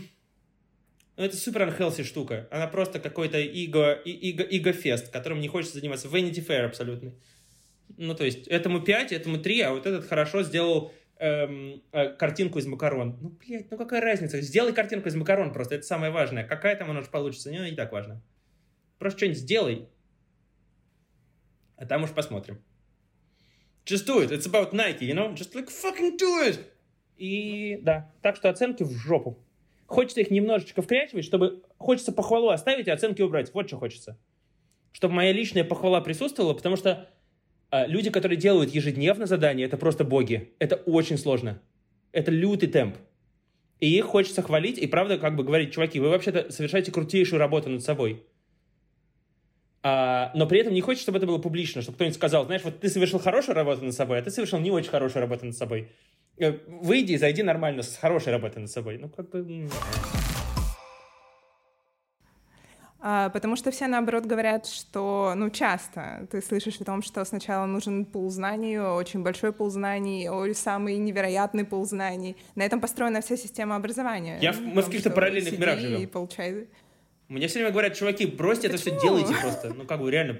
Ну, 1.15 1.23
это 1.23 1.37
супер 1.37 1.67
unhealthy 1.67 2.03
штука. 2.03 2.47
Она 2.51 2.67
просто 2.67 2.99
какой-то 2.99 3.39
иго, 3.39 3.93
иго, 3.93 4.43
иго-фест, 4.43 5.09
которым 5.09 5.41
не 5.41 5.47
хочется 5.47 5.77
заниматься. 5.77 6.07
Vanity 6.07 6.45
Fair 6.45 6.65
абсолютный. 6.65 7.13
Ну, 7.97 8.15
то 8.15 8.25
есть, 8.25 8.47
этому 8.47 8.81
5, 8.81 9.11
этому 9.11 9.37
3, 9.37 9.61
а 9.61 9.71
вот 9.73 9.85
этот 9.85 10.07
хорошо 10.07 10.41
сделал 10.41 10.91
эм, 11.19 11.83
э, 11.91 12.09
картинку 12.15 12.57
из 12.57 12.65
макарон. 12.65 13.19
Ну, 13.21 13.29
блядь, 13.29 13.69
ну 13.69 13.77
какая 13.77 14.01
разница? 14.01 14.41
Сделай 14.41 14.73
картинку 14.73 15.07
из 15.07 15.15
макарон 15.15 15.53
просто, 15.53 15.75
это 15.75 15.85
самое 15.85 16.11
важное. 16.11 16.43
Какая 16.45 16.75
там 16.75 16.89
она 16.89 17.01
уж 17.01 17.09
получится, 17.09 17.51
не, 17.51 17.59
не 17.59 17.75
так 17.75 17.91
важно. 17.91 18.23
Просто 18.97 19.19
что-нибудь 19.19 19.39
сделай. 19.39 19.87
А 21.77 21.85
там 21.85 22.03
уж 22.03 22.11
посмотрим. 22.11 22.63
Just 23.85 24.07
do 24.07 24.23
it. 24.23 24.31
It's 24.31 24.47
about 24.47 24.73
Nike, 24.73 25.05
you 25.05 25.13
know? 25.13 25.33
Just 25.35 25.53
like 25.53 25.69
fucking 25.69 26.17
do 26.17 26.47
it. 26.47 26.59
И 27.17 27.77
да, 27.81 28.11
так 28.21 28.35
что 28.35 28.49
оценки 28.49 28.83
в 28.83 28.91
жопу. 28.91 29.42
Хочется 29.93 30.21
их 30.21 30.31
немножечко 30.31 30.81
вкрячивать, 30.81 31.23
чтобы... 31.23 31.61
Хочется 31.77 32.11
похвалу 32.11 32.49
оставить, 32.49 32.87
а 32.87 32.93
оценки 32.93 33.21
убрать. 33.21 33.53
Вот 33.53 33.67
что 33.67 33.77
хочется. 33.77 34.17
Чтобы 34.91 35.13
моя 35.13 35.31
личная 35.31 35.63
похвала 35.63 36.01
присутствовала, 36.01 36.55
потому 36.55 36.77
что 36.77 37.09
э, 37.69 37.85
люди, 37.85 38.09
которые 38.09 38.37
делают 38.37 38.71
ежедневно 38.71 39.27
задания, 39.27 39.65
это 39.65 39.77
просто 39.77 40.03
боги. 40.03 40.51
Это 40.57 40.77
очень 40.77 41.19
сложно. 41.19 41.61
Это 42.11 42.31
лютый 42.31 42.69
темп. 42.69 42.97
И 43.79 43.95
их 43.95 44.05
хочется 44.05 44.41
хвалить, 44.41 44.79
и 44.79 44.87
правда 44.87 45.19
как 45.19 45.35
бы 45.35 45.43
говорить, 45.43 45.71
чуваки, 45.73 45.99
вы 45.99 46.09
вообще-то 46.09 46.51
совершаете 46.51 46.91
крутейшую 46.91 47.37
работу 47.37 47.69
над 47.69 47.83
собой. 47.83 48.23
А, 49.83 50.31
но 50.33 50.47
при 50.47 50.59
этом 50.59 50.73
не 50.73 50.81
хочется, 50.81 51.03
чтобы 51.03 51.19
это 51.19 51.27
было 51.27 51.37
публично, 51.37 51.83
чтобы 51.83 51.97
кто-нибудь 51.97 52.15
сказал, 52.15 52.45
знаешь, 52.45 52.63
вот 52.63 52.79
ты 52.79 52.89
совершил 52.89 53.19
хорошую 53.19 53.53
работу 53.53 53.85
над 53.85 53.93
собой, 53.93 54.17
а 54.17 54.21
ты 54.23 54.31
совершил 54.31 54.57
не 54.57 54.71
очень 54.71 54.89
хорошую 54.89 55.21
работу 55.21 55.45
над 55.45 55.55
собой. 55.55 55.89
Э, 56.37 56.57
выйди 56.67 57.13
и 57.13 57.17
зайди 57.17 57.43
нормально, 57.43 57.83
с 57.83 57.97
хорошей 57.97 58.31
работой 58.31 58.59
над 58.59 58.71
собой. 58.71 58.97
Ну, 58.97 59.09
как 59.09 59.29
бы... 59.29 59.69
А, 63.05 63.29
потому 63.29 63.57
что 63.57 63.69
все, 63.69 63.87
наоборот, 63.87 64.25
говорят, 64.25 64.65
что, 64.65 65.33
ну, 65.35 65.49
часто 65.49 66.25
ты 66.31 66.41
слышишь 66.41 66.79
о 66.79 66.85
том, 66.85 67.01
что 67.01 67.23
сначала 67.25 67.65
нужен 67.65 68.05
пул 68.05 68.29
знаний, 68.29 68.79
очень 68.79 69.23
большой 69.23 69.51
пул 69.51 69.69
знаний, 69.69 70.29
самый 70.53 70.97
невероятный 70.97 71.65
пул 71.65 71.85
знаний. 71.85 72.37
На 72.55 72.63
этом 72.63 72.79
построена 72.79 73.19
вся 73.19 73.35
система 73.35 73.75
образования. 73.75 74.39
Я, 74.41 74.53
мы 74.53 74.81
в 74.81 74.85
каких-то 74.85 75.09
параллельных 75.09 75.59
мирах 75.59 75.79
живем. 75.79 76.01
И 76.01 76.05
получай... 76.05 76.67
Мне 77.27 77.47
все 77.47 77.59
время 77.59 77.71
говорят, 77.71 77.95
чуваки, 77.95 78.25
бросьте 78.25 78.69
Почему? 78.69 78.95
это 78.95 78.97
все, 78.97 79.01
делайте 79.01 79.33
просто. 79.41 79.73
Ну, 79.73 79.85
как 79.85 79.99
бы, 79.99 80.09
реально, 80.09 80.39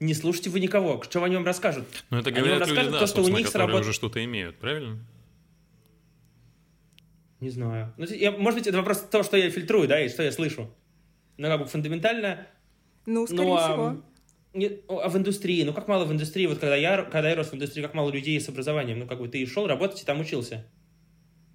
не 0.00 0.14
слушайте 0.14 0.50
вы 0.50 0.58
никого. 0.58 1.00
Что 1.02 1.22
они 1.22 1.36
вам 1.36 1.46
расскажут? 1.46 1.86
Ну, 2.10 2.18
это 2.18 2.32
говорят 2.32 2.66
люди, 2.66 2.90
да, 2.90 2.98
то, 2.98 3.06
что 3.06 3.22
у 3.22 3.28
них 3.28 3.46
сработ... 3.46 3.82
уже 3.82 3.92
что-то 3.92 4.22
имеют, 4.24 4.58
правильно? 4.58 4.98
Не 7.40 7.50
знаю. 7.50 7.94
Ну, 7.96 8.06
я, 8.06 8.32
может 8.32 8.58
быть, 8.58 8.66
это 8.66 8.76
вопрос 8.76 9.00
того, 9.10 9.24
что 9.24 9.36
я 9.36 9.50
фильтрую, 9.50 9.88
да, 9.88 10.00
и 10.00 10.08
что 10.08 10.22
я 10.22 10.32
слышу 10.32 10.70
ну, 11.40 11.48
как 11.48 11.60
бы 11.60 11.66
фундаментально... 11.66 12.46
Ну, 13.06 13.26
скорее 13.26 13.44
ну, 13.44 13.56
всего. 13.56 13.84
А, 13.86 14.02
не, 14.52 14.70
а 14.88 15.08
в 15.08 15.16
индустрии, 15.16 15.62
ну 15.62 15.72
как 15.72 15.88
мало 15.88 16.04
в 16.04 16.12
индустрии, 16.12 16.44
вот 16.46 16.58
когда 16.58 16.76
я, 16.76 17.02
когда 17.02 17.30
я 17.30 17.34
рос 17.34 17.50
в 17.50 17.54
индустрии, 17.54 17.82
как 17.82 17.94
мало 17.94 18.10
людей 18.10 18.38
с 18.38 18.48
образованием, 18.50 18.98
ну 18.98 19.06
как 19.06 19.20
бы 19.20 19.28
ты 19.28 19.44
шел 19.46 19.66
работать 19.66 20.02
и 20.02 20.04
там 20.04 20.20
учился. 20.20 20.66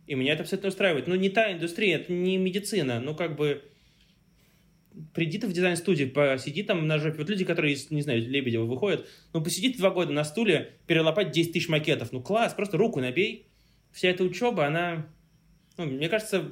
И 0.08 0.16
меня 0.16 0.34
это 0.34 0.42
абсолютно 0.42 0.70
устраивает. 0.70 1.06
Ну 1.06 1.14
не 1.14 1.30
та 1.30 1.54
индустрия, 1.54 1.98
это 1.98 2.12
не 2.12 2.38
медицина, 2.38 3.00
ну 3.00 3.16
как 3.16 3.36
бы 3.36 3.64
приди 5.14 5.38
ты 5.38 5.46
в 5.46 5.54
дизайн-студию, 5.54 6.12
посиди 6.12 6.64
там 6.64 6.88
на 6.88 6.98
жопе. 6.98 7.20
Вот 7.20 7.30
люди, 7.30 7.46
которые, 7.46 7.78
не 7.92 8.02
знаю, 8.02 8.28
Лебедева 8.28 8.66
выходят, 8.66 9.08
ну 9.34 9.44
посиди 9.44 9.72
два 9.78 9.92
года 9.92 10.14
на 10.14 10.24
стуле, 10.24 10.80
перелопать 10.88 11.30
10 11.30 11.54
тысяч 11.54 11.70
макетов. 11.70 12.12
Ну 12.12 12.24
класс, 12.24 12.56
просто 12.56 12.78
руку 12.78 13.02
набей. 13.02 13.50
Вся 13.92 14.10
эта 14.10 14.24
учеба, 14.24 14.66
она, 14.66 15.08
ну, 15.78 15.86
мне 15.86 16.10
кажется, 16.10 16.52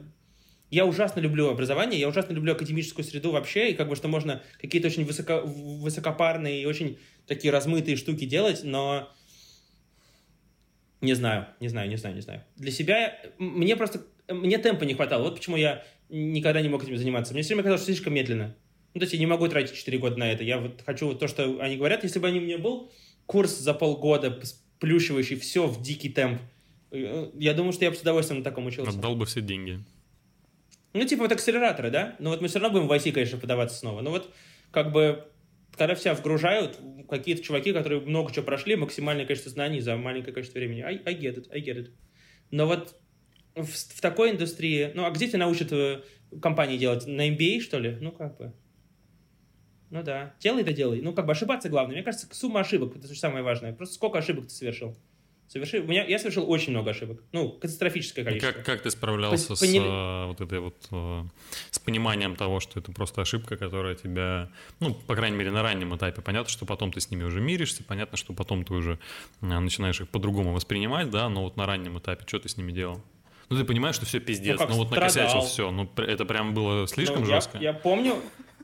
я 0.70 0.86
ужасно 0.86 1.20
люблю 1.20 1.50
образование, 1.50 2.00
я 2.00 2.08
ужасно 2.08 2.34
люблю 2.34 2.54
академическую 2.54 3.06
среду 3.06 3.32
вообще, 3.32 3.72
и 3.72 3.74
как 3.76 3.90
бы 3.90 3.96
что 3.96 4.08
можно 4.08 4.42
какие-то 4.60 4.88
очень 4.88 5.06
высоко, 5.06 5.42
высокопарные 5.46 6.62
и 6.62 6.66
очень 6.66 6.98
такие 7.28 7.52
размытые 7.52 7.96
штуки 7.96 8.26
делать, 8.26 8.62
но 8.64 9.12
не 11.02 11.14
знаю, 11.14 11.48
не 11.60 11.68
знаю, 11.68 11.90
не 11.90 11.98
знаю, 11.98 12.16
не 12.16 12.22
знаю. 12.22 12.44
Для 12.56 12.72
себя 12.72 13.20
мне 13.38 13.76
просто, 13.76 14.06
мне 14.30 14.58
темпа 14.58 14.84
не 14.84 14.94
хватало, 14.94 15.24
вот 15.24 15.36
почему 15.36 15.58
я 15.58 15.84
никогда 16.10 16.62
не 16.62 16.70
мог 16.70 16.84
этим 16.84 16.98
заниматься. 16.98 17.34
Мне 17.34 17.44
все 17.44 17.54
время 17.54 17.64
казалось, 17.64 17.82
что 17.82 17.92
слишком 17.92 18.14
медленно. 18.14 18.56
Ну, 18.94 19.00
то 19.00 19.04
есть 19.04 19.14
я 19.14 19.20
не 19.20 19.26
могу 19.26 19.48
тратить 19.48 19.76
4 19.76 19.98
года 19.98 20.18
на 20.18 20.32
это. 20.32 20.44
Я 20.44 20.60
вот 20.60 20.84
хочу 20.86 21.14
то, 21.16 21.28
что 21.28 21.60
они 21.60 21.78
говорят. 21.78 22.04
Если 22.04 22.20
бы 22.20 22.28
они 22.28 22.40
меня 22.40 22.60
был 22.60 22.92
курс 23.26 23.58
за 23.58 23.74
полгода, 23.74 24.40
плющивающий 24.80 25.36
все 25.38 25.66
в 25.66 25.82
дикий 25.82 26.10
темп, 26.10 26.42
я 26.98 27.54
думаю, 27.54 27.74
что 27.74 27.86
я 27.86 27.92
бы 27.92 27.98
с 27.98 28.02
удовольствием 28.02 28.40
на 28.40 28.44
таком 28.44 28.66
учился. 28.66 28.92
Отдал 28.92 29.16
бы 29.16 29.26
все 29.26 29.42
деньги. 29.42 29.84
Ну, 30.94 31.06
типа 31.06 31.24
вот 31.24 31.32
акселераторы, 31.32 31.90
да? 31.90 32.16
Ну 32.20 32.30
вот 32.30 32.42
мы 32.42 32.48
все 32.48 32.60
равно 32.60 32.80
будем 32.80 32.88
в 32.88 32.92
IC, 32.92 33.12
конечно, 33.12 33.38
подаваться 33.38 33.78
снова. 33.78 34.02
Но 34.02 34.12
вот 34.12 34.32
как 34.72 34.92
бы 34.92 35.26
когда 35.78 35.96
все 35.96 36.14
вгружают, 36.14 36.80
какие-то 37.10 37.42
чуваки, 37.42 37.74
которые 37.74 38.02
много 38.02 38.32
чего 38.32 38.46
прошли, 38.46 38.76
максимальное 38.76 39.26
количество 39.26 39.52
знаний 39.52 39.80
за 39.80 39.96
маленькое 39.98 40.34
количество 40.34 40.60
времени. 40.60 40.82
I, 40.82 41.02
I 41.06 41.16
get 41.16 41.36
it, 41.36 41.48
I 41.52 41.62
get 41.62 41.78
it. 41.78 41.92
Но 42.52 42.68
вот 42.68 42.96
в, 43.56 43.66
в 43.66 44.02
такой 44.02 44.32
индустрии... 44.32 44.92
Ну, 44.94 45.06
а 45.06 45.12
где 45.12 45.28
тебя 45.28 45.40
научат 45.40 45.72
э, 45.72 46.02
компании 46.42 46.78
делать? 46.78 47.08
На 47.08 47.30
MBA, 47.30 47.60
что 47.62 47.80
ли? 47.80 47.98
Ну, 48.00 48.12
как 48.12 48.38
бы... 48.38 48.54
Ну 49.90 50.04
да. 50.04 50.34
Делай 50.40 50.62
это 50.62 50.74
делай. 50.74 51.02
Ну, 51.02 51.14
как 51.14 51.26
бы 51.26 51.32
ошибаться 51.32 51.70
главное. 51.70 51.96
Мне 51.96 52.04
кажется, 52.04 52.28
сумма 52.32 52.62
ошибок, 52.62 52.96
это 52.96 53.08
самое 53.16 53.44
важное. 53.44 53.74
Просто 53.74 53.96
сколько 53.96 54.20
ошибок 54.20 54.46
ты 54.46 54.52
совершил. 54.52 54.96
Совершил, 55.54 55.84
у 55.84 55.88
меня, 55.88 56.04
я 56.04 56.18
совершил 56.18 56.50
очень 56.50 56.72
много 56.72 56.90
ошибок. 56.90 57.22
Ну, 57.32 57.52
катастрофическое 57.52 58.26
количество. 58.26 58.54
Как, 58.54 58.66
как 58.66 58.82
ты 58.82 58.90
справлялся 58.90 59.50
По, 59.50 59.56
с 59.56 59.60
поним... 59.60 59.84
э, 59.84 60.26
вот 60.26 60.42
этой 60.42 60.60
вот 60.60 60.88
э, 60.90 61.24
с 61.70 61.78
пониманием 61.78 62.36
того, 62.36 62.60
что 62.60 62.80
это 62.80 62.92
просто 62.92 63.22
ошибка, 63.22 63.56
которая 63.56 63.94
тебя, 63.94 64.50
ну, 64.80 64.96
по 64.96 65.16
крайней 65.16 65.38
мере, 65.38 65.52
на 65.52 65.62
раннем 65.62 65.96
этапе 65.96 66.24
понятно, 66.24 66.50
что 66.50 66.66
потом 66.66 66.92
ты 66.92 67.00
с 67.00 67.12
ними 67.12 67.22
уже 67.22 67.40
миришься, 67.40 67.84
понятно, 67.84 68.18
что 68.18 68.34
потом 68.34 68.66
ты 68.66 68.74
уже 68.74 68.98
э, 69.42 69.46
начинаешь 69.46 70.02
их 70.02 70.10
по-другому 70.10 70.54
воспринимать, 70.54 71.12
да, 71.12 71.30
но 71.30 71.44
вот 71.44 71.56
на 71.56 71.68
раннем 71.68 72.00
этапе 72.00 72.24
что 72.26 72.40
ты 72.40 72.50
с 72.50 72.58
ними 72.58 72.72
делал? 72.72 73.04
Ну, 73.50 73.56
ты 73.60 73.64
понимаешь, 73.64 73.94
что 73.94 74.08
все 74.08 74.20
пиздец, 74.20 74.60
ну, 74.60 74.70
ну 74.70 74.76
вот 74.78 74.90
накосячил 74.90 75.42
все, 75.42 75.70
ну, 75.70 75.88
это 75.98 76.26
прям 76.26 76.56
было 76.56 76.88
слишком 76.88 77.20
ну, 77.20 77.26
жестко. 77.28 77.60
Я, 77.60 77.66
я 77.66 77.74
помню, 77.74 78.16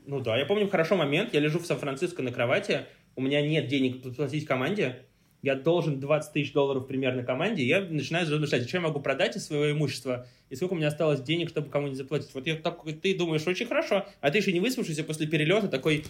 ну 0.06 0.18
да, 0.18 0.36
я 0.36 0.44
помню 0.44 0.68
хорошо 0.68 0.96
момент, 0.96 1.34
я 1.34 1.38
лежу 1.38 1.60
в 1.60 1.66
Сан-Франциско 1.66 2.20
на 2.20 2.32
кровати, 2.32 2.86
у 3.14 3.22
меня 3.22 3.46
нет 3.46 3.68
денег 3.68 4.02
платить 4.16 4.44
команде, 4.44 5.04
я 5.42 5.54
должен 5.54 6.00
20 6.00 6.32
тысяч 6.32 6.52
долларов 6.52 6.86
примерно 6.86 7.22
команде, 7.22 7.64
я 7.64 7.80
начинаю 7.80 8.30
размышлять, 8.30 8.68
что 8.68 8.76
я 8.76 8.80
могу 8.82 9.00
продать 9.00 9.36
из 9.36 9.46
своего 9.46 9.70
имущества, 9.70 10.26
и 10.50 10.56
сколько 10.56 10.74
у 10.74 10.76
меня 10.76 10.88
осталось 10.88 11.20
денег, 11.22 11.48
чтобы 11.48 11.70
кому-нибудь 11.70 11.98
заплатить. 11.98 12.34
Вот 12.34 12.46
я 12.46 12.56
так, 12.56 12.82
ты 13.00 13.16
думаешь, 13.16 13.46
очень 13.46 13.66
хорошо, 13.66 14.06
а 14.20 14.30
ты 14.30 14.38
еще 14.38 14.52
не 14.52 14.60
выспавшийся 14.60 15.04
после 15.04 15.26
перелета 15.26 15.68
такой, 15.68 16.04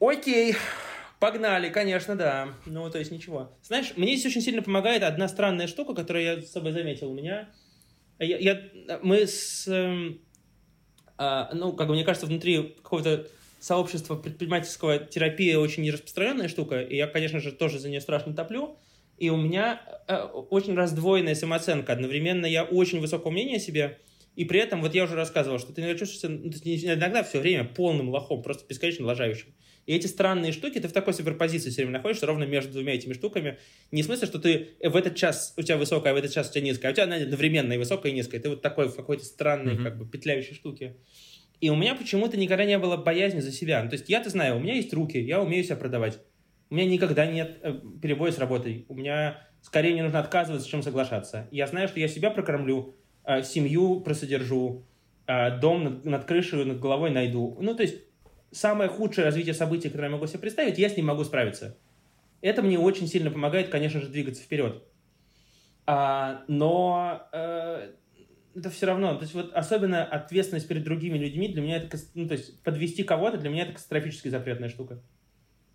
окей, 0.00 0.56
погнали, 1.20 1.68
конечно, 1.68 2.16
да. 2.16 2.48
Ну, 2.64 2.88
то 2.90 2.98
есть 2.98 3.10
ничего. 3.10 3.52
Знаешь, 3.62 3.92
мне 3.96 4.16
здесь 4.16 4.32
очень 4.32 4.42
сильно 4.42 4.62
помогает 4.62 5.02
одна 5.02 5.28
странная 5.28 5.66
штука, 5.66 5.94
которую 5.94 6.24
я 6.24 6.40
с 6.40 6.50
собой 6.50 6.72
заметил. 6.72 7.10
У 7.10 7.14
меня, 7.14 7.48
я, 8.18 8.38
я 8.38 9.00
мы 9.02 9.26
с, 9.26 9.66
э, 9.68 10.14
ну, 11.52 11.72
как 11.72 11.88
бы 11.88 11.94
мне 11.94 12.04
кажется, 12.04 12.26
внутри 12.26 12.74
какого-то 12.82 13.26
сообщество 13.66 14.14
предпринимательского 14.14 14.98
терапия 14.98 15.58
очень 15.58 15.90
распространенная 15.90 16.46
штука, 16.46 16.80
и 16.80 16.96
я, 16.96 17.08
конечно 17.08 17.40
же, 17.40 17.50
тоже 17.50 17.80
за 17.80 17.88
нее 17.88 18.00
страшно 18.00 18.32
топлю. 18.32 18.78
И 19.18 19.28
у 19.28 19.36
меня 19.36 19.80
э, 20.06 20.22
очень 20.22 20.76
раздвоенная 20.76 21.34
самооценка. 21.34 21.92
Одновременно 21.92 22.46
я 22.46 22.62
очень 22.62 23.00
высокого 23.00 23.32
мнения 23.32 23.56
о 23.56 23.58
себе, 23.58 23.98
и 24.36 24.44
при 24.44 24.60
этом, 24.60 24.82
вот 24.82 24.94
я 24.94 25.02
уже 25.02 25.16
рассказывал, 25.16 25.58
что 25.58 25.72
ты 25.72 25.80
иногда 25.80 25.98
чувствуешься, 25.98 26.28
ну, 26.28 26.48
иногда 26.48 27.24
все 27.24 27.40
время 27.40 27.64
полным 27.64 28.10
лохом, 28.10 28.42
просто 28.42 28.64
бесконечно 28.68 29.04
лажающим. 29.04 29.48
И 29.86 29.94
эти 29.94 30.06
странные 30.06 30.52
штуки, 30.52 30.78
ты 30.78 30.86
в 30.86 30.92
такой 30.92 31.14
суперпозиции 31.14 31.70
все 31.70 31.82
время 31.82 31.98
находишься, 31.98 32.26
ровно 32.26 32.44
между 32.44 32.72
двумя 32.72 32.94
этими 32.94 33.14
штуками. 33.14 33.58
Не 33.90 34.02
в 34.02 34.06
смысле, 34.06 34.26
что 34.28 34.38
ты 34.38 34.76
в 34.80 34.94
этот 34.94 35.16
час 35.16 35.54
у 35.56 35.62
тебя 35.62 35.76
высокая, 35.76 36.12
а 36.12 36.14
в 36.14 36.18
этот 36.18 36.32
час 36.32 36.50
у 36.50 36.52
тебя 36.52 36.64
низкая, 36.64 36.90
а 36.90 36.92
у 36.92 36.94
тебя 36.94 37.04
она 37.04 37.16
одновременно 37.16 37.72
и 37.72 37.78
высокая, 37.78 38.12
и 38.12 38.14
низкая. 38.14 38.40
Ты 38.40 38.48
вот 38.50 38.62
такой 38.62 38.88
в 38.88 38.94
какой-то 38.94 39.24
странной, 39.24 39.74
mm-hmm. 39.74 39.82
как 39.82 39.98
бы, 39.98 40.06
петляющей 40.06 40.54
штуке. 40.54 40.96
И 41.60 41.70
у 41.70 41.76
меня 41.76 41.94
почему-то 41.94 42.36
никогда 42.36 42.64
не 42.64 42.78
было 42.78 42.96
боязни 42.96 43.40
за 43.40 43.50
себя. 43.50 43.82
Ну, 43.82 43.88
то 43.88 43.94
есть 43.96 44.08
я-то 44.08 44.30
знаю, 44.30 44.56
у 44.56 44.60
меня 44.60 44.74
есть 44.74 44.92
руки, 44.92 45.18
я 45.18 45.40
умею 45.40 45.64
себя 45.64 45.76
продавать. 45.76 46.18
У 46.68 46.74
меня 46.74 46.88
никогда 46.88 47.26
нет 47.26 47.58
э, 47.62 47.80
перебоя 48.02 48.32
с 48.32 48.38
работой. 48.38 48.84
У 48.88 48.94
меня 48.94 49.38
скорее 49.62 49.94
не 49.94 50.02
нужно 50.02 50.20
отказываться, 50.20 50.68
чем 50.68 50.82
соглашаться. 50.82 51.48
Я 51.50 51.66
знаю, 51.66 51.88
что 51.88 52.00
я 52.00 52.08
себя 52.08 52.30
прокормлю, 52.30 52.94
э, 53.24 53.42
семью 53.42 54.00
просодержу, 54.00 54.84
э, 55.26 55.58
дом 55.58 55.84
над, 55.84 56.04
над 56.04 56.24
крышей, 56.24 56.64
над 56.64 56.80
головой 56.80 57.10
найду. 57.10 57.56
Ну, 57.60 57.74
то 57.74 57.82
есть 57.82 57.96
самое 58.50 58.90
худшее 58.90 59.24
развитие 59.24 59.54
событий, 59.54 59.88
которое 59.88 60.06
я 60.08 60.12
могу 60.12 60.26
себе 60.26 60.40
представить, 60.40 60.78
я 60.78 60.88
с 60.88 60.96
ним 60.96 61.06
могу 61.06 61.24
справиться. 61.24 61.78
Это 62.40 62.62
мне 62.62 62.78
очень 62.78 63.06
сильно 63.06 63.30
помогает, 63.30 63.68
конечно 63.68 64.00
же, 64.00 64.08
двигаться 64.08 64.42
вперед. 64.42 64.82
А, 65.86 66.42
но 66.48 67.28
э, 67.32 67.92
это 68.56 68.70
все 68.70 68.86
равно, 68.86 69.14
то 69.14 69.22
есть 69.22 69.34
вот 69.34 69.52
особенно 69.52 70.04
ответственность 70.04 70.66
перед 70.66 70.82
другими 70.82 71.18
людьми 71.18 71.48
для 71.48 71.60
меня 71.60 71.76
это, 71.76 71.98
ну, 72.14 72.26
то 72.26 72.34
есть 72.34 72.62
подвести 72.62 73.02
кого-то 73.02 73.36
для 73.36 73.50
меня 73.50 73.64
это 73.64 73.72
катастрофически 73.72 74.28
запретная 74.28 74.70
штука. 74.70 75.02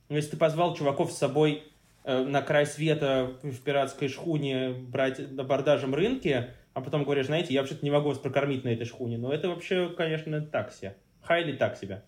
Ну, 0.10 0.16
если 0.16 0.32
ты 0.32 0.38
позвал 0.38 0.76
чуваков 0.76 1.12
с 1.12 1.18
собой 1.18 1.64
э, 2.04 2.24
на 2.24 2.42
край 2.42 2.66
света 2.66 3.38
в 3.44 3.62
пиратской 3.62 4.08
шхуне 4.08 4.72
брать 4.72 5.32
на 5.32 5.44
бордажем 5.44 5.94
рынке, 5.94 6.56
а 6.74 6.82
потом 6.82 7.04
говоришь, 7.04 7.28
знаете, 7.28 7.54
я 7.54 7.62
вообще-то 7.62 7.86
не 7.86 7.92
могу 7.92 8.10
вас 8.10 8.18
прокормить 8.18 8.64
на 8.64 8.70
этой 8.70 8.86
шхуне, 8.86 9.18
но 9.18 9.32
это 9.32 9.50
вообще, 9.50 9.90
конечно, 9.96 10.42
так 10.42 10.74
себе. 10.74 10.98
Хайли 11.22 11.54
так 11.54 11.78
себя. 11.78 12.04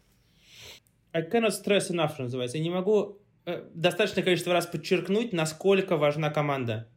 I 1.13 1.21
cannot 1.21 1.51
stress 1.51 1.91
enough, 1.91 2.13
называется. 2.17 2.57
Я 2.57 2.63
не 2.63 2.71
могу 2.71 3.19
э, 3.45 3.69
достаточное 3.75 4.23
количество 4.23 4.53
раз 4.53 4.65
подчеркнуть, 4.65 5.33
насколько 5.33 5.97
важна 5.97 6.31
команда. 6.31 6.89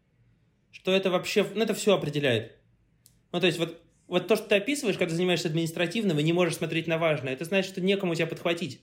Что 0.71 0.93
это 0.93 1.11
вообще, 1.11 1.47
ну, 1.55 1.63
это 1.63 1.75
все 1.75 1.95
определяет. 1.95 2.56
Ну, 3.33 3.41
то 3.41 3.47
есть 3.47 3.59
вот, 3.59 3.81
вот 4.09 4.29
то, 4.29 4.37
что 4.37 4.49
ты 4.49 4.55
описываешь, 4.57 4.99
когда 4.99 5.15
занимаешься 5.15 5.49
административным 5.49 6.19
и 6.19 6.23
не 6.23 6.33
можешь 6.33 6.57
смотреть 6.57 6.87
на 6.87 6.99
важное, 6.99 7.33
это 7.33 7.45
значит, 7.45 7.73
что 7.73 7.81
некому 7.81 8.15
тебя 8.15 8.27
подхватить. 8.27 8.81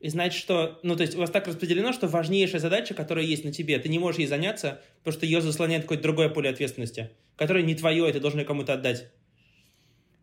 И 0.00 0.08
значит, 0.08 0.38
что, 0.38 0.78
ну, 0.82 0.94
то 0.94 1.02
есть 1.02 1.16
у 1.16 1.18
вас 1.18 1.30
так 1.30 1.46
распределено, 1.46 1.92
что 1.92 2.06
важнейшая 2.06 2.60
задача, 2.60 2.94
которая 2.94 3.24
есть 3.24 3.44
на 3.44 3.52
тебе, 3.52 3.78
ты 3.78 3.88
не 3.88 3.98
можешь 3.98 4.18
ей 4.18 4.26
заняться, 4.26 4.82
потому 4.98 5.12
что 5.12 5.26
ее 5.26 5.40
заслоняет 5.40 5.82
какое-то 5.82 6.02
другое 6.02 6.28
поле 6.28 6.50
ответственности, 6.50 7.10
которое 7.36 7.64
не 7.64 7.74
твое, 7.74 8.08
и 8.08 8.12
ты 8.12 8.20
должен 8.20 8.44
кому-то 8.44 8.74
отдать. 8.74 9.10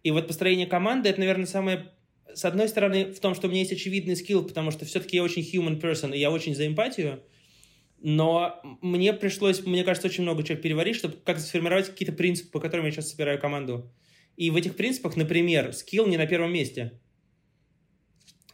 И 0.04 0.12
вот 0.12 0.28
построение 0.28 0.68
команды, 0.68 1.10
это, 1.10 1.20
наверное, 1.20 1.48
самое... 1.48 1.92
С 2.34 2.46
одной 2.46 2.68
стороны, 2.68 3.06
в 3.12 3.20
том, 3.20 3.36
что 3.36 3.48
у 3.48 3.50
меня 3.50 3.62
есть 3.62 3.74
очевидный 3.74 4.16
скилл, 4.16 4.44
потому 4.44 4.72
что 4.72 4.86
все-таки 4.86 5.18
я 5.18 5.24
очень 5.24 5.42
human 5.42 5.80
person, 5.80 6.16
и 6.16 6.20
я 6.20 6.32
очень 6.32 6.56
за 6.56 6.68
эмпатию, 6.68 7.22
но 8.04 8.60
мне 8.82 9.14
пришлось, 9.14 9.66
мне 9.66 9.86
кажется, 9.86 10.10
очень 10.10 10.24
много 10.24 10.44
чего 10.44 10.58
переварить, 10.58 10.98
чтобы 10.98 11.16
как 11.24 11.40
сформировать 11.40 11.88
какие-то 11.88 12.12
принципы, 12.14 12.52
по 12.52 12.60
которым 12.60 12.86
я 12.86 12.92
сейчас 12.92 13.10
собираю 13.10 13.40
команду. 13.40 13.92
И 14.36 14.50
в 14.50 14.58
этих 14.58 14.76
принципах, 14.76 15.16
например, 15.16 15.72
скилл 15.72 16.06
не 16.08 16.18
на 16.18 16.28
первом 16.28 16.52
месте, 16.52 17.00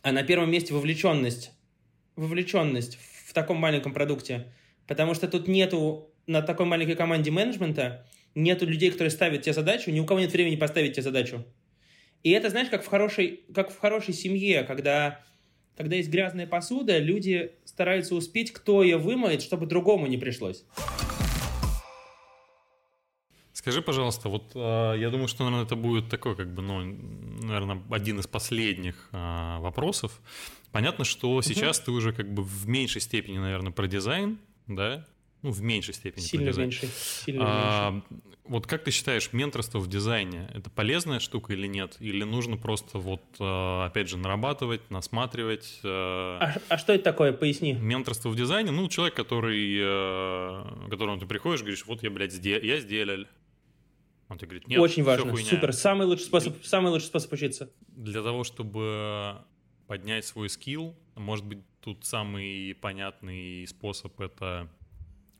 а 0.04 0.12
на 0.12 0.22
первом 0.22 0.52
месте 0.52 0.74
вовлеченность. 0.74 1.52
Вовлеченность 2.16 3.00
в 3.26 3.34
таком 3.34 3.58
маленьком 3.58 3.92
продукте. 3.92 4.54
Потому 4.88 5.16
что 5.16 5.28
тут 5.28 5.48
нету 5.48 6.14
на 6.28 6.44
такой 6.44 6.68
маленькой 6.68 6.96
команде 6.96 7.32
менеджмента, 7.32 8.06
нету 8.36 8.68
людей, 8.68 8.92
которые 8.92 9.10
ставят 9.10 9.42
тебе 9.42 9.54
задачу, 9.54 9.90
ни 9.90 10.00
у 10.00 10.06
кого 10.06 10.20
нет 10.20 10.32
времени 10.32 10.58
поставить 10.58 10.94
тебе 10.94 11.04
задачу. 11.04 11.44
И 12.22 12.30
это, 12.30 12.50
знаешь, 12.50 12.70
как 12.70 12.84
в 12.84 12.88
хорошей, 12.88 13.46
как 13.56 13.72
в 13.72 13.80
хорошей 13.80 14.14
семье, 14.14 14.62
когда, 14.62 15.24
когда 15.80 15.96
есть 15.96 16.10
грязная 16.10 16.46
посуда, 16.46 17.00
люди 17.00 17.54
стараются 17.64 18.14
успеть, 18.14 18.52
кто 18.52 18.84
ее 18.84 18.98
вымоет, 18.98 19.42
чтобы 19.42 19.66
другому 19.66 20.08
не 20.08 20.18
пришлось. 20.18 20.66
Скажи, 23.54 23.82
пожалуйста, 23.82 24.28
вот 24.28 24.52
э, 24.56 24.96
я 25.00 25.10
думаю, 25.10 25.30
что, 25.30 25.46
наверное, 25.46 25.66
это 25.66 25.78
будет 25.78 26.10
такой, 26.10 26.36
как 26.36 26.54
бы, 26.54 26.62
ну, 26.62 26.82
наверное, 26.82 27.82
один 27.92 28.20
из 28.20 28.28
последних 28.28 29.08
э, 29.14 29.58
вопросов. 29.60 30.20
Понятно, 30.74 31.06
что 31.06 31.42
сейчас 31.42 31.78
угу. 31.80 31.86
ты 31.86 31.92
уже 31.92 32.12
как 32.12 32.30
бы 32.30 32.44
в 32.44 32.68
меньшей 32.68 33.00
степени, 33.00 33.38
наверное, 33.38 33.72
про 33.72 33.88
дизайн, 33.88 34.38
да? 34.68 35.08
Ну, 35.42 35.52
в 35.52 35.62
меньшей 35.62 35.94
степени. 35.94 36.24
Сильно 36.24 36.52
меньше. 36.52 36.88
Сильно 36.88 37.44
а, 37.46 37.92
меньше. 37.92 38.08
Вот 38.44 38.68
как 38.68 38.84
ты 38.84 38.92
считаешь, 38.92 39.32
менторство 39.32 39.80
в 39.80 39.88
дизайне 39.88 40.50
это 40.54 40.70
полезная 40.70 41.20
штука 41.20 41.54
или 41.54 41.68
нет? 41.68 41.96
Или 42.00 42.24
нужно 42.24 42.58
просто 42.58 42.98
вот, 42.98 43.22
э, 43.40 43.86
опять 43.86 44.10
же, 44.10 44.18
нарабатывать, 44.18 44.90
насматривать? 44.90 45.80
Э, 45.84 46.40
а, 46.42 46.56
а 46.68 46.78
что 46.78 46.94
это 46.94 47.04
такое? 47.04 47.32
Поясни. 47.32 47.74
Менторство 47.74 48.30
в 48.30 48.36
дизайне, 48.36 48.72
ну, 48.72 48.90
человек, 48.90 49.16
который, 49.16 49.78
э, 49.80 50.88
к 50.88 50.90
которому 50.90 51.20
ты 51.20 51.26
приходишь, 51.26 51.62
говоришь, 51.62 51.86
вот 51.86 52.04
я, 52.04 52.10
блядь, 52.10 52.34
сделал, 52.34 52.64
я 52.64 52.80
сделал, 52.80 53.26
он 54.30 54.38
тебе 54.38 54.48
говорит, 54.48 54.68
нет, 54.68 54.80
Очень 54.80 55.04
важно, 55.04 55.32
хуйня. 55.32 55.50
супер, 55.50 55.72
самый 55.72 56.06
лучший 56.06 56.26
способ, 56.26 56.64
самый 56.66 56.92
лучший 56.92 57.06
способ 57.06 57.32
учиться. 57.32 57.72
Для 57.88 58.22
того, 58.22 58.44
чтобы 58.44 59.38
поднять 59.88 60.26
свой 60.26 60.50
скилл, 60.50 60.96
может 61.16 61.46
быть, 61.46 61.60
тут 61.82 62.06
самый 62.06 62.76
понятный 62.76 63.66
способ 63.68 64.20
это 64.20 64.70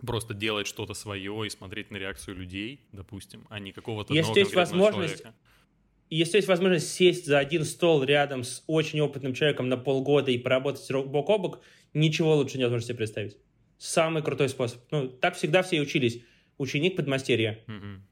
просто 0.06 0.34
делать 0.34 0.68
что-то 0.68 0.94
свое 0.94 1.46
и 1.46 1.50
смотреть 1.50 1.92
на 1.92 1.98
реакцию 1.98 2.38
людей, 2.38 2.82
допустим, 2.92 3.46
а 3.50 3.60
не 3.60 3.72
какого-то 3.72 4.14
Если 4.14 4.40
есть 4.40 4.56
возможность, 4.56 5.18
человека. 5.18 5.38
Если 6.10 6.38
есть 6.38 6.48
возможность 6.48 6.92
сесть 6.92 7.26
за 7.26 7.40
один 7.40 7.66
стол 7.66 8.04
рядом 8.04 8.44
с 8.44 8.64
очень 8.68 9.00
опытным 9.02 9.34
человеком 9.34 9.70
на 9.70 9.78
полгода 9.78 10.32
и 10.32 10.38
поработать 10.38 10.90
бок 10.92 11.30
о 11.30 11.38
бок, 11.38 11.62
ничего 11.94 12.36
лучше 12.36 12.58
невозможно 12.58 12.88
себе 12.88 12.98
представить. 12.98 13.38
Самый 13.78 14.24
крутой 14.24 14.50
способ. 14.50 14.82
Ну, 14.92 15.08
так 15.08 15.36
всегда 15.36 15.62
все 15.62 15.78
и 15.78 15.80
учились. 15.80 16.22
Ученик 16.58 16.96
подмастерья. 16.96 17.64
Угу 17.68 18.04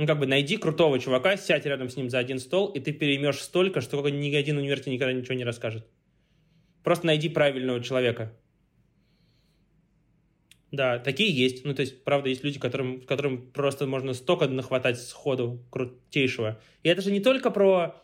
ну, 0.00 0.06
как 0.06 0.18
бы 0.18 0.26
найди 0.26 0.56
крутого 0.56 0.98
чувака, 0.98 1.36
сядь 1.36 1.66
рядом 1.66 1.90
с 1.90 1.96
ним 1.96 2.08
за 2.08 2.18
один 2.18 2.38
стол, 2.38 2.68
и 2.68 2.80
ты 2.80 2.90
переймешь 2.90 3.38
столько, 3.38 3.82
что 3.82 4.08
ни 4.08 4.34
один 4.34 4.56
университет 4.56 4.94
никогда 4.94 5.12
ничего 5.12 5.34
не 5.34 5.44
расскажет. 5.44 5.86
Просто 6.82 7.04
найди 7.04 7.28
правильного 7.28 7.82
человека. 7.82 8.32
Да, 10.72 10.98
такие 10.98 11.34
есть. 11.34 11.64
Ну, 11.64 11.74
то 11.74 11.80
есть, 11.80 12.04
правда, 12.04 12.28
есть 12.28 12.44
люди, 12.44 12.58
которым, 12.58 13.00
которым 13.00 13.50
просто 13.50 13.86
можно 13.86 14.14
столько 14.14 14.46
нахватать 14.46 15.00
сходу 15.00 15.64
крутейшего. 15.70 16.60
И 16.82 16.88
это 16.88 17.02
же 17.02 17.10
не 17.10 17.20
только 17.20 17.50
про 17.50 17.96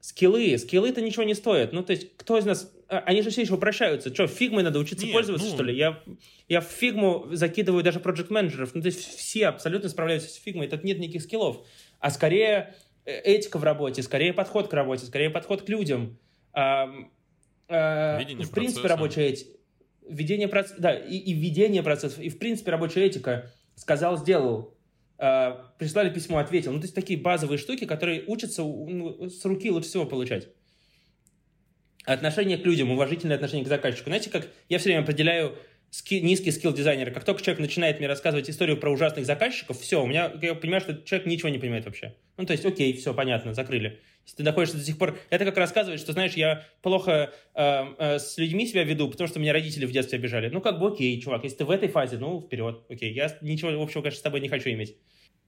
скиллы. 0.00 0.56
Скиллы-то 0.56 1.00
ничего 1.00 1.24
не 1.24 1.34
стоят. 1.34 1.72
Ну, 1.72 1.82
то 1.82 1.92
есть, 1.92 2.16
кто 2.16 2.38
из 2.38 2.44
нас... 2.44 2.72
А, 2.88 2.98
они 3.00 3.22
же 3.22 3.30
все 3.30 3.42
еще 3.42 3.54
упрощаются. 3.54 4.14
Что, 4.14 4.28
фигмой 4.28 4.62
надо 4.62 4.78
учиться 4.78 5.06
Нет, 5.06 5.12
пользоваться, 5.12 5.48
ну... 5.48 5.54
что 5.54 5.64
ли? 5.64 5.76
Я, 5.76 6.00
я 6.48 6.60
в 6.60 6.66
фигму 6.66 7.26
закидываю 7.32 7.82
даже 7.82 7.98
проект 7.98 8.30
менеджеров 8.30 8.74
Ну, 8.74 8.80
то 8.80 8.86
есть, 8.86 9.00
все 9.00 9.48
абсолютно 9.48 9.88
справляются 9.88 10.30
с 10.30 10.34
фигмой. 10.34 10.68
Тут 10.68 10.84
нет 10.84 10.98
никаких 11.00 11.22
скиллов. 11.22 11.66
А 11.98 12.10
скорее 12.10 12.74
э, 13.04 13.20
этика 13.22 13.58
в 13.58 13.64
работе, 13.64 14.02
скорее 14.02 14.32
подход 14.32 14.68
к 14.68 14.72
работе, 14.72 15.04
скорее 15.04 15.30
подход 15.30 15.62
к 15.62 15.68
людям. 15.68 16.16
А, 16.52 16.88
а, 17.68 18.18
в 18.20 18.24
принципе, 18.24 18.54
процесса. 18.54 18.88
рабочая 18.88 19.28
этика. 19.28 19.57
Ведение 20.08 20.48
процесса, 20.48 20.80
да, 20.80 20.94
и, 20.94 21.16
и 21.16 21.32
введение 21.32 21.82
процессов, 21.82 22.18
и, 22.20 22.28
в 22.28 22.38
принципе, 22.38 22.70
рабочая 22.70 23.04
этика. 23.04 23.50
Сказал, 23.76 24.18
сделал 24.18 24.74
э, 25.18 25.54
прислали 25.78 26.10
письмо, 26.10 26.38
ответил. 26.38 26.72
Ну, 26.72 26.78
то 26.78 26.84
есть 26.84 26.94
такие 26.94 27.18
базовые 27.18 27.58
штуки, 27.58 27.84
которые 27.84 28.24
учатся 28.26 28.62
ну, 28.62 29.28
с 29.28 29.44
руки 29.44 29.70
лучше 29.70 29.88
всего 29.88 30.06
получать. 30.06 30.48
Отношение 32.04 32.56
к 32.56 32.64
людям, 32.64 32.90
уважительное 32.90 33.36
отношение 33.36 33.64
к 33.64 33.68
заказчику. 33.68 34.08
Знаете, 34.08 34.30
как 34.30 34.48
я 34.68 34.78
все 34.78 34.88
время 34.88 35.02
определяю 35.02 35.56
ски, 35.90 36.20
низкий 36.20 36.50
скилл 36.50 36.72
дизайнера. 36.72 37.10
Как 37.10 37.24
только 37.24 37.42
человек 37.42 37.60
начинает 37.60 37.98
мне 37.98 38.08
рассказывать 38.08 38.48
историю 38.50 38.76
про 38.76 38.90
ужасных 38.90 39.26
заказчиков, 39.26 39.78
все, 39.80 40.02
у 40.02 40.06
меня, 40.06 40.32
я 40.40 40.54
понимаю, 40.54 40.80
что 40.80 40.94
человек 41.02 41.26
ничего 41.26 41.48
не 41.48 41.58
понимает 41.58 41.84
вообще. 41.84 42.14
Ну, 42.36 42.46
то 42.46 42.52
есть, 42.52 42.64
окей, 42.64 42.92
все, 42.94 43.14
понятно, 43.14 43.54
закрыли. 43.54 44.00
Если 44.24 44.36
ты 44.36 44.42
находишься 44.42 44.76
до 44.76 44.84
сих 44.84 44.98
пор... 44.98 45.18
Это 45.30 45.46
как 45.46 45.56
рассказывать, 45.56 46.00
что, 46.00 46.12
знаешь, 46.12 46.34
я 46.34 46.66
плохо 46.82 47.32
э, 47.54 47.84
э, 47.98 48.18
с 48.18 48.36
людьми 48.36 48.66
себя 48.66 48.84
веду, 48.84 49.08
потому 49.08 49.26
что 49.26 49.40
меня 49.40 49.54
родители 49.54 49.86
в 49.86 49.90
детстве 49.90 50.18
обижали. 50.18 50.50
Ну, 50.50 50.60
как 50.60 50.78
бы 50.78 50.88
окей, 50.88 51.18
чувак, 51.18 51.44
если 51.44 51.58
ты 51.58 51.64
в 51.64 51.70
этой 51.70 51.88
фазе, 51.88 52.18
ну, 52.18 52.42
вперед, 52.42 52.82
окей. 52.90 53.12
Я 53.12 53.34
ничего 53.40 53.70
общего, 53.82 54.02
конечно, 54.02 54.18
с 54.18 54.22
тобой 54.22 54.40
не 54.40 54.48
хочу 54.48 54.68
иметь. 54.68 54.96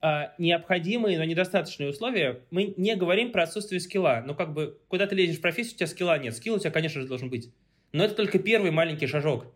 А, 0.00 0.32
необходимые, 0.38 1.18
но 1.18 1.24
недостаточные 1.24 1.90
условия, 1.90 2.40
мы 2.50 2.72
не 2.78 2.96
говорим 2.96 3.32
про 3.32 3.42
отсутствие 3.42 3.80
скилла. 3.80 4.24
Ну, 4.26 4.34
как 4.34 4.54
бы, 4.54 4.78
куда 4.88 5.06
ты 5.06 5.14
лезешь 5.14 5.36
в 5.36 5.42
профессию, 5.42 5.74
у 5.74 5.76
тебя 5.76 5.86
скилла 5.86 6.18
нет. 6.18 6.34
Скилл 6.34 6.54
у 6.54 6.58
тебя, 6.58 6.70
конечно 6.70 7.02
же, 7.02 7.06
должен 7.06 7.28
быть. 7.28 7.52
Но 7.92 8.04
это 8.04 8.14
только 8.14 8.38
первый 8.38 8.70
маленький 8.70 9.06
шажок, 9.06 9.52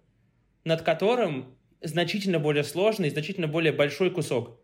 над 0.64 0.82
которым 0.82 1.56
значительно 1.82 2.38
более 2.38 2.64
сложный, 2.64 3.10
значительно 3.10 3.48
более 3.48 3.72
большой 3.72 4.10
кусок. 4.10 4.60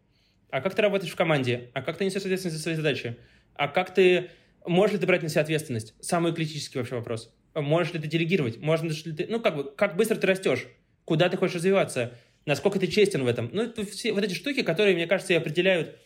А 0.50 0.60
как 0.60 0.74
ты 0.74 0.82
работаешь 0.82 1.12
в 1.12 1.16
команде? 1.16 1.70
А 1.74 1.82
как 1.82 1.96
ты 1.96 2.04
несешь 2.04 2.22
ответственность 2.22 2.56
за 2.56 2.62
свои 2.62 2.74
задачи? 2.74 3.16
А 3.54 3.68
как 3.68 3.94
ты... 3.94 4.30
Можешь 4.66 4.94
ли 4.94 5.00
ты 5.00 5.06
брать 5.06 5.22
на 5.22 5.28
себя 5.28 5.42
ответственность? 5.42 5.94
Самый 6.00 6.34
критический 6.34 6.78
вообще 6.78 6.96
вопрос. 6.96 7.34
Можешь 7.54 7.92
ли 7.92 8.00
ты 8.00 8.08
делегировать? 8.08 8.58
Можно 8.58 8.90
ли 8.90 9.12
ты... 9.12 9.26
Ну, 9.28 9.40
как 9.40 9.56
бы, 9.56 9.64
как 9.64 9.96
быстро 9.96 10.16
ты 10.16 10.26
растешь? 10.26 10.66
Куда 11.04 11.28
ты 11.28 11.36
хочешь 11.36 11.56
развиваться? 11.56 12.14
Насколько 12.46 12.78
ты 12.78 12.86
честен 12.86 13.24
в 13.24 13.26
этом? 13.26 13.50
Ну, 13.52 13.62
это 13.62 13.84
все 13.84 14.12
вот 14.12 14.24
эти 14.24 14.34
штуки, 14.34 14.62
которые, 14.62 14.94
мне 14.94 15.06
кажется, 15.06 15.32
и 15.32 15.36
определяют, 15.36 15.96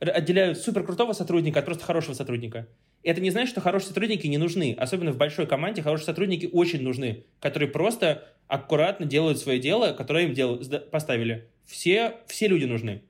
отделяют 0.00 0.58
супер 0.58 0.84
крутого 0.84 1.12
сотрудника 1.12 1.60
от 1.60 1.66
просто 1.66 1.84
хорошего 1.84 2.14
сотрудника. 2.14 2.68
Это 3.04 3.20
не 3.20 3.30
значит, 3.30 3.50
что 3.50 3.60
хорошие 3.60 3.88
сотрудники 3.88 4.26
не 4.26 4.38
нужны. 4.38 4.74
Особенно 4.78 5.12
в 5.12 5.18
большой 5.18 5.46
команде 5.46 5.82
хорошие 5.82 6.06
сотрудники 6.06 6.48
очень 6.50 6.82
нужны, 6.82 7.24
которые 7.38 7.68
просто 7.68 8.26
аккуратно 8.48 9.04
делают 9.04 9.38
свое 9.38 9.58
дело, 9.58 9.92
которое 9.92 10.24
им 10.24 10.32
дел... 10.32 10.60
поставили. 10.90 11.50
Все, 11.66 12.16
все 12.26 12.48
люди 12.48 12.64
нужны. 12.64 13.02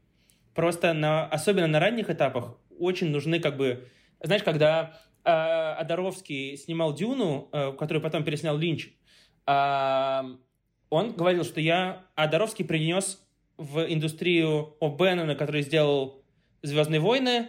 Просто 0.54 0.92
на, 0.92 1.26
особенно 1.26 1.68
на 1.68 1.80
ранних 1.80 2.10
этапах 2.10 2.58
очень 2.78 3.10
нужны 3.10 3.38
как 3.38 3.56
бы... 3.56 3.88
Знаешь, 4.20 4.42
когда 4.42 4.98
э, 5.24 5.30
Одаровский 5.30 6.56
снимал 6.56 6.94
«Дюну», 6.94 7.48
э, 7.52 7.72
которую 7.78 8.02
потом 8.02 8.24
переснял 8.24 8.56
Линч, 8.56 8.90
э, 9.46 10.22
он 10.90 11.12
говорил, 11.12 11.44
что 11.44 11.60
я... 11.60 12.04
А 12.14 12.26
Доровский 12.26 12.64
принес 12.64 13.20
в 13.56 13.80
индустрию 13.92 14.76
О'Беннона, 14.80 15.34
который 15.34 15.62
сделал 15.62 16.24
«Звездные 16.62 17.00
войны», 17.00 17.48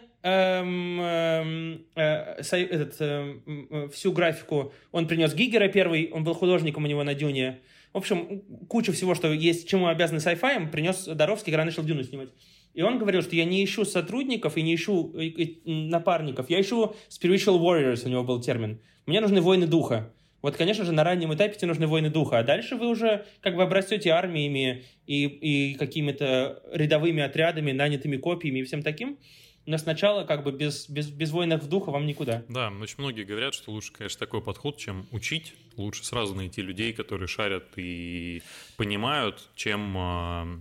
этот, 1.94 2.96
э, 3.00 3.90
всю 3.94 4.12
графику. 4.12 4.74
Он 4.92 5.08
принес 5.08 5.34
Гигера 5.36 5.68
первый, 5.68 6.10
он 6.12 6.24
был 6.24 6.34
художником 6.34 6.84
у 6.84 6.88
него 6.88 7.04
на 7.04 7.14
Дюне. 7.14 7.60
В 7.94 7.98
общем, 7.98 8.42
куча 8.68 8.92
всего, 8.92 9.14
что 9.16 9.32
есть, 9.32 9.70
чему 9.70 9.88
обязаны 9.88 10.18
sci-fi, 10.18 10.70
принес 10.70 11.06
Доровский, 11.06 11.52
когда 11.52 11.64
начал 11.64 11.84
Дюну 11.84 12.04
снимать. 12.04 12.30
И 12.74 12.82
он 12.82 12.98
говорил, 12.98 13.22
что 13.22 13.36
я 13.36 13.46
не 13.46 13.64
ищу 13.64 13.86
сотрудников 13.86 14.58
и 14.58 14.64
не 14.64 14.76
ищу 14.76 15.14
э, 15.16 15.28
э, 15.28 15.48
напарников, 15.66 16.50
я 16.50 16.60
ищу 16.60 16.96
spiritual 17.10 17.60
warriors, 17.60 18.06
у 18.06 18.10
него 18.10 18.24
был 18.24 18.42
термин. 18.42 18.82
Мне 19.06 19.22
нужны 19.22 19.42
воины 19.42 19.68
духа. 19.68 20.12
Вот, 20.42 20.58
конечно 20.58 20.86
же, 20.86 20.92
на 20.92 21.04
раннем 21.04 21.34
этапе 21.34 21.56
тебе 21.56 21.70
нужны 21.70 21.88
воины 21.88 22.10
духа, 22.10 22.40
а 22.40 22.44
дальше 22.44 22.76
вы 22.76 22.88
уже 22.88 23.26
как 23.42 23.56
бы 23.56 23.64
обрастете 23.64 24.12
армиями 24.12 24.84
и, 25.08 25.26
и 25.26 25.74
какими-то 25.76 26.62
рядовыми 26.72 27.24
отрядами, 27.24 27.72
нанятыми 27.72 28.18
копиями 28.18 28.60
и 28.60 28.64
всем 28.64 28.84
таким. 28.84 29.18
Но 29.66 29.78
сначала 29.78 30.26
как 30.26 30.44
бы 30.44 30.52
без, 30.52 30.88
без, 30.90 31.10
без 31.10 31.32
воинов 31.32 31.68
духа 31.68 31.90
вам 31.90 32.06
никуда. 32.06 32.44
Да, 32.50 32.70
очень 32.70 32.96
многие 33.00 33.24
говорят, 33.24 33.54
что 33.54 33.72
лучше, 33.72 33.92
конечно, 33.92 34.20
такой 34.20 34.42
подход, 34.42 34.78
чем 34.78 35.08
учить. 35.12 35.54
Лучше 35.76 36.06
сразу 36.06 36.36
найти 36.36 36.62
людей, 36.62 36.94
которые 36.94 37.28
шарят 37.28 37.66
и 37.76 38.44
понимают, 38.78 39.50
чем 39.56 39.98
э, 39.98 40.60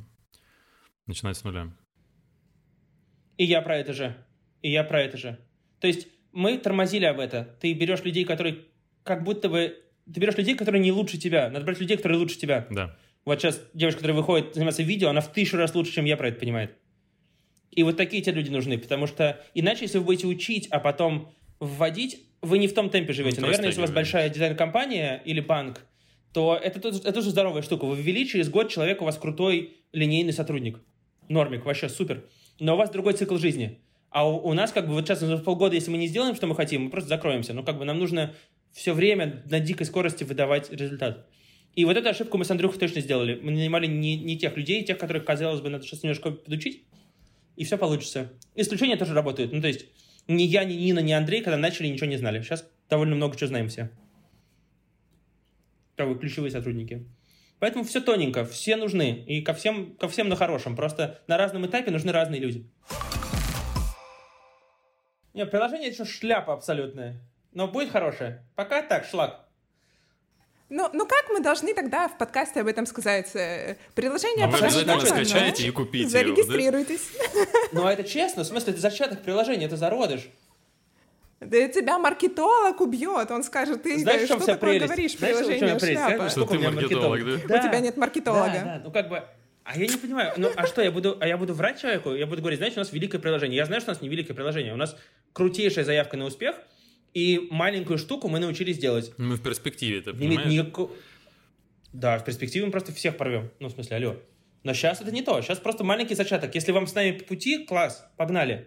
начинать 1.07 1.37
с 1.37 1.45
нуля. 1.45 1.71
И 3.37 3.45
я 3.45 3.61
про 3.61 3.77
это 3.77 3.93
же. 3.93 4.17
И 4.63 4.71
я 4.71 4.85
про 4.85 5.03
это 5.03 5.19
же. 5.19 5.39
То 5.81 5.87
есть 5.87 6.09
мы 6.33 6.57
тормозили 6.57 7.05
об 7.05 7.21
это. 7.21 7.57
Ты 7.61 7.75
берешь 7.75 8.03
людей, 8.05 8.25
которые 8.25 8.65
как 9.03 9.23
будто 9.23 9.49
бы 9.49 9.81
ты 10.13 10.21
берешь 10.21 10.37
людей, 10.37 10.55
которые 10.55 10.83
не 10.83 10.93
лучше 10.93 11.19
тебя. 11.19 11.51
Надо 11.51 11.65
брать 11.65 11.81
людей, 11.81 11.97
которые 11.97 12.19
лучше 12.19 12.37
тебя. 12.37 12.67
Да. 12.71 12.97
Вот 13.25 13.41
сейчас 13.41 13.61
девушка, 13.73 14.01
которая 14.01 14.19
выходит 14.19 14.55
заниматься 14.55 14.83
видео, 14.83 15.09
она 15.09 15.21
в 15.21 15.33
тысячу 15.33 15.57
раз 15.57 15.75
лучше, 15.75 15.93
чем 15.93 16.05
я 16.05 16.17
про 16.17 16.29
это 16.29 16.39
понимает. 16.39 16.77
И 17.75 17.83
вот 17.83 17.97
такие 17.97 18.23
тебе 18.23 18.37
люди 18.37 18.51
нужны, 18.51 18.79
потому 18.79 19.07
что 19.07 19.41
иначе, 19.55 19.83
если 19.83 19.99
вы 19.99 20.05
будете 20.05 20.27
учить, 20.27 20.69
а 20.71 20.79
потом 20.79 21.33
вводить, 21.61 22.21
вы 22.41 22.59
не 22.59 22.69
в 22.69 22.75
том 22.75 22.91
темпе 22.91 23.13
живете. 23.13 23.41
Ну, 23.41 23.47
Наверное, 23.47 23.69
если 23.69 23.81
у 23.81 23.83
вас 23.83 23.91
большая 23.91 24.29
дизайн-компания 24.29 25.23
или 25.25 25.41
банк, 25.41 25.81
то 26.33 26.59
это, 26.61 26.89
это, 26.89 27.19
уже 27.19 27.31
здоровая 27.31 27.63
штука. 27.63 27.87
Вы 27.87 27.97
ввели, 27.97 28.27
через 28.27 28.49
год 28.49 28.69
человек 28.69 29.03
у 29.03 29.05
вас 29.05 29.17
крутой 29.19 29.77
линейный 29.93 30.33
сотрудник. 30.33 30.81
Нормик, 31.29 31.65
вообще 31.65 31.89
супер. 31.89 32.25
Но 32.61 32.75
у 32.75 32.77
вас 32.77 32.91
другой 32.91 33.15
цикл 33.15 33.37
жизни. 33.37 33.81
А 34.11 34.29
у, 34.29 34.49
у 34.49 34.53
нас 34.53 34.73
как 34.73 34.87
бы 34.87 34.95
вот 34.95 35.07
сейчас 35.07 35.21
за 35.21 35.39
полгода, 35.39 35.75
если 35.75 35.91
мы 35.91 35.97
не 35.97 36.07
сделаем, 36.07 36.35
что 36.35 36.47
мы 36.47 36.55
хотим, 36.55 36.83
мы 36.83 36.91
просто 36.91 37.09
закроемся. 37.09 37.55
Но 37.55 37.63
как 37.63 37.79
бы 37.79 37.85
нам 37.85 37.99
нужно 37.99 38.35
все 38.73 38.93
время 38.93 39.43
на 39.47 39.61
дикой 39.61 39.87
скорости 39.87 40.25
выдавать 40.25 40.71
результат. 40.71 41.27
И 41.75 41.85
вот 41.85 41.97
эту 41.97 42.09
ошибку 42.09 42.39
мы 42.39 42.45
с 42.45 42.51
Андрюхой 42.51 42.79
точно 42.79 43.01
сделали. 43.01 43.39
Мы 43.41 43.53
нанимали 43.53 43.87
не, 43.87 44.17
не 44.17 44.37
тех 44.37 44.57
людей, 44.57 44.85
тех, 44.85 44.99
которых, 44.99 45.25
казалось 45.25 45.61
бы, 45.61 45.71
надо 45.71 45.85
сейчас 45.85 46.03
немножко 46.03 46.31
подучить, 46.31 46.85
и 47.57 47.65
все 47.65 47.79
получится. 47.79 48.33
Исключения 48.55 48.97
тоже 48.97 49.15
работают. 49.15 49.53
Ну, 49.53 49.61
то 49.61 49.69
есть, 49.69 49.87
Ни 50.27 50.43
я, 50.43 50.65
ни 50.65 50.75
Нина, 50.75 51.01
ни 51.01 51.13
Андрей, 51.13 51.43
когда 51.43 51.59
начали, 51.59 51.87
ничего 51.87 52.07
не 52.07 52.17
знали. 52.17 52.41
Сейчас 52.41 52.67
довольно 52.89 53.15
много 53.15 53.37
чего 53.37 53.49
знаем 53.49 53.69
все. 53.69 53.91
Как 55.97 56.19
ключевые 56.19 56.51
сотрудники. 56.51 57.07
Поэтому 57.59 57.85
все 57.85 58.01
тоненько, 58.01 58.45
все 58.45 58.77
нужны. 58.77 59.25
И 59.27 59.43
ко 59.43 59.55
всем, 59.55 59.95
ко 59.97 60.09
всем 60.09 60.29
на 60.29 60.37
хорошем. 60.37 60.77
Просто 60.77 61.21
на 61.27 61.37
разном 61.37 61.67
этапе 61.67 61.91
нужны 61.91 62.11
разные 62.11 62.41
люди. 62.41 62.69
Нет, 65.35 65.51
приложение 65.51 65.91
это 65.91 66.05
шляпа 66.05 66.53
абсолютная. 66.53 67.21
Но 67.53 67.69
будет 67.69 67.91
хорошее. 67.91 68.47
Пока 68.55 68.83
так, 68.83 69.05
шлак. 69.05 69.44
Ну, 70.71 70.89
ну 70.93 71.07
как 71.07 71.27
мы 71.31 71.41
должны 71.41 71.75
тогда 71.75 72.09
в 72.09 72.17
подкасте 72.17 72.61
об 72.61 72.67
этом 72.67 72.87
сказать? 72.87 73.31
Э, 73.35 73.77
приложение... 73.95 74.47
Ну, 74.47 74.53
вы 74.53 74.59
обязательно 74.59 75.01
скачаете 75.01 75.69
и 75.69 75.71
купите 75.71 76.09
Зарегистрируйтесь. 76.09 77.11
Его, 77.13 77.45
да? 77.53 77.59
Ну, 77.73 77.87
это 77.87 78.05
честно. 78.05 78.45
В 78.45 78.47
смысле, 78.47 78.73
это 78.73 78.81
зачаток 78.81 79.23
приложения, 79.23 79.67
это 79.67 79.77
зародыш. 79.77 80.31
Да 81.41 81.69
тебя 81.69 81.99
маркетолог 81.99 82.81
убьет, 82.81 83.31
он 83.31 83.43
скажет, 83.43 83.83
ты 83.83 83.99
Знаешь, 83.99 84.25
что 84.25 84.39
такое 84.39 84.57
прелесть? 84.57 84.87
говоришь, 84.87 85.19
Знаешь, 85.19 85.37
приложение 85.37 85.79
шляпа. 85.79 86.29
Что 86.31 86.47
ты 86.47 86.59
маркетолог, 86.59 87.25
да? 87.25 87.37
да? 87.47 87.59
У 87.59 87.69
тебя 87.69 87.81
нет 87.81 87.97
маркетолога. 87.97 88.53
Да, 88.53 88.65
да, 88.65 88.81
ну 88.85 88.91
как 88.91 89.09
бы... 89.09 89.23
А 89.65 89.79
я 89.79 89.87
не 89.87 89.97
понимаю, 89.97 90.33
ну 90.37 90.51
а 90.57 90.67
что, 90.67 90.83
я 90.83 90.91
буду, 90.91 91.17
а 91.21 91.27
я 91.27 91.39
буду 91.39 91.55
врать 91.55 91.81
человеку? 91.81 92.13
Я 92.13 92.27
буду 92.27 92.43
говорить, 92.43 92.59
знаете, 92.59 92.77
у 92.77 92.81
нас 92.81 92.93
великое 92.93 93.19
приложение. 93.19 93.57
Я 93.57 93.65
знаю, 93.65 93.81
что 93.81 93.93
у 93.93 93.95
нас 93.95 94.03
не 94.03 94.11
великое 94.11 94.35
приложение. 94.35 94.75
У 94.75 94.77
нас 94.77 94.95
крутейшая 95.33 95.87
заявка 95.87 96.19
на 96.19 96.27
успех, 96.27 96.57
и 97.15 97.49
маленькую 97.51 97.99
штуку 97.99 98.29
мы 98.29 98.41
научились 98.41 98.79
делать. 98.79 99.13
Мы 99.17 99.37
в 99.37 99.43
перспективе 99.43 100.01
это, 100.01 100.13
понимаешь? 100.13 100.51
Никакого... 100.51 100.91
Да, 101.93 102.19
в 102.19 102.25
перспективе 102.25 102.67
мы 102.67 102.73
просто 102.73 102.93
всех 102.93 103.17
порвем. 103.17 103.51
Ну, 103.61 103.69
в 103.69 103.73
смысле, 103.73 103.97
алло. 103.97 104.17
Но 104.65 104.75
сейчас 104.75 105.01
это 105.01 105.13
не 105.13 105.23
то. 105.23 105.41
Сейчас 105.41 105.59
просто 105.59 105.85
маленький 105.85 106.15
зачаток. 106.15 106.55
Если 106.55 106.73
вам 106.73 106.87
с 106.87 106.95
нами 106.95 107.13
по 107.13 107.25
пути, 107.25 107.65
класс, 107.65 108.07
погнали 108.17 108.67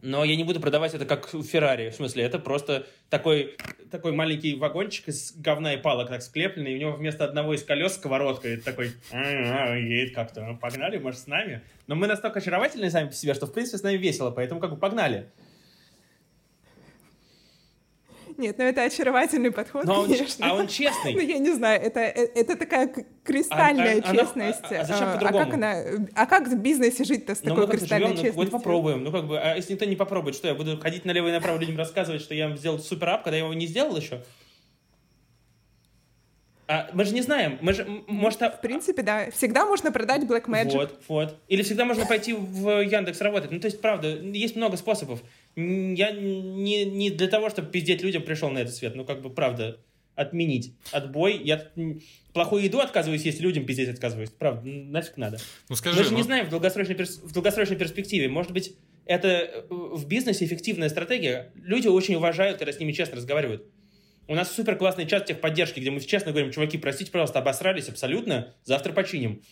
но 0.00 0.24
я 0.24 0.36
не 0.36 0.44
буду 0.44 0.60
продавать 0.60 0.94
это 0.94 1.04
как 1.04 1.28
Феррари. 1.28 1.90
В 1.90 1.94
смысле, 1.94 2.24
это 2.24 2.38
просто 2.38 2.86
такой, 3.10 3.56
такой 3.90 4.12
маленький 4.12 4.54
вагончик 4.54 5.08
из 5.08 5.32
говна 5.36 5.74
и 5.74 5.76
палок 5.76 6.08
так 6.08 6.22
склепленный, 6.22 6.72
и 6.72 6.76
у 6.76 6.78
него 6.78 6.92
вместо 6.92 7.24
одного 7.24 7.54
из 7.54 7.64
колес 7.64 7.94
сковородка. 7.94 8.48
И 8.48 8.56
такой, 8.58 8.92
«А, 9.12 9.74
едет 9.74 10.14
как-то. 10.14 10.44
Ну, 10.44 10.56
погнали, 10.56 10.98
может, 10.98 11.20
с 11.20 11.26
нами. 11.26 11.62
Но 11.86 11.94
мы 11.94 12.06
настолько 12.06 12.38
очаровательные 12.38 12.90
сами 12.90 13.08
по 13.08 13.14
себе, 13.14 13.34
что, 13.34 13.46
в 13.46 13.52
принципе, 13.52 13.78
с 13.78 13.82
нами 13.82 13.96
весело, 13.96 14.30
поэтому 14.30 14.60
как 14.60 14.70
бы 14.70 14.76
погнали. 14.76 15.30
Нет, 18.38 18.56
ну 18.56 18.64
это 18.64 18.84
очаровательный 18.84 19.50
подход, 19.50 19.84
Но 19.84 20.04
конечно. 20.04 20.46
Он, 20.46 20.50
а 20.52 20.54
он 20.62 20.68
честный. 20.68 21.12
Ну, 21.12 21.20
я 21.20 21.38
не 21.38 21.52
знаю, 21.52 21.82
это, 21.82 21.98
э, 21.98 22.28
это 22.36 22.56
такая 22.56 22.88
кристальная 23.24 23.96
а, 23.96 24.08
а, 24.08 24.14
честность. 24.14 24.64
Она, 24.70 24.78
а, 24.78 24.82
а 24.82 24.84
зачем 24.84 25.08
а, 25.08 25.12
по-другому? 25.14 25.42
А 25.42 25.44
как, 25.44 25.54
она, 25.54 25.74
а 26.14 26.26
как 26.26 26.46
в 26.46 26.56
бизнесе 26.56 27.02
жить-то 27.02 27.34
с 27.34 27.42
ну, 27.42 27.50
такой 27.50 27.66
кристальной 27.66 28.10
живем, 28.10 28.22
честностью? 28.22 28.44
Ну, 28.44 28.44
вот 28.44 28.50
попробуем. 28.52 29.02
Ну, 29.02 29.10
как 29.10 29.26
бы, 29.26 29.40
а 29.40 29.56
если 29.56 29.72
никто 29.72 29.86
не 29.86 29.96
попробует, 29.96 30.36
что 30.36 30.46
я 30.46 30.54
буду 30.54 30.78
ходить 30.78 31.04
налево 31.04 31.26
и 31.28 31.32
направо 31.32 31.58
людям 31.58 31.76
рассказывать, 31.76 32.22
что 32.22 32.32
я 32.32 32.54
сделал 32.56 32.78
супер 32.78 33.08
ап, 33.08 33.24
когда 33.24 33.36
я 33.36 33.42
его 33.42 33.52
не 33.54 33.66
сделал 33.66 33.96
еще? 33.96 34.22
А, 36.68 36.90
мы 36.92 37.04
же 37.04 37.14
не 37.14 37.22
знаем, 37.22 37.58
мы 37.60 37.72
же, 37.72 37.84
может... 38.06 38.40
В 38.40 38.60
принципе, 38.60 39.02
да. 39.02 39.30
Всегда 39.32 39.66
можно 39.66 39.90
продать 39.90 40.22
Black 40.22 40.44
Magic. 40.44 40.74
Вот, 40.74 41.00
вот. 41.08 41.36
Или 41.48 41.62
всегда 41.62 41.84
можно 41.84 42.06
пойти 42.06 42.34
в 42.34 42.82
Яндекс 42.82 43.20
работать. 43.20 43.50
Ну, 43.50 43.58
то 43.58 43.66
есть, 43.66 43.80
правда, 43.80 44.08
есть 44.08 44.54
много 44.54 44.76
способов. 44.76 45.22
Я 45.58 46.12
не, 46.12 46.84
не 46.84 47.10
для 47.10 47.26
того, 47.26 47.50
чтобы 47.50 47.68
пиздеть 47.70 48.02
людям 48.02 48.22
пришел 48.22 48.48
на 48.48 48.58
этот 48.58 48.74
свет. 48.76 48.94
Ну, 48.94 49.04
как 49.04 49.22
бы, 49.22 49.30
правда, 49.30 49.80
отменить 50.14 50.74
отбой. 50.92 51.40
Я 51.42 51.68
плохую 52.32 52.62
еду 52.62 52.78
отказываюсь 52.78 53.22
есть, 53.22 53.40
людям 53.40 53.66
пиздеть 53.66 53.88
отказываюсь. 53.88 54.30
Правда, 54.30 54.62
нафиг 54.64 55.16
надо. 55.16 55.38
Ну, 55.68 55.74
скажи, 55.74 55.98
Мы 55.98 56.04
же 56.04 56.10
ну... 56.12 56.18
не 56.18 56.22
знаем 56.22 56.46
в 56.46 56.50
долгосрочной, 56.50 56.94
перс... 56.94 57.18
в 57.18 57.32
долгосрочной 57.32 57.76
перспективе. 57.76 58.28
Может 58.28 58.52
быть, 58.52 58.76
это 59.04 59.28
э, 59.28 59.66
в 59.68 60.06
бизнесе 60.06 60.44
эффективная 60.44 60.90
стратегия. 60.90 61.50
Люди 61.56 61.88
очень 61.88 62.14
уважают, 62.14 62.58
когда 62.58 62.72
с 62.72 62.78
ними 62.78 62.92
честно 62.92 63.16
разговаривают. 63.16 63.66
У 64.28 64.36
нас 64.36 64.54
супер 64.54 64.76
классный 64.76 65.06
чат 65.06 65.26
техподдержки, 65.26 65.80
где 65.80 65.90
мы 65.90 66.00
честно 66.00 66.30
говорим, 66.30 66.52
чуваки, 66.52 66.78
простите, 66.78 67.10
пожалуйста, 67.10 67.40
обосрались 67.40 67.88
абсолютно, 67.88 68.54
завтра 68.62 68.92
починим. 68.92 69.42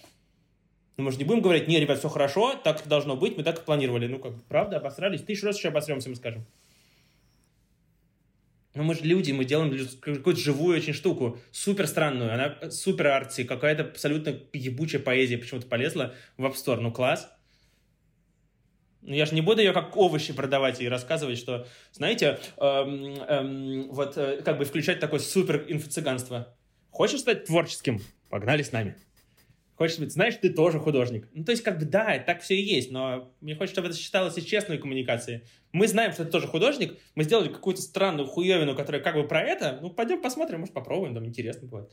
Но 0.96 1.04
мы 1.04 1.12
же 1.12 1.18
не 1.18 1.24
будем 1.24 1.42
говорить, 1.42 1.68
не, 1.68 1.78
ребят, 1.78 1.98
все 1.98 2.08
хорошо, 2.08 2.54
так 2.54 2.86
должно 2.88 3.16
быть, 3.16 3.36
мы 3.36 3.42
так 3.42 3.58
и 3.58 3.64
планировали. 3.64 4.06
Ну, 4.06 4.18
как 4.18 4.32
бы, 4.32 4.42
правда, 4.48 4.78
обосрались, 4.78 5.22
тысячу 5.22 5.46
раз 5.46 5.58
еще 5.58 5.68
обосремся, 5.68 6.08
мы 6.08 6.16
скажем. 6.16 6.46
Но 8.74 8.82
мы 8.82 8.94
же 8.94 9.04
люди, 9.04 9.32
мы 9.32 9.44
делаем 9.44 9.74
какую-то 10.00 10.40
живую 10.40 10.76
очень 10.76 10.92
штуку, 10.92 11.38
супер 11.50 11.86
странную, 11.86 12.32
она 12.32 12.70
супер 12.70 13.08
арти, 13.08 13.44
какая-то 13.44 13.84
абсолютно 13.84 14.38
ебучая 14.52 15.00
поэзия 15.00 15.38
почему-то 15.38 15.66
полезла 15.66 16.14
в 16.36 16.44
App 16.44 16.54
Store, 16.54 16.80
ну 16.80 16.92
класс. 16.92 17.30
Ну, 19.00 19.14
я 19.14 19.24
же 19.24 19.34
не 19.34 19.40
буду 19.40 19.60
ее 19.60 19.72
как 19.72 19.96
овощи 19.96 20.32
продавать 20.32 20.80
и 20.80 20.88
рассказывать, 20.88 21.38
что, 21.38 21.66
знаете, 21.92 22.38
эм, 22.58 23.14
эм, 23.14 23.88
вот 23.92 24.18
э, 24.18 24.42
как 24.42 24.58
бы 24.58 24.64
включать 24.64 25.00
такое 25.00 25.20
супер 25.20 25.64
инфо-цыганство. 25.68 26.54
Хочешь 26.90 27.20
стать 27.20 27.44
творческим? 27.44 28.02
Погнали 28.28 28.62
с 28.62 28.72
нами. 28.72 28.96
Хочешь 29.76 29.98
быть, 29.98 30.12
знаешь, 30.12 30.36
ты 30.40 30.50
тоже 30.50 30.80
художник. 30.80 31.28
Ну, 31.34 31.44
то 31.44 31.52
есть, 31.52 31.62
как 31.62 31.78
бы, 31.78 31.84
да, 31.84 32.18
так 32.18 32.40
все 32.40 32.56
и 32.56 32.62
есть, 32.62 32.90
но 32.90 33.30
мне 33.40 33.54
хочется, 33.54 33.74
чтобы 33.74 33.88
это 33.88 33.96
считалось 33.96 34.38
и 34.38 34.44
честной 34.44 34.78
коммуникацией. 34.78 35.42
Мы 35.72 35.86
знаем, 35.86 36.12
что 36.12 36.24
ты 36.24 36.30
тоже 36.30 36.46
художник, 36.46 36.96
мы 37.14 37.24
сделали 37.24 37.48
какую-то 37.48 37.82
странную 37.82 38.26
хуевину, 38.26 38.74
которая 38.74 39.02
как 39.02 39.16
бы 39.16 39.28
про 39.28 39.42
это, 39.42 39.78
ну, 39.82 39.90
пойдем 39.90 40.22
посмотрим, 40.22 40.60
может, 40.60 40.74
попробуем, 40.74 41.14
там 41.14 41.26
интересно 41.26 41.68
будет. 41.68 41.90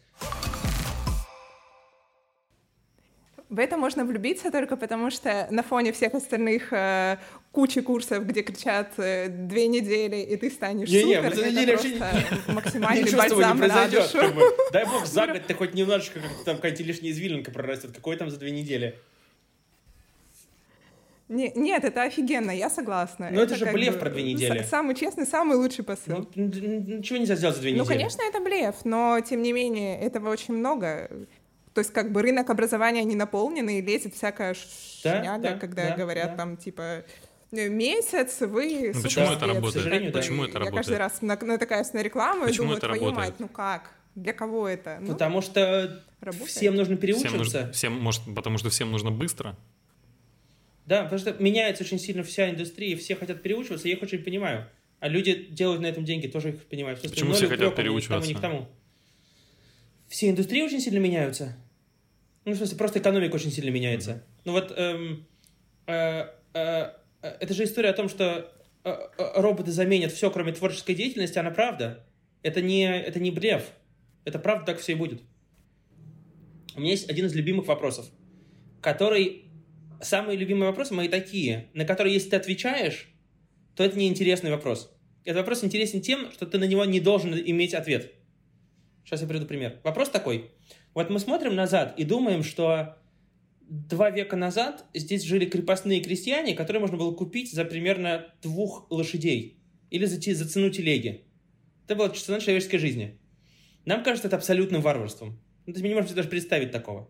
В 3.50 3.60
это 3.60 3.78
можно 3.78 4.04
влюбиться 4.04 4.52
только 4.52 4.78
потому, 4.78 5.12
что 5.12 5.48
на 5.52 5.64
фоне 5.64 5.92
всех 5.92 6.14
остальных 6.16 6.74
э, 6.74 7.18
кучи 7.52 7.82
курсов, 7.82 8.26
где 8.26 8.42
кричат 8.42 8.94
э, 8.98 9.28
две 9.28 9.68
недели, 9.68 10.18
и 10.18 10.36
ты 10.38 10.50
станешь 10.50 10.90
не, 10.90 11.02
супер, 11.02 11.22
не, 11.22 11.28
это 11.28 11.50
неделе 11.50 11.74
просто 11.78 12.52
максимальный 12.52 13.16
бальзам 13.16 13.62
не 13.62 13.68
душу. 13.92 14.18
Как 14.18 14.34
бы. 14.34 14.42
Дай 14.72 14.86
бог 14.86 15.06
за 15.06 15.28
год 15.28 15.42
ты 15.48 15.54
хоть 15.54 15.74
немножечко 15.74 16.20
как 16.20 16.32
там 16.46 16.56
какая-то 16.56 16.82
лишняя 16.84 17.12
извилинка 17.12 17.52
прорастет. 17.52 17.92
Какой 17.94 18.18
там 18.18 18.30
за 18.30 18.38
две 18.38 18.52
недели? 18.52 19.00
Не, 21.30 21.52
нет, 21.56 21.84
это 21.84 22.04
офигенно, 22.04 22.52
я 22.52 22.70
согласна. 22.70 23.30
Но 23.32 23.42
это, 23.42 23.56
это 23.56 23.66
же 23.66 23.72
блеф 23.72 23.94
бы, 23.94 24.00
про 24.02 24.10
две 24.10 24.24
недели. 24.24 24.62
Самый 24.70 24.94
честный, 24.94 25.26
самый 25.26 25.58
лучший 25.58 25.84
посыл. 25.84 26.28
Ну, 26.36 26.46
ничего 26.46 27.18
нельзя 27.18 27.36
сделать 27.36 27.56
за 27.56 27.62
две 27.62 27.72
ну, 27.72 27.84
недели. 27.84 27.94
Ну, 27.94 27.98
конечно, 27.98 28.22
это 28.22 28.40
блеф, 28.40 28.76
но, 28.84 29.20
тем 29.22 29.42
не 29.42 29.54
менее, 29.54 30.00
этого 30.00 30.30
очень 30.30 30.54
много. 30.54 31.10
То 31.74 31.80
есть 31.80 31.92
как 31.92 32.12
бы 32.12 32.22
рынок 32.22 32.50
образования 32.50 33.04
не 33.04 33.16
наполненный, 33.16 33.80
и 33.80 33.82
лезет 33.82 34.14
всякая 34.16 34.56
да, 35.04 35.22
шняга, 35.22 35.50
да, 35.50 35.58
когда 35.58 35.90
да, 35.90 35.96
говорят 35.96 36.32
да. 36.32 36.38
там 36.38 36.58
типа 36.58 37.04
«Э, 37.52 37.70
месяц, 37.70 38.42
вы... 38.42 38.92
Ну, 38.94 39.02
почему 39.02 39.26
это 39.26 39.48
работает? 39.48 39.90
Как 39.90 40.04
бы, 40.04 40.12
почему 40.12 40.44
это 40.44 40.54
я 40.54 40.60
работает? 40.60 40.86
каждый 40.86 40.98
раз 40.98 41.22
натыкаюсь 41.22 41.94
на 41.94 42.04
рекламу 42.04 42.46
почему 42.46 42.54
и 42.54 42.58
думаю, 42.58 42.78
это 42.78 42.88
работает? 42.88 43.16
мать, 43.16 43.34
ну 43.40 43.48
как? 43.48 43.92
Для 44.16 44.34
кого 44.34 44.68
это? 44.68 45.00
Ну, 45.02 45.14
потому 45.14 45.42
что 45.42 46.04
работает. 46.22 46.50
всем 46.50 46.76
нужно 46.76 46.98
переучиваться. 46.98 47.30
Всем 47.30 47.38
нужно, 47.40 47.72
всем, 47.72 47.94
может, 47.94 48.22
потому 48.36 48.58
что 48.60 48.70
всем 48.70 48.92
нужно 48.92 49.10
быстро? 49.10 49.56
Да, 50.86 51.04
потому 51.04 51.20
что 51.20 51.34
меняется 51.42 51.84
очень 51.84 51.98
сильно 51.98 52.24
вся 52.24 52.50
индустрия, 52.50 52.96
все 52.98 53.16
хотят 53.16 53.42
переучиваться, 53.42 53.88
я 53.88 53.96
их 53.96 54.04
очень 54.04 54.20
понимаю. 54.20 54.68
А 55.00 55.08
люди 55.08 55.48
делают 55.50 55.82
на 55.82 55.88
этом 55.88 56.06
деньги, 56.06 56.28
тоже 56.28 56.50
их 56.50 56.64
понимаю. 56.66 56.98
Почему 57.02 57.34
все 57.34 57.48
хотят 57.48 57.76
переучиваться? 57.76 58.34
К 58.34 58.40
тому, 58.40 58.60
ни 58.60 58.62
к 58.62 58.68
тому. 58.68 58.70
Все 60.14 60.30
индустрии 60.30 60.62
очень 60.62 60.80
сильно 60.80 61.00
меняются. 61.00 61.56
Ну, 62.46 62.52
в 62.52 62.56
смысле, 62.56 62.78
просто 62.78 63.00
экономика 63.00 63.34
очень 63.34 63.50
сильно 63.50 63.72
меняется. 63.72 64.24
Ну 64.46 64.52
вот, 64.52 64.72
эм, 64.78 65.26
э, 65.88 66.28
э, 66.54 66.92
э, 67.24 67.28
это 67.40 67.54
же 67.56 67.64
история 67.64 67.90
о 67.90 67.94
том, 67.94 68.10
что 68.10 68.54
э, 68.84 68.92
э, 68.92 69.42
роботы 69.42 69.72
заменят 69.72 70.12
все, 70.12 70.30
кроме 70.30 70.54
творческой 70.54 70.94
деятельности, 70.94 71.40
она 71.40 71.50
правда. 71.50 72.06
Это 72.44 72.62
не, 72.62 72.84
это 72.84 73.20
не 73.20 73.32
брев. 73.32 73.72
Это 74.24 74.38
правда 74.38 74.68
так 74.68 74.82
все 74.82 74.92
и 74.92 74.96
будет. 74.96 75.24
У 76.76 76.82
меня 76.82 76.92
есть 76.92 77.10
один 77.10 77.26
из 77.26 77.34
любимых 77.34 77.66
вопросов, 77.66 78.06
который... 78.82 79.46
Самые 80.00 80.38
любимые 80.38 80.70
вопросы 80.70 80.94
мои 80.94 81.08
такие, 81.08 81.70
на 81.74 81.86
которые, 81.86 82.14
если 82.14 82.30
ты 82.30 82.36
отвечаешь, 82.36 83.08
то 83.76 83.84
это 83.84 83.98
неинтересный 83.98 84.52
вопрос. 84.52 84.96
Этот 85.26 85.38
вопрос 85.40 85.64
интересен 85.64 86.02
тем, 86.02 86.32
что 86.32 86.46
ты 86.46 86.60
на 86.60 86.66
него 86.66 86.86
не 86.86 87.00
должен 87.00 87.34
иметь 87.34 87.74
ответ. 87.74 88.14
Сейчас 89.04 89.22
я 89.22 89.28
приведу 89.28 89.46
пример. 89.46 89.80
Вопрос 89.84 90.10
такой. 90.10 90.52
Вот 90.94 91.10
мы 91.10 91.20
смотрим 91.20 91.56
назад 91.56 91.94
и 91.98 92.04
думаем, 92.04 92.44
что 92.44 92.98
два 93.62 94.10
века 94.10 94.36
назад 94.36 94.86
здесь 94.94 95.24
жили 95.24 95.46
крепостные 95.46 96.02
крестьяне, 96.02 96.56
которые 96.56 96.80
можно 96.80 96.98
было 96.98 97.14
купить 97.14 97.52
за 97.52 97.66
примерно 97.66 98.34
двух 98.42 98.90
лошадей 98.92 99.60
или 99.90 100.06
за, 100.06 100.20
за 100.36 100.48
цену 100.48 100.70
телеги. 100.70 101.26
Это 101.86 101.96
была 101.96 102.10
цена 102.10 102.40
человеческой 102.40 102.78
жизни. 102.78 103.20
Нам 103.86 104.04
кажется 104.04 104.28
это 104.28 104.38
абсолютным 104.38 104.82
варварством. 104.82 105.40
Ну, 105.66 105.74
то 105.74 105.78
есть 105.78 105.82
мы 105.82 105.90
не 105.90 105.96
можем 105.96 106.10
себе 106.10 106.18
даже 106.18 106.30
представить 106.30 106.72
такого. 106.72 107.10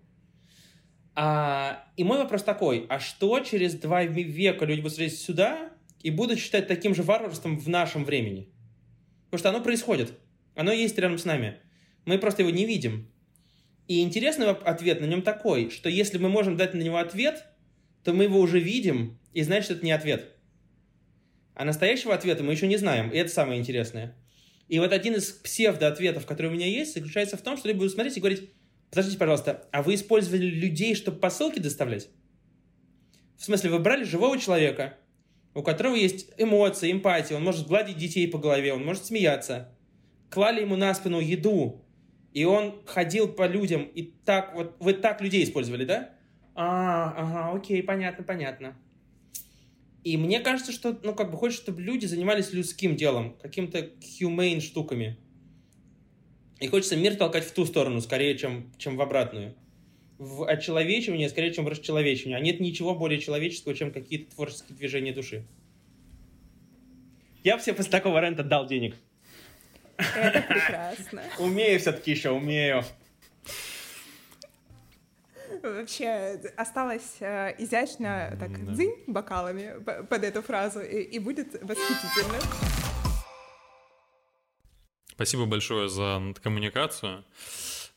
А, 1.16 1.88
и 1.96 2.04
мой 2.04 2.18
вопрос 2.18 2.44
такой, 2.44 2.88
а 2.90 3.00
что 3.00 3.40
через 3.42 3.76
два 3.76 4.04
века 4.04 4.66
люди 4.66 4.82
будут 4.82 4.94
смотреть 4.94 5.20
сюда 5.20 5.72
и 6.02 6.10
будут 6.10 6.40
считать 6.40 6.68
таким 6.68 6.96
же 6.96 7.04
варварством 7.04 7.58
в 7.58 7.70
нашем 7.70 8.04
времени? 8.04 8.50
Потому 9.26 9.40
что 9.40 9.50
оно 9.50 9.62
происходит. 9.62 10.14
Оно 10.56 10.72
есть 10.72 10.98
рядом 10.98 11.18
с 11.18 11.26
нами. 11.26 11.58
Мы 12.06 12.18
просто 12.18 12.42
его 12.42 12.52
не 12.52 12.66
видим. 12.66 13.10
И 13.88 14.02
интересный 14.02 14.50
ответ 14.50 15.02
на 15.02 15.06
нем 15.06 15.22
такой, 15.22 15.70
что 15.70 15.90
если 15.90 16.18
мы 16.18 16.30
можем 16.30 16.58
дать 16.58 16.74
на 16.74 16.82
него 16.82 16.98
ответ, 16.98 17.46
то 18.04 18.14
мы 18.14 18.26
его 18.26 18.40
уже 18.40 18.60
видим, 18.60 19.20
и 19.34 19.44
значит, 19.44 19.72
это 19.72 19.86
не 19.86 19.92
ответ. 19.92 20.32
А 21.56 21.66
настоящего 21.66 22.14
ответа 22.14 22.44
мы 22.44 22.54
еще 22.54 22.68
не 22.68 22.78
знаем, 22.78 23.10
и 23.10 23.18
это 23.18 23.30
самое 23.30 23.60
интересное. 23.60 24.16
И 24.68 24.80
вот 24.80 24.92
один 24.92 25.16
из 25.16 25.32
псевдо-ответов, 25.32 26.26
который 26.26 26.48
у 26.48 26.52
меня 26.52 26.66
есть, 26.66 26.94
заключается 26.94 27.38
в 27.38 27.42
том, 27.42 27.58
что 27.58 27.68
люди 27.68 27.78
будут 27.78 27.94
смотреть 27.94 28.18
и 28.18 28.20
говорить, 28.20 28.50
подождите, 28.90 29.18
пожалуйста, 29.18 29.68
а 29.72 29.84
вы 29.84 29.96
использовали 29.96 30.46
людей, 30.46 30.96
чтобы 30.96 31.20
посылки 31.20 31.60
доставлять? 31.60 32.10
В 33.38 33.44
смысле, 33.44 33.72
вы 33.72 33.80
брали 33.80 34.04
живого 34.04 34.40
человека, 34.40 34.98
у 35.54 35.62
которого 35.62 35.96
есть 35.96 36.30
эмоции, 36.38 36.92
эмпатия, 36.92 37.36
он 37.36 37.44
может 37.44 37.68
гладить 37.68 37.98
детей 37.98 38.28
по 38.28 38.40
голове, 38.40 38.74
он 38.74 38.84
может 38.84 39.06
смеяться. 39.06 39.76
Клали 40.30 40.62
ему 40.62 40.76
на 40.76 40.94
спину 40.96 41.20
еду, 41.20 41.83
и 42.34 42.46
он 42.46 42.82
ходил 42.86 43.28
по 43.28 43.48
людям, 43.48 43.84
и 43.84 44.12
так 44.26 44.56
вот, 44.56 44.76
вы 44.80 44.94
так 44.94 45.22
людей 45.22 45.44
использовали, 45.44 45.86
да? 45.86 46.10
А, 46.56 47.14
ага, 47.16 47.58
окей, 47.58 47.82
понятно, 47.84 48.24
понятно. 48.24 48.76
И 50.04 50.18
мне 50.18 50.40
кажется, 50.40 50.72
что, 50.72 51.00
ну, 51.04 51.14
как 51.14 51.32
бы 51.32 51.38
хочется, 51.38 51.64
чтобы 51.64 51.82
люди 51.82 52.06
занимались 52.06 52.52
людским 52.52 52.96
делом, 52.96 53.38
каким-то 53.42 53.90
humane 54.20 54.60
штуками. 54.60 55.18
И 56.60 56.68
хочется 56.68 56.96
мир 56.96 57.16
толкать 57.16 57.46
в 57.46 57.54
ту 57.54 57.66
сторону, 57.66 58.02
скорее, 58.02 58.38
чем, 58.38 58.72
чем 58.78 58.98
в 58.98 59.02
обратную. 59.02 59.56
В 60.18 60.46
очеловечивание, 60.46 61.30
скорее, 61.30 61.54
чем 61.54 61.66
в 61.66 61.68
расчеловечивание. 61.68 62.38
А 62.38 62.42
нет 62.42 62.60
ничего 62.60 62.96
более 62.96 63.20
человеческого, 63.20 63.76
чем 63.76 63.92
какие-то 63.92 64.36
творческие 64.36 64.78
движения 64.78 65.14
души. 65.14 65.46
Я 67.44 67.58
бы 67.58 67.64
себе 67.64 67.76
после 67.76 67.92
такого 67.92 68.20
рента 68.20 68.44
дал 68.44 68.68
денег. 68.68 68.96
Это 69.98 70.42
прекрасно. 70.42 71.24
Умею 71.40 71.80
все-таки 71.80 72.12
еще, 72.12 72.32
умею. 72.32 72.84
Вообще 75.62 76.42
осталось 76.58 77.18
э, 77.20 77.56
изящно 77.58 78.36
так 78.40 78.66
да. 78.66 78.72
дзынь 78.74 78.96
бокалами 79.08 79.82
под 80.04 80.24
эту 80.24 80.42
фразу, 80.42 80.82
и, 80.82 81.02
и 81.02 81.20
будет 81.20 81.54
восхитительно. 81.62 82.40
Спасибо 85.12 85.46
большое 85.46 85.90
за 85.90 86.34
коммуникацию. 86.42 87.24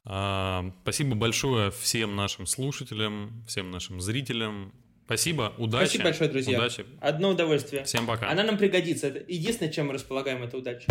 А, 0.04 0.70
спасибо 0.82 1.16
большое 1.16 1.70
всем 1.72 2.14
нашим 2.14 2.46
слушателям, 2.46 3.44
всем 3.48 3.70
нашим 3.70 4.00
зрителям. 4.00 4.72
Спасибо, 5.06 5.54
удачи. 5.58 5.86
Спасибо 5.86 6.04
большое, 6.04 6.30
друзья. 6.30 6.58
Удачи. 6.58 6.86
Одно 7.00 7.30
удовольствие. 7.30 7.84
Всем 7.84 8.06
пока. 8.06 8.28
Она 8.28 8.42
нам 8.42 8.58
пригодится. 8.58 9.08
Это 9.08 9.24
единственное, 9.32 9.72
чем 9.72 9.88
мы 9.88 9.94
располагаем, 9.94 10.42
это 10.42 10.56
удача. 10.58 10.86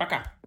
Пока. 0.00 0.39